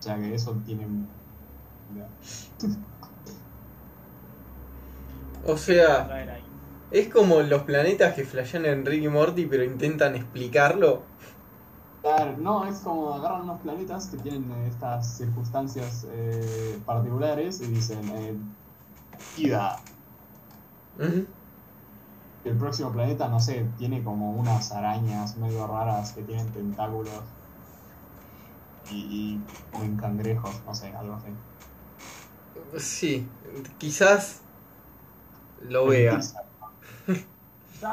O 0.00 0.02
sea 0.02 0.18
que 0.20 0.34
eso 0.34 0.62
tiene... 0.64 0.86
O 5.42 5.56
sea, 5.56 6.12
es 6.90 7.08
como 7.08 7.42
los 7.42 7.64
planetas 7.64 8.14
que 8.14 8.24
flashean 8.24 8.66
en 8.66 8.86
Rick 8.86 9.04
y 9.04 9.08
Morty, 9.08 9.46
pero 9.46 9.64
intentan 9.64 10.16
explicarlo. 10.16 11.10
Claro, 12.02 12.38
no, 12.38 12.64
es 12.66 12.80
como 12.80 13.12
agarran 13.12 13.42
unos 13.42 13.60
planetas 13.60 14.08
que 14.10 14.18
tienen 14.18 14.50
eh, 14.52 14.68
estas 14.68 15.16
circunstancias 15.18 16.06
eh, 16.10 16.82
particulares 16.84 17.60
y 17.60 17.66
dicen, 17.68 18.08
eh, 18.10 18.38
vida. 19.34 19.84
Ujú. 22.40 22.50
El 22.50 22.56
próximo 22.56 22.92
planeta, 22.92 23.28
no 23.28 23.40
sé, 23.40 23.66
tiene 23.76 24.02
como 24.02 24.32
unas 24.32 24.72
arañas 24.72 25.36
medio 25.36 25.66
raras 25.66 26.12
que 26.12 26.22
tienen 26.22 26.50
tentáculos 26.52 27.12
y, 28.90 28.96
y 28.96 29.40
comen 29.72 29.96
cangrejos, 29.96 30.62
no 30.66 30.74
sé, 30.74 30.88
algo 30.88 31.14
así. 31.14 31.28
Sí, 32.78 33.26
quizás 33.78 34.40
lo 35.68 35.86
vea. 35.86 36.18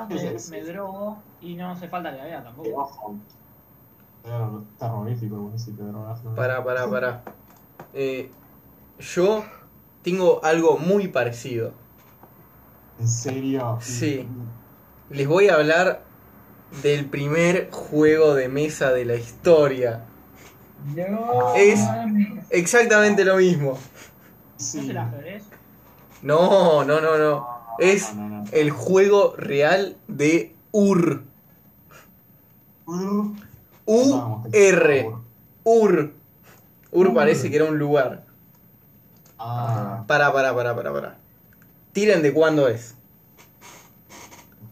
Quizás 0.10 0.12
Es- 0.12 0.50
me, 0.50 0.62
drogo 0.64 1.18
y 1.42 1.56
no 1.56 1.72
hace 1.72 1.88
falta 1.88 2.12
que 2.12 2.18
la 2.18 2.26
vea 2.26 2.44
tampoco. 2.44 2.70
ojo. 2.76 3.16
Ter- 4.24 4.78
Terrorífico, 4.80 5.54
si 5.58 5.72
te 5.72 5.84
drogas. 5.84 6.24
¿no? 6.24 6.36
Para, 6.36 6.64
para, 6.64 6.90
para. 6.90 7.24
Eh, 7.94 8.30
yo 9.00 9.44
tengo 10.04 10.44
algo 10.44 10.78
muy 10.78 11.08
parecido. 11.08 11.72
¿En 13.00 13.08
serio? 13.08 13.78
Sí. 13.82 14.28
Les 15.10 15.28
voy 15.28 15.50
a 15.50 15.56
hablar 15.56 16.02
del 16.82 17.06
primer 17.06 17.70
juego 17.72 18.34
de 18.34 18.50
mesa 18.50 18.92
de 18.92 19.06
la 19.06 19.16
historia. 19.16 20.04
No. 20.96 21.54
Es 21.56 21.80
exactamente 22.50 23.24
lo 23.26 23.38
mismo. 23.38 23.72
¿No 23.74 23.78
Sí. 24.58 24.80
es 24.80 24.90
el 24.90 24.98
ajedrez? 24.98 25.44
No, 26.22 26.84
no, 26.84 27.00
no, 27.00 27.18
no. 27.18 27.48
Es 27.80 28.14
No, 28.16 28.28
no, 28.30 28.38
no. 28.40 28.44
el 28.52 28.72
juego 28.72 29.36
real 29.38 29.98
de 30.08 30.56
Ur. 30.72 31.24
Ur- 32.88 33.36
U-R. 33.86 35.12
Ur. 35.64 36.14
Ur 36.92 37.14
parece 37.14 37.50
que 37.50 37.58
era 37.58 37.66
un 37.66 37.78
lugar. 37.78 38.26
Ah, 39.38 40.04
Para, 40.08 40.34
para, 40.34 40.54
para, 40.56 40.76
para, 40.76 40.92
para. 40.94 41.17
Tiren 41.98 42.22
de 42.22 42.32
cuándo 42.32 42.68
es. 42.68 42.96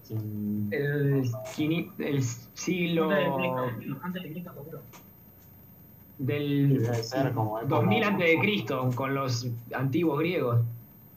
¿quién- 0.07 0.67
El, 0.71 1.23
quini- 1.57 1.91
el 1.97 2.21
siglo 2.53 3.09
del 6.19 6.83
Debe 6.83 7.03
ser 7.03 7.33
como 7.33 7.57
época- 7.59 7.77
2000 7.77 8.03
antes 8.03 8.27
de 8.27 8.39
Cristo 8.39 8.91
con 8.93 9.15
los 9.15 9.47
antiguos 9.73 10.19
griegos. 10.19 10.61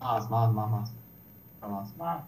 Más, 0.00 0.30
más, 0.30 0.50
más, 0.50 0.70
más. 0.70 0.92
Más. 1.60 1.96
Más. 1.98 2.24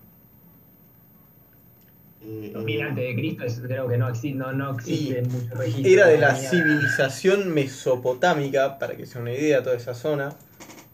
Eh, 2.20 2.50
2000 2.52 2.76
eh, 2.80 2.82
antes 2.82 3.04
de 3.08 3.14
Cristo 3.14 3.44
es- 3.44 3.60
creo 3.60 3.88
que 3.88 3.96
no 3.96 4.08
existe, 4.10 4.36
no, 4.38 4.52
no 4.52 4.74
existe 4.74 5.22
mucho 5.22 5.54
registro. 5.54 5.90
Era 5.90 6.06
de 6.06 6.18
la 6.18 6.34
civilización 6.34 7.54
mesopotámica, 7.54 8.78
para 8.78 8.94
que 8.94 9.06
sea 9.06 9.22
una 9.22 9.32
idea, 9.32 9.62
toda 9.62 9.76
esa 9.76 9.94
zona. 9.94 10.34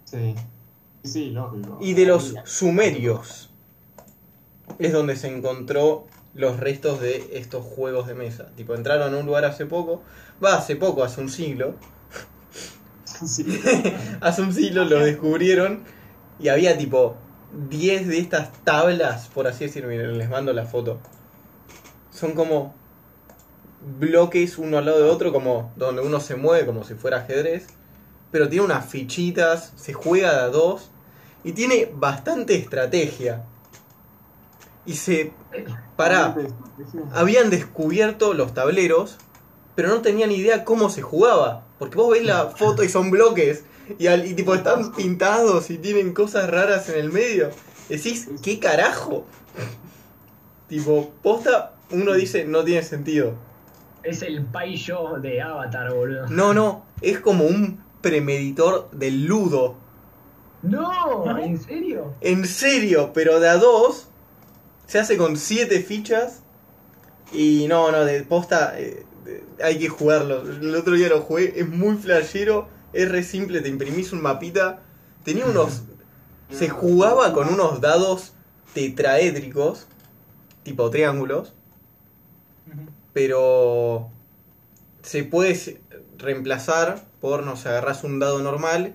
Sí. 0.04 0.36
Sí, 1.06 1.30
lógico. 1.30 1.78
Y 1.80 1.94
de 1.94 2.06
los 2.06 2.34
sumerios. 2.44 3.50
Es 4.78 4.92
donde 4.92 5.16
se 5.16 5.34
encontró 5.34 6.06
los 6.34 6.58
restos 6.60 7.00
de 7.00 7.30
estos 7.32 7.64
juegos 7.64 8.06
de 8.06 8.14
mesa. 8.14 8.50
Tipo, 8.56 8.74
entraron 8.74 9.14
a 9.14 9.16
un 9.16 9.26
lugar 9.26 9.44
hace 9.44 9.66
poco. 9.66 10.02
Va, 10.42 10.56
hace 10.56 10.76
poco, 10.76 11.02
hace 11.02 11.20
un 11.20 11.28
siglo. 11.28 11.74
Sí. 13.26 13.46
Hace 14.20 14.42
un 14.42 14.52
siglo 14.52 14.84
lo 14.84 14.98
descubrieron 14.98 15.84
y 16.38 16.48
había 16.48 16.76
tipo 16.76 17.16
10 17.70 18.08
de 18.08 18.18
estas 18.18 18.52
tablas, 18.62 19.28
por 19.32 19.46
así 19.46 19.64
decirlo, 19.64 19.88
miren, 19.88 20.18
les 20.18 20.28
mando 20.28 20.52
la 20.52 20.66
foto. 20.66 21.00
Son 22.10 22.32
como 22.32 22.74
bloques 23.98 24.58
uno 24.58 24.76
al 24.76 24.84
lado 24.84 25.02
de 25.02 25.08
otro, 25.08 25.32
como 25.32 25.72
donde 25.76 26.02
uno 26.02 26.20
se 26.20 26.36
mueve 26.36 26.66
como 26.66 26.84
si 26.84 26.94
fuera 26.94 27.18
ajedrez. 27.18 27.68
Pero 28.30 28.48
tiene 28.50 28.66
unas 28.66 28.84
fichitas, 28.84 29.72
se 29.76 29.94
juega 29.94 30.32
de 30.32 30.40
a 30.40 30.48
dos 30.48 30.90
y 31.46 31.52
tiene 31.52 31.90
bastante 31.94 32.54
estrategia. 32.56 33.44
Y 34.84 34.94
se... 34.94 35.32
Pará, 35.96 36.36
habían 37.14 37.48
descubierto 37.48 38.34
los 38.34 38.52
tableros, 38.52 39.16
pero 39.74 39.88
no 39.88 40.02
tenían 40.02 40.30
idea 40.30 40.64
cómo 40.64 40.90
se 40.90 41.00
jugaba. 41.02 41.64
Porque 41.78 41.96
vos 41.96 42.10
ves 42.10 42.24
la 42.24 42.46
foto 42.50 42.82
y 42.84 42.88
son 42.88 43.10
bloques. 43.10 43.64
Y, 43.98 44.08
al- 44.08 44.26
y 44.26 44.34
tipo 44.34 44.54
están 44.54 44.92
pintados 44.92 45.70
y 45.70 45.78
tienen 45.78 46.12
cosas 46.12 46.50
raras 46.50 46.88
en 46.88 46.98
el 47.00 47.10
medio. 47.12 47.50
Decís, 47.88 48.28
¿qué 48.42 48.58
carajo? 48.58 49.24
tipo, 50.68 51.12
posta, 51.22 51.74
uno 51.90 52.12
dice, 52.14 52.44
no 52.44 52.64
tiene 52.64 52.82
sentido. 52.82 53.34
Es 54.02 54.22
el 54.22 54.44
Pai 54.44 54.76
Yo 54.76 55.18
de 55.20 55.40
Avatar, 55.40 55.92
boludo. 55.94 56.26
No, 56.28 56.52
no, 56.54 56.84
es 57.00 57.20
como 57.20 57.44
un 57.44 57.80
premeditor 58.00 58.90
del 58.90 59.26
ludo. 59.26 59.76
No, 60.68 61.38
¿en 61.38 61.60
serio? 61.60 62.14
En 62.20 62.46
serio, 62.46 63.10
pero 63.14 63.40
de 63.40 63.48
a 63.48 63.56
dos 63.56 64.08
se 64.86 64.98
hace 64.98 65.16
con 65.16 65.36
siete 65.36 65.80
fichas. 65.82 66.42
Y 67.32 67.66
no, 67.68 67.90
no, 67.90 68.04
de 68.04 68.22
posta 68.22 68.78
eh, 68.78 69.04
de- 69.24 69.44
hay 69.62 69.78
que 69.78 69.88
jugarlo. 69.88 70.42
El 70.42 70.74
otro 70.74 70.94
día 70.94 71.08
lo 71.08 71.20
jugué, 71.22 71.54
es 71.60 71.68
muy 71.68 71.96
flashero, 71.96 72.68
es 72.92 73.10
re 73.10 73.22
simple, 73.22 73.60
te 73.60 73.68
imprimís 73.68 74.12
un 74.12 74.22
mapita. 74.22 74.82
Tenía 75.24 75.46
unos. 75.50 75.82
Se 76.50 76.68
jugaba 76.68 77.32
con 77.32 77.48
unos 77.52 77.80
dados 77.80 78.32
tetraédricos, 78.72 79.86
tipo 80.62 80.90
triángulos, 80.90 81.54
pero 83.12 84.10
se 85.02 85.24
puede 85.24 85.80
reemplazar 86.18 87.04
por, 87.20 87.42
no 87.42 87.56
sé, 87.56 87.68
agarras 87.68 88.04
un 88.04 88.18
dado 88.18 88.40
normal 88.40 88.94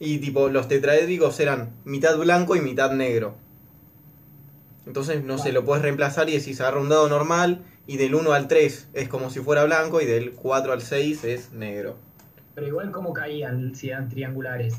y 0.00 0.18
tipo 0.18 0.48
los 0.48 0.66
tetraédricos 0.66 1.38
eran 1.38 1.74
mitad 1.84 2.16
blanco 2.18 2.56
y 2.56 2.60
mitad 2.60 2.90
negro. 2.92 3.36
Entonces 4.86 5.22
no 5.22 5.38
se 5.38 5.52
lo 5.52 5.64
puedes 5.64 5.82
reemplazar 5.82 6.28
y 6.28 6.32
decís 6.32 6.60
agarra 6.60 6.80
un 6.80 6.88
dado 6.88 7.08
normal 7.08 7.62
y 7.86 7.96
del 7.98 8.14
1 8.14 8.32
al 8.32 8.48
3 8.48 8.88
es 8.94 9.08
como 9.08 9.30
si 9.30 9.40
fuera 9.40 9.62
blanco 9.64 10.00
y 10.00 10.06
del 10.06 10.32
4 10.32 10.72
al 10.72 10.80
6 10.80 11.24
es 11.24 11.52
negro. 11.52 11.96
Pero 12.54 12.66
igual, 12.66 12.90
¿cómo 12.90 13.12
caían 13.12 13.74
si 13.74 13.90
eran 13.90 14.08
triangulares? 14.08 14.74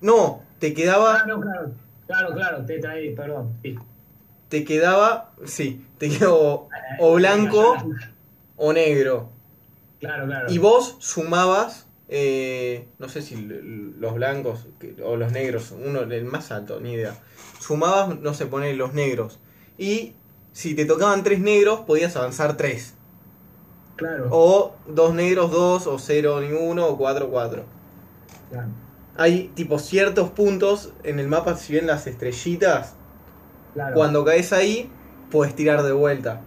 No, 0.00 0.42
te 0.58 0.72
quedaba, 0.72 1.16
Ah, 1.18 1.24
claro. 1.24 1.72
Claro, 2.06 2.34
claro, 2.34 2.64
trae, 2.64 3.10
perdón. 3.16 3.54
Sí. 3.62 3.76
te 4.48 4.64
quedaba, 4.64 5.32
sí, 5.44 5.84
te 5.98 6.08
quedó 6.08 6.68
o 7.00 7.14
blanco 7.14 7.74
o 8.56 8.72
negro. 8.72 9.30
Claro, 9.98 10.26
claro. 10.26 10.52
Y 10.52 10.58
vos 10.58 10.96
sumabas, 11.00 11.85
eh, 12.08 12.88
no 12.98 13.08
sé 13.08 13.22
si 13.22 13.36
los 13.36 14.14
blancos 14.14 14.68
o 15.02 15.16
los 15.16 15.32
negros, 15.32 15.72
uno 15.72 16.00
el 16.00 16.24
más 16.24 16.52
alto, 16.52 16.80
ni 16.80 16.92
idea. 16.92 17.14
Sumabas, 17.58 18.20
no 18.20 18.34
sé, 18.34 18.46
poner 18.46 18.76
los 18.76 18.94
negros. 18.94 19.40
Y 19.78 20.14
si 20.52 20.74
te 20.74 20.84
tocaban 20.84 21.22
tres 21.24 21.40
negros, 21.40 21.80
podías 21.80 22.16
avanzar 22.16 22.56
tres. 22.56 22.94
Claro. 23.96 24.28
O 24.30 24.76
dos 24.86 25.14
negros, 25.14 25.50
dos, 25.50 25.86
o 25.86 25.98
cero, 25.98 26.40
ni 26.40 26.52
uno, 26.52 26.86
o 26.86 26.96
cuatro, 26.98 27.30
cuatro. 27.30 27.64
claro. 28.50 28.68
Hay 29.18 29.50
tipo 29.54 29.78
ciertos 29.78 30.28
puntos 30.30 30.92
en 31.02 31.18
el 31.18 31.26
mapa, 31.26 31.56
si 31.56 31.72
ven 31.72 31.86
las 31.86 32.06
estrellitas, 32.06 32.96
claro. 33.72 33.94
cuando 33.94 34.26
caes 34.26 34.52
ahí, 34.52 34.90
puedes 35.30 35.54
tirar 35.54 35.82
de 35.82 35.92
vuelta. 35.92 36.42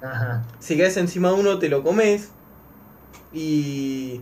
Ajá. 0.00 0.44
Si 0.60 0.78
caes 0.78 0.96
encima 0.96 1.30
de 1.30 1.34
uno, 1.34 1.58
te 1.58 1.68
lo 1.68 1.82
comes. 1.82 2.30
Y. 3.32 4.20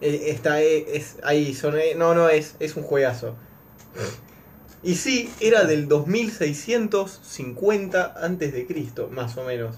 eh, 0.00 0.30
Está, 0.30 0.62
eh, 0.62 0.96
es, 0.96 1.18
ahí, 1.22 1.54
son, 1.54 1.78
eh, 1.78 1.94
no, 1.96 2.14
no, 2.14 2.28
es, 2.28 2.56
es 2.60 2.76
un 2.76 2.82
juegazo. 2.82 3.36
Y 4.82 4.94
sí, 4.94 5.30
era 5.40 5.64
del 5.64 5.88
2650 5.88 8.14
antes 8.16 8.52
de 8.52 8.66
Cristo, 8.66 9.08
más 9.12 9.36
o 9.36 9.44
menos. 9.44 9.76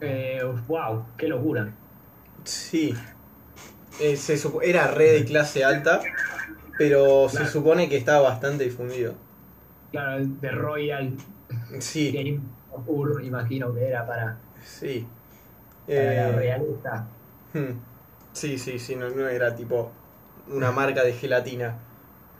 Eh, 0.00 0.40
wow, 0.66 1.04
qué 1.16 1.28
locura. 1.28 1.72
Sí. 2.44 2.94
Eh, 4.00 4.16
se 4.16 4.38
era 4.62 4.86
re 4.88 5.12
de 5.12 5.24
clase 5.24 5.64
alta, 5.64 6.00
pero 6.78 7.28
se 7.28 7.46
supone 7.46 7.88
que 7.88 7.96
estaba 7.96 8.30
bastante 8.30 8.64
difundido. 8.64 9.14
Claro, 9.90 10.18
el 10.18 10.40
de 10.40 10.50
Royal 10.50 11.16
Sí, 11.80 12.40
Ur, 12.86 13.24
imagino 13.24 13.74
que 13.74 13.88
era 13.88 14.06
para, 14.06 14.36
sí. 14.64 15.06
para 15.86 16.14
la 16.14 16.32
realista. 16.32 17.06
hmm. 17.54 17.87
Sí, 18.38 18.56
sí, 18.58 18.78
sí, 18.78 18.94
no, 18.94 19.08
no 19.10 19.26
era 19.28 19.54
tipo 19.56 19.90
una 20.48 20.70
marca 20.70 21.02
de 21.02 21.12
gelatina. 21.12 21.76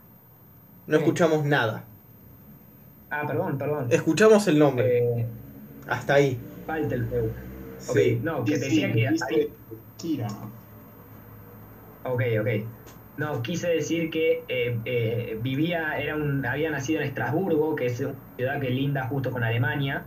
No 0.87 0.97
escuchamos 0.97 1.45
nada. 1.45 1.85
Ah, 3.11 3.25
perdón, 3.27 3.59
perdón. 3.59 3.87
Escuchamos 3.91 4.47
el 4.47 4.59
nombre. 4.59 5.21
Eh, 5.21 5.27
Hasta 5.89 6.15
ahí. 6.15 6.39
Walteufel. 6.69 7.25
Ok, 7.27 7.33
Sí. 7.97 8.21
no, 8.23 8.45
que 8.45 8.57
Sí, 8.57 8.61
decía 8.61 8.93
que. 8.93 9.09
ahí- 9.09 9.53
Kira, 9.97 10.29
¿no? 10.29 10.51
Ok, 12.13 12.23
ok. 12.41 12.49
No, 13.19 13.43
quise 13.43 13.69
decir 13.69 14.09
que 14.11 14.45
eh, 14.49 14.79
eh, 14.87 15.39
vivía, 15.43 15.99
era 16.01 16.17
un, 16.17 16.47
había 16.47 16.71
nacido 16.71 17.01
en 17.01 17.09
Estrasburgo, 17.09 17.75
que 17.77 17.87
es 17.87 18.01
una 18.01 18.15
ciudad 18.37 18.61
que 18.61 18.71
linda 18.71 19.07
justo 19.09 19.31
con 19.31 19.43
Alemania, 19.45 20.05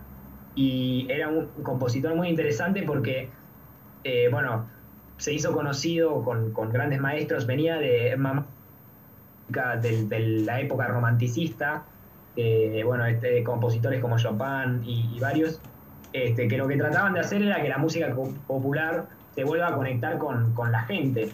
y 0.54 1.06
era 1.10 1.28
un 1.28 1.46
compositor 1.62 2.14
muy 2.14 2.28
interesante 2.28 2.82
porque, 2.82 3.30
eh, 4.04 4.28
bueno, 4.30 4.66
se 5.16 5.32
hizo 5.32 5.52
conocido 5.52 6.22
con, 6.22 6.52
con 6.52 6.70
grandes 6.70 7.00
maestros, 7.00 7.46
venía 7.46 7.76
de, 7.78 8.16
de, 9.48 10.06
de 10.06 10.18
la 10.20 10.60
época 10.60 10.86
romanticista, 10.86 11.84
bueno, 12.84 13.06
este, 13.06 13.42
compositores 13.44 14.00
como 14.00 14.18
Chopin 14.18 14.82
y, 14.84 15.18
varios, 15.20 15.60
este, 16.12 16.48
que 16.48 16.58
lo 16.58 16.66
que 16.66 16.76
trataban 16.76 17.14
de 17.14 17.20
hacer 17.20 17.42
era 17.42 17.62
que 17.62 17.68
la 17.68 17.78
música 17.78 18.14
popular 18.46 19.06
se 19.34 19.44
vuelva 19.44 19.68
a 19.68 19.74
conectar 19.74 20.18
con, 20.18 20.52
con 20.54 20.70
la 20.70 20.82
gente, 20.82 21.30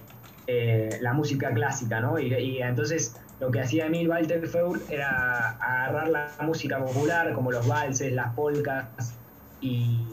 eh, 0.47 0.98
la 1.01 1.12
música 1.12 1.52
clásica, 1.52 2.01
¿no? 2.01 2.18
Y, 2.18 2.32
y 2.34 2.62
entonces 2.62 3.20
lo 3.40 3.50
que 3.50 3.60
hacía 3.60 3.86
Emil 3.86 4.08
Walterfeur 4.08 4.78
era 4.90 5.56
agarrar 5.60 6.08
la 6.10 6.30
música 6.42 6.78
popular, 6.78 7.32
como 7.32 7.50
los 7.50 7.66
valses, 7.66 8.12
las 8.12 8.34
polcas 8.34 8.86
y, 9.62 10.06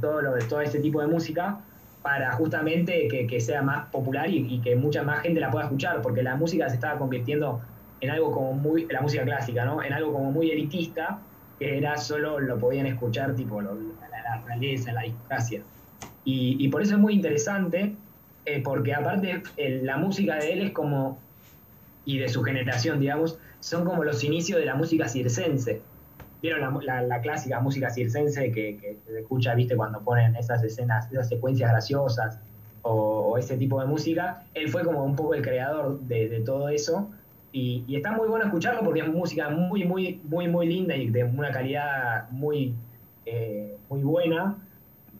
todo, 0.00 0.22
lo, 0.22 0.38
todo 0.48 0.62
ese 0.62 0.80
tipo 0.80 1.02
de 1.02 1.06
música, 1.06 1.60
para 2.00 2.32
justamente 2.32 3.06
que, 3.08 3.26
que 3.26 3.40
sea 3.40 3.62
más 3.62 3.88
popular 3.90 4.28
y, 4.28 4.58
que 4.60 4.74
mucha 4.74 5.02
más 5.02 5.20
gente 5.20 5.38
la 5.38 5.50
pueda 5.50 5.66
escuchar, 5.66 6.00
porque 6.00 6.22
la 6.22 6.34
música 6.34 6.68
se 6.68 6.76
estaba 6.76 6.98
convirtiendo 6.98 7.60
en 8.00 8.10
algo 8.10 8.32
como 8.32 8.54
muy, 8.54 8.86
la 8.86 9.02
música 9.02 9.22
clásica, 9.24 9.64
¿no? 9.64 9.82
En 9.82 9.92
algo 9.92 10.12
como 10.14 10.32
muy 10.32 10.50
elitista, 10.50 11.20
que 11.58 11.76
era 11.76 11.98
solo 11.98 12.40
lo 12.40 12.58
podían 12.58 12.86
escuchar 12.86 13.34
tipo 13.36 13.60
la, 13.60 13.70
realeza, 14.46 14.92
la 14.92 15.00
aristocracia. 15.00 15.62
Y, 16.24 16.68
por 16.68 16.82
eso 16.82 16.94
es 16.94 17.00
muy 17.00 17.14
interesante, 17.14 17.94
eh, 18.46 18.62
porque 18.64 18.94
aparte 18.94 19.42
la 19.82 19.98
música 19.98 20.36
de 20.36 20.52
él 20.52 20.62
es 20.62 20.72
como 20.72 21.18
y 22.04 22.18
de 22.18 22.28
su 22.28 22.42
generación, 22.42 23.00
digamos, 23.00 23.38
son 23.60 23.84
como 23.84 24.04
los 24.04 24.24
inicios 24.24 24.58
de 24.58 24.66
la 24.66 24.74
música 24.74 25.08
circense. 25.08 25.80
¿Vieron 26.42 26.84
la, 26.84 27.02
la, 27.02 27.20
clásica 27.20 27.60
música 27.60 27.88
circense 27.90 28.50
que, 28.50 28.98
se 29.06 29.20
escucha, 29.20 29.54
viste, 29.54 29.76
cuando 29.76 30.00
ponen 30.00 30.34
esas 30.34 30.62
escenas, 30.64 31.10
esas 31.12 31.28
secuencias 31.28 31.70
graciosas 31.70 32.40
o, 32.82 33.38
ese 33.38 33.56
tipo 33.56 33.80
de 33.80 33.86
música? 33.86 34.44
Él 34.54 34.68
fue 34.68 34.82
como 34.82 35.04
un 35.04 35.14
poco 35.14 35.34
el 35.34 35.42
creador 35.42 36.00
de, 36.00 36.42
todo 36.44 36.68
eso. 36.68 37.08
Y, 37.52 37.84
está 37.94 38.10
muy 38.10 38.26
bueno 38.26 38.44
escucharlo 38.44 38.82
porque 38.82 39.00
es 39.00 39.08
música 39.08 39.50
muy, 39.50 39.84
muy, 39.84 40.20
muy, 40.24 40.48
muy 40.48 40.66
linda 40.66 40.96
y 40.96 41.10
de 41.10 41.22
una 41.22 41.52
calidad 41.52 42.28
muy, 42.30 42.74
eh, 43.24 43.76
muy 43.88 44.02
buena 44.02 44.56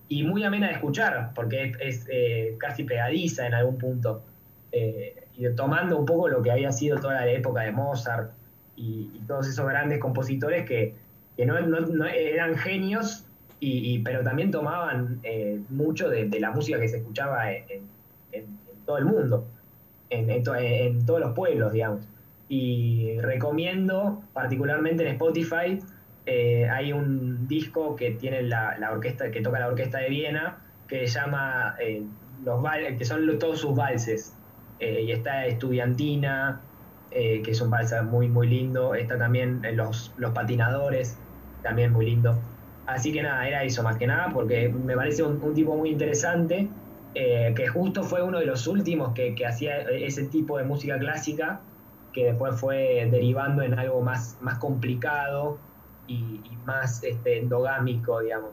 y 0.08 0.24
muy 0.24 0.42
amena 0.42 0.66
de 0.66 0.72
escuchar, 0.74 1.30
porque 1.34 1.72
es, 1.78 2.06
eh, 2.10 2.56
casi 2.58 2.82
pegadiza 2.82 3.46
en 3.46 3.54
algún 3.54 3.78
punto. 3.78 4.22
Eh, 4.72 5.21
tomando 5.50 5.98
un 5.98 6.06
poco 6.06 6.28
lo 6.28 6.42
que 6.42 6.50
había 6.50 6.72
sido 6.72 6.98
toda 6.98 7.14
la 7.14 7.28
época 7.28 7.62
de 7.62 7.72
Mozart 7.72 8.32
y, 8.76 9.20
todos 9.26 9.48
esos 9.48 9.66
grandes 9.66 9.98
compositores 9.98 10.66
que, 10.66 10.94
que 11.36 11.46
no, 11.46 11.56
eran 11.56 12.56
genios, 12.56 13.26
y, 13.60 14.00
pero 14.00 14.24
también 14.24 14.50
tomaban 14.50 15.20
eh, 15.22 15.60
mucho 15.68 16.08
de, 16.08 16.28
la 16.40 16.50
música 16.50 16.80
que 16.80 16.88
se 16.88 16.96
escuchaba 16.96 17.52
en, 17.52 17.82
en, 18.32 18.58
todo 18.84 18.98
el 18.98 19.04
mundo, 19.04 19.46
en, 20.10 20.42
todos 20.42 21.20
los 21.20 21.32
pueblos, 21.32 21.72
digamos. 21.72 22.08
Y 22.48 23.18
recomiendo, 23.20 24.22
particularmente 24.32 25.04
en 25.04 25.12
Spotify, 25.12 25.78
eh, 26.26 26.68
hay 26.68 26.92
un 26.92 27.46
disco 27.46 27.96
que 27.96 28.10
tiene 28.12 28.42
la, 28.42 28.76
la, 28.78 28.92
orquesta, 28.92 29.30
que 29.30 29.40
toca 29.40 29.60
la 29.60 29.68
orquesta 29.68 29.98
de 29.98 30.08
Viena, 30.08 30.58
que 30.88 31.06
llama 31.06 31.76
eh, 31.80 32.02
los 32.44 32.62
que 32.98 33.04
son 33.04 33.38
todos 33.38 33.60
sus 33.60 33.74
valses. 33.74 34.36
Eh, 34.82 35.02
y 35.02 35.12
está 35.12 35.46
Estudiantina, 35.46 36.60
que 37.10 37.42
es 37.46 37.60
un 37.60 37.70
vals 37.70 37.94
muy 38.04 38.28
muy 38.28 38.48
lindo. 38.48 38.94
Está 38.94 39.18
también 39.18 39.62
los, 39.74 40.12
los 40.16 40.32
patinadores, 40.32 41.18
también 41.62 41.92
muy 41.92 42.06
lindo. 42.06 42.38
Así 42.86 43.12
que 43.12 43.22
nada, 43.22 43.46
era 43.46 43.62
eso 43.64 43.82
más 43.82 43.96
que 43.96 44.06
nada, 44.06 44.30
porque 44.32 44.68
me 44.68 44.96
parece 44.96 45.22
un, 45.22 45.54
tipo 45.54 45.76
muy 45.76 45.90
interesante, 45.90 46.68
que 47.14 47.68
justo 47.68 48.02
fue 48.02 48.22
uno 48.22 48.38
de 48.38 48.46
los 48.46 48.66
últimos 48.66 49.12
que, 49.12 49.34
que 49.34 49.46
hacía 49.46 49.82
ese 49.82 50.24
tipo 50.24 50.58
de 50.58 50.64
música 50.64 50.98
clásica, 50.98 51.60
que 52.12 52.26
después 52.26 52.58
fue 52.60 53.08
derivando 53.10 53.62
en 53.62 53.78
algo 53.78 54.00
más, 54.00 54.36
más 54.40 54.58
complicado 54.58 55.58
y, 56.06 56.40
más 56.64 57.02
este, 57.02 57.38
endogámico, 57.38 58.20
digamos. 58.20 58.52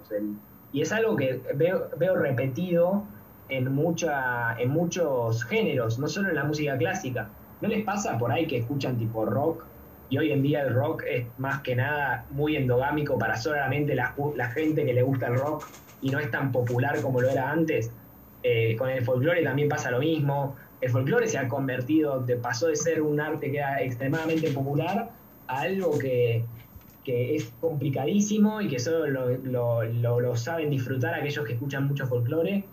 Y 0.72 0.82
es 0.82 0.92
algo 0.92 1.16
que 1.16 1.42
veo, 1.56 1.90
veo 1.98 2.16
repetido 2.16 3.04
en, 3.50 3.74
mucha, 3.74 4.56
en 4.60 4.70
muchos 4.70 5.44
géneros, 5.44 6.00
no 6.00 6.08
solo 6.08 6.30
en 6.30 6.36
la 6.36 6.44
música 6.44 6.78
clásica. 6.78 7.30
¿No 7.62 7.68
les 7.68 7.84
pasa 7.84 8.18
por 8.18 8.32
ahí 8.32 8.48
que 8.48 8.58
escuchan 8.58 8.98
tipo 8.98 9.26
rock? 9.26 9.66
Y 10.10 10.18
hoy 10.18 10.32
en 10.32 10.42
día 10.42 10.62
el 10.62 10.74
rock 10.74 11.04
es 11.08 11.28
más 11.38 11.62
que 11.62 11.76
nada 11.76 12.26
muy 12.32 12.56
endogámico 12.56 13.18
para 13.18 13.36
solamente 13.38 13.94
la, 13.96 14.16
la 14.36 14.50
gente 14.50 14.86
que 14.86 14.94
le 14.94 15.04
gusta 15.04 15.28
el 15.28 15.36
rock 15.36 15.68
y 16.02 16.10
no 16.10 16.20
es 16.20 16.32
tan 16.32 16.52
popular 16.52 17.02
como 17.02 17.22
lo 17.22 17.30
era 17.30 17.52
antes. 17.52 17.92
Eh, 18.42 18.76
con 18.78 18.90
el 18.90 19.04
folclore 19.04 19.44
también 19.44 19.68
pasa 19.68 19.92
lo 19.92 20.00
mismo. 20.00 20.56
El 20.82 20.90
folclore 20.90 21.28
se 21.28 21.38
ha 21.38 21.48
convertido, 21.48 22.22
de, 22.22 22.38
pasó 22.38 22.68
de 22.68 22.76
ser 22.76 23.02
un 23.02 23.20
arte 23.20 23.52
que 23.52 23.58
era 23.58 23.82
extremadamente 23.82 24.50
popular 24.52 25.12
a 25.48 25.60
algo 25.60 26.00
que, 26.00 26.46
que 27.04 27.36
es 27.36 27.52
complicadísimo 27.60 28.62
y 28.62 28.70
que 28.70 28.80
solo 28.80 29.08
lo, 29.08 29.30
lo, 29.38 29.84
lo, 29.84 30.20
lo 30.22 30.36
saben 30.38 30.70
disfrutar 30.70 31.14
aquellos 31.14 31.46
que 31.46 31.54
escuchan 31.54 31.88
mucho 31.88 32.08
folclore. 32.08 32.64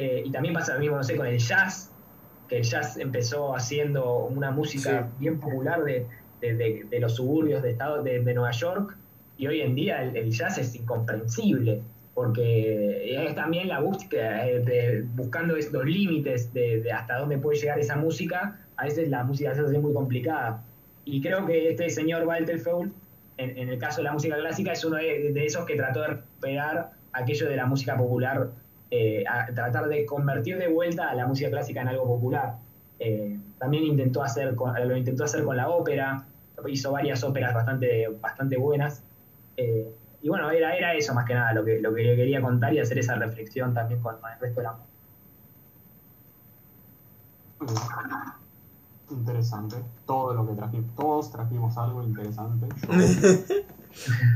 Eh, 0.00 0.22
y 0.24 0.30
también 0.30 0.54
pasa 0.54 0.74
lo 0.74 0.78
mismo, 0.78 0.96
no 0.96 1.02
sé, 1.02 1.16
con 1.16 1.26
el 1.26 1.38
jazz, 1.38 1.90
que 2.48 2.58
el 2.58 2.62
jazz 2.62 2.96
empezó 2.98 3.56
haciendo 3.56 4.26
una 4.26 4.52
música 4.52 5.08
sí. 5.10 5.16
bien 5.18 5.40
popular 5.40 5.82
de, 5.82 6.06
de, 6.40 6.54
de, 6.54 6.86
de, 6.88 7.00
los 7.00 7.16
suburbios 7.16 7.64
de, 7.64 7.72
estado, 7.72 8.04
de, 8.04 8.20
Nueva 8.20 8.52
York, 8.52 8.96
y 9.38 9.48
hoy 9.48 9.60
en 9.60 9.74
día 9.74 10.04
el, 10.04 10.16
el 10.16 10.30
jazz 10.30 10.56
es 10.56 10.72
incomprensible, 10.76 11.82
porque 12.14 13.26
es 13.26 13.34
también 13.34 13.66
la 13.66 13.80
búsqueda, 13.80 14.44
de, 14.44 15.04
buscando 15.16 15.56
los 15.56 15.84
límites 15.84 16.52
de, 16.54 16.92
hasta 16.92 17.18
dónde 17.18 17.38
puede 17.38 17.58
llegar 17.58 17.80
esa 17.80 17.96
música, 17.96 18.56
a 18.76 18.84
veces 18.84 19.08
la 19.08 19.24
música 19.24 19.52
se 19.52 19.62
hace 19.62 19.80
muy 19.80 19.92
complicada. 19.92 20.62
Y 21.04 21.20
creo 21.20 21.44
que 21.44 21.70
este 21.70 21.90
señor 21.90 22.24
Walter 22.24 22.60
Feul 22.60 22.92
en, 23.36 23.58
en, 23.58 23.68
el 23.68 23.78
caso 23.78 23.96
de 23.96 24.04
la 24.04 24.12
música 24.12 24.36
clásica, 24.36 24.70
es 24.70 24.84
uno 24.84 24.96
de, 24.96 25.32
de, 25.32 25.44
esos 25.44 25.64
que 25.64 25.74
trató 25.74 26.02
de 26.02 26.08
recuperar 26.08 26.92
aquello 27.12 27.48
de 27.48 27.56
la 27.56 27.66
música 27.66 27.96
popular, 27.96 28.50
eh, 28.90 29.24
a 29.28 29.46
tratar 29.46 29.88
de 29.88 30.06
convertir 30.06 30.58
de 30.58 30.68
vuelta 30.68 31.10
a 31.10 31.14
la 31.14 31.26
música 31.26 31.50
clásica 31.50 31.82
en 31.82 31.88
algo 31.88 32.04
popular. 32.04 32.56
Eh, 32.98 33.38
también 33.58 33.84
intentó 33.84 34.22
hacer 34.22 34.54
con, 34.54 34.74
lo 34.88 34.96
intentó 34.96 35.24
hacer 35.24 35.44
con 35.44 35.56
la 35.56 35.68
ópera, 35.68 36.24
hizo 36.66 36.92
varias 36.92 37.22
óperas 37.22 37.54
bastante, 37.54 38.08
bastante 38.20 38.56
buenas. 38.56 39.02
Eh, 39.56 39.88
y 40.22 40.28
bueno, 40.28 40.50
era, 40.50 40.76
era 40.76 40.94
eso 40.94 41.14
más 41.14 41.24
que 41.24 41.34
nada 41.34 41.52
lo 41.52 41.64
que, 41.64 41.80
lo 41.80 41.94
que 41.94 42.02
quería 42.16 42.40
contar 42.40 42.74
y 42.74 42.80
hacer 42.80 42.98
esa 42.98 43.14
reflexión 43.14 43.74
también 43.74 44.00
con, 44.00 44.18
con 44.20 44.32
el 44.32 44.40
resto 44.40 44.60
de 44.60 44.64
la 44.64 44.72
música 44.72 44.88
interesante. 49.10 49.76
Todo 50.06 50.34
lo 50.34 50.46
que 50.46 50.54
trajimos, 50.54 50.94
todos 50.94 51.30
trajimos 51.30 51.76
algo 51.76 52.02
interesante. 52.02 52.66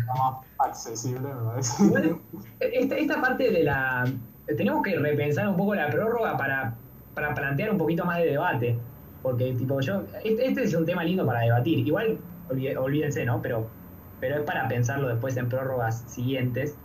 más 0.06 0.46
accesible, 0.70 1.34
me 1.34 1.50
parece. 1.50 1.84
Bueno, 1.84 2.20
esta, 2.60 2.96
esta, 2.96 3.20
parte 3.20 3.50
de 3.50 3.64
la. 3.64 4.04
Tenemos 4.46 4.82
que 4.82 4.98
repensar 4.98 5.48
un 5.48 5.56
poco 5.56 5.74
la 5.74 5.88
prórroga 5.88 6.36
para, 6.36 6.74
para 7.14 7.34
plantear 7.34 7.70
un 7.70 7.78
poquito 7.78 8.04
más 8.04 8.18
de 8.18 8.26
debate. 8.26 8.78
Porque, 9.22 9.52
tipo, 9.54 9.80
yo. 9.80 10.02
Este, 10.24 10.48
este 10.48 10.64
es 10.64 10.74
un 10.74 10.84
tema 10.84 11.04
lindo 11.04 11.24
para 11.24 11.40
debatir. 11.40 11.86
Igual, 11.86 12.18
olvídense, 12.50 13.24
¿no? 13.24 13.40
Pero, 13.40 13.68
pero 14.20 14.36
es 14.36 14.42
para 14.42 14.66
pensarlo 14.68 15.08
después 15.08 15.36
en 15.36 15.48
prórrogas 15.48 16.02
siguientes. 16.08 16.76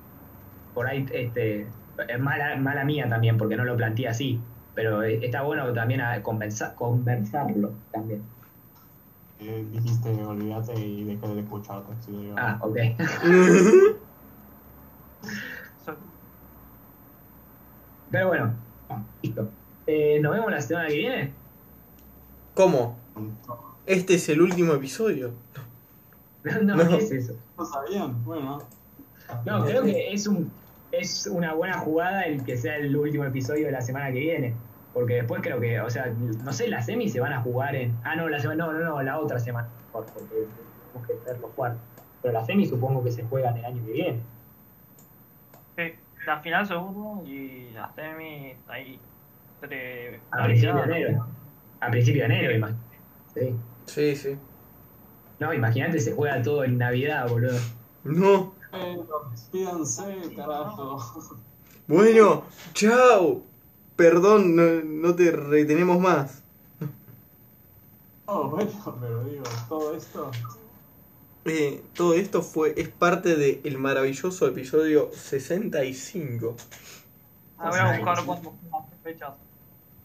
Por 0.73 0.87
ahí, 0.87 1.05
este. 1.11 1.67
Es 2.07 2.19
mala, 2.19 2.55
mala 2.57 2.85
mía 2.85 3.09
también, 3.09 3.37
porque 3.37 3.55
no 3.55 3.65
lo 3.65 3.75
planteé 3.75 4.07
así 4.07 4.39
pero 4.77 5.01
está 5.01 5.41
bueno 5.41 5.73
también 5.73 6.01
a 6.01 6.21
conversar, 6.21 6.75
conversarlo 6.75 7.71
también. 7.91 8.21
Eh, 9.39 9.65
dijiste 9.71 10.09
olvídate 10.23 10.79
y 10.79 11.03
dejé 11.03 11.27
de 11.33 11.39
escucharte. 11.39 11.93
Si. 11.99 12.31
Ah, 12.37 12.59
ok. 12.61 12.77
pero 18.11 18.27
bueno, 18.27 18.53
listo. 19.21 19.49
Eh, 19.85 20.19
¿Nos 20.21 20.33
vemos 20.33 20.51
la 20.51 20.61
semana 20.61 20.87
que 20.89 20.95
viene? 20.95 21.33
¿Cómo? 22.53 22.97
Este 23.85 24.15
es 24.15 24.29
el 24.29 24.41
último 24.41 24.73
episodio. 24.73 25.33
no, 26.63 26.75
no, 26.75 26.87
¿qué 26.89 26.97
es 26.97 27.11
eso? 27.11 27.33
No 27.57 27.65
sabían, 27.65 28.23
bueno. 28.25 28.59
No, 29.45 29.65
creo 29.65 29.83
que 29.83 30.13
es 30.13 30.27
un 30.27 30.51
es 30.91 31.27
una 31.27 31.53
buena 31.53 31.77
jugada 31.79 32.23
el 32.23 32.43
que 32.43 32.57
sea 32.57 32.77
el 32.77 32.95
último 32.95 33.25
episodio 33.25 33.65
de 33.65 33.71
la 33.71 33.81
semana 33.81 34.11
que 34.11 34.19
viene. 34.19 34.53
Porque 34.93 35.15
después 35.15 35.41
creo 35.43 35.59
que, 35.59 35.79
o 35.79 35.89
sea, 35.89 36.07
no 36.07 36.53
sé, 36.53 36.67
las 36.67 36.85
semis 36.85 37.13
se 37.13 37.19
van 37.19 37.33
a 37.33 37.41
jugar 37.41 37.75
en. 37.75 37.95
Ah, 38.03 38.15
no, 38.15 38.29
la 38.29 38.39
semana, 38.39 38.65
no, 38.65 38.73
no, 38.73 38.83
no, 38.83 39.03
la 39.03 39.19
otra 39.19 39.37
semana, 39.39 39.67
porque 39.91 40.11
tenemos 40.11 41.07
que 41.07 41.13
ver 41.25 41.39
los 41.39 41.51
cuartos. 41.51 41.81
Pero 42.21 42.33
las 42.33 42.47
semis 42.47 42.69
supongo 42.69 43.03
que 43.03 43.11
se 43.11 43.23
juegan 43.23 43.57
el 43.57 43.65
año 43.65 43.85
que 43.85 43.91
viene. 43.91 44.19
Sí, 45.75 45.93
la 46.27 46.41
final 46.41 46.67
seguro 46.67 47.23
y 47.25 47.71
las 47.71 47.95
semis 47.95 48.57
ahí. 48.67 48.99
Entre 49.61 50.21
a 50.29 50.43
principio 50.43 50.75
de 50.75 50.83
enero. 50.83 51.27
A 51.79 51.89
principio 51.89 52.21
de 52.21 52.25
enero, 52.25 52.55
imagínate. 52.55 52.97
Sí. 53.33 53.55
Sí, 53.85 54.15
sí. 54.15 54.37
No, 55.39 55.53
imagínate, 55.53 55.99
se 55.99 56.13
juega 56.13 56.41
todo 56.41 56.63
en 56.63 56.77
Navidad, 56.77 57.27
boludo. 57.29 57.57
No. 58.03 58.53
Despídanse, 59.31 60.33
carajo. 60.35 60.99
Bueno, 61.87 62.43
chao. 62.73 63.43
Perdón, 63.95 64.55
no, 64.55 64.83
no 64.83 65.15
te 65.15 65.31
retenemos 65.31 65.99
más. 65.99 66.43
Oh, 68.25 68.49
bueno, 68.49 68.97
pero 68.99 69.23
digo, 69.23 69.43
todo 69.69 69.95
esto. 69.95 70.29
Eh, 71.47 71.81
todo 71.93 72.13
esto 72.13 72.41
fue 72.41 72.73
es 72.75 72.89
parte 72.89 73.35
del 73.37 73.61
el 73.63 73.77
maravilloso 73.77 74.47
episodio 74.47 75.11
65. 75.13 76.55
Ah, 77.57 77.69
voy 77.69 77.79
a 77.79 77.97
buscar 77.97 78.25
cuántas 78.25 78.99
fechas. 79.01 79.33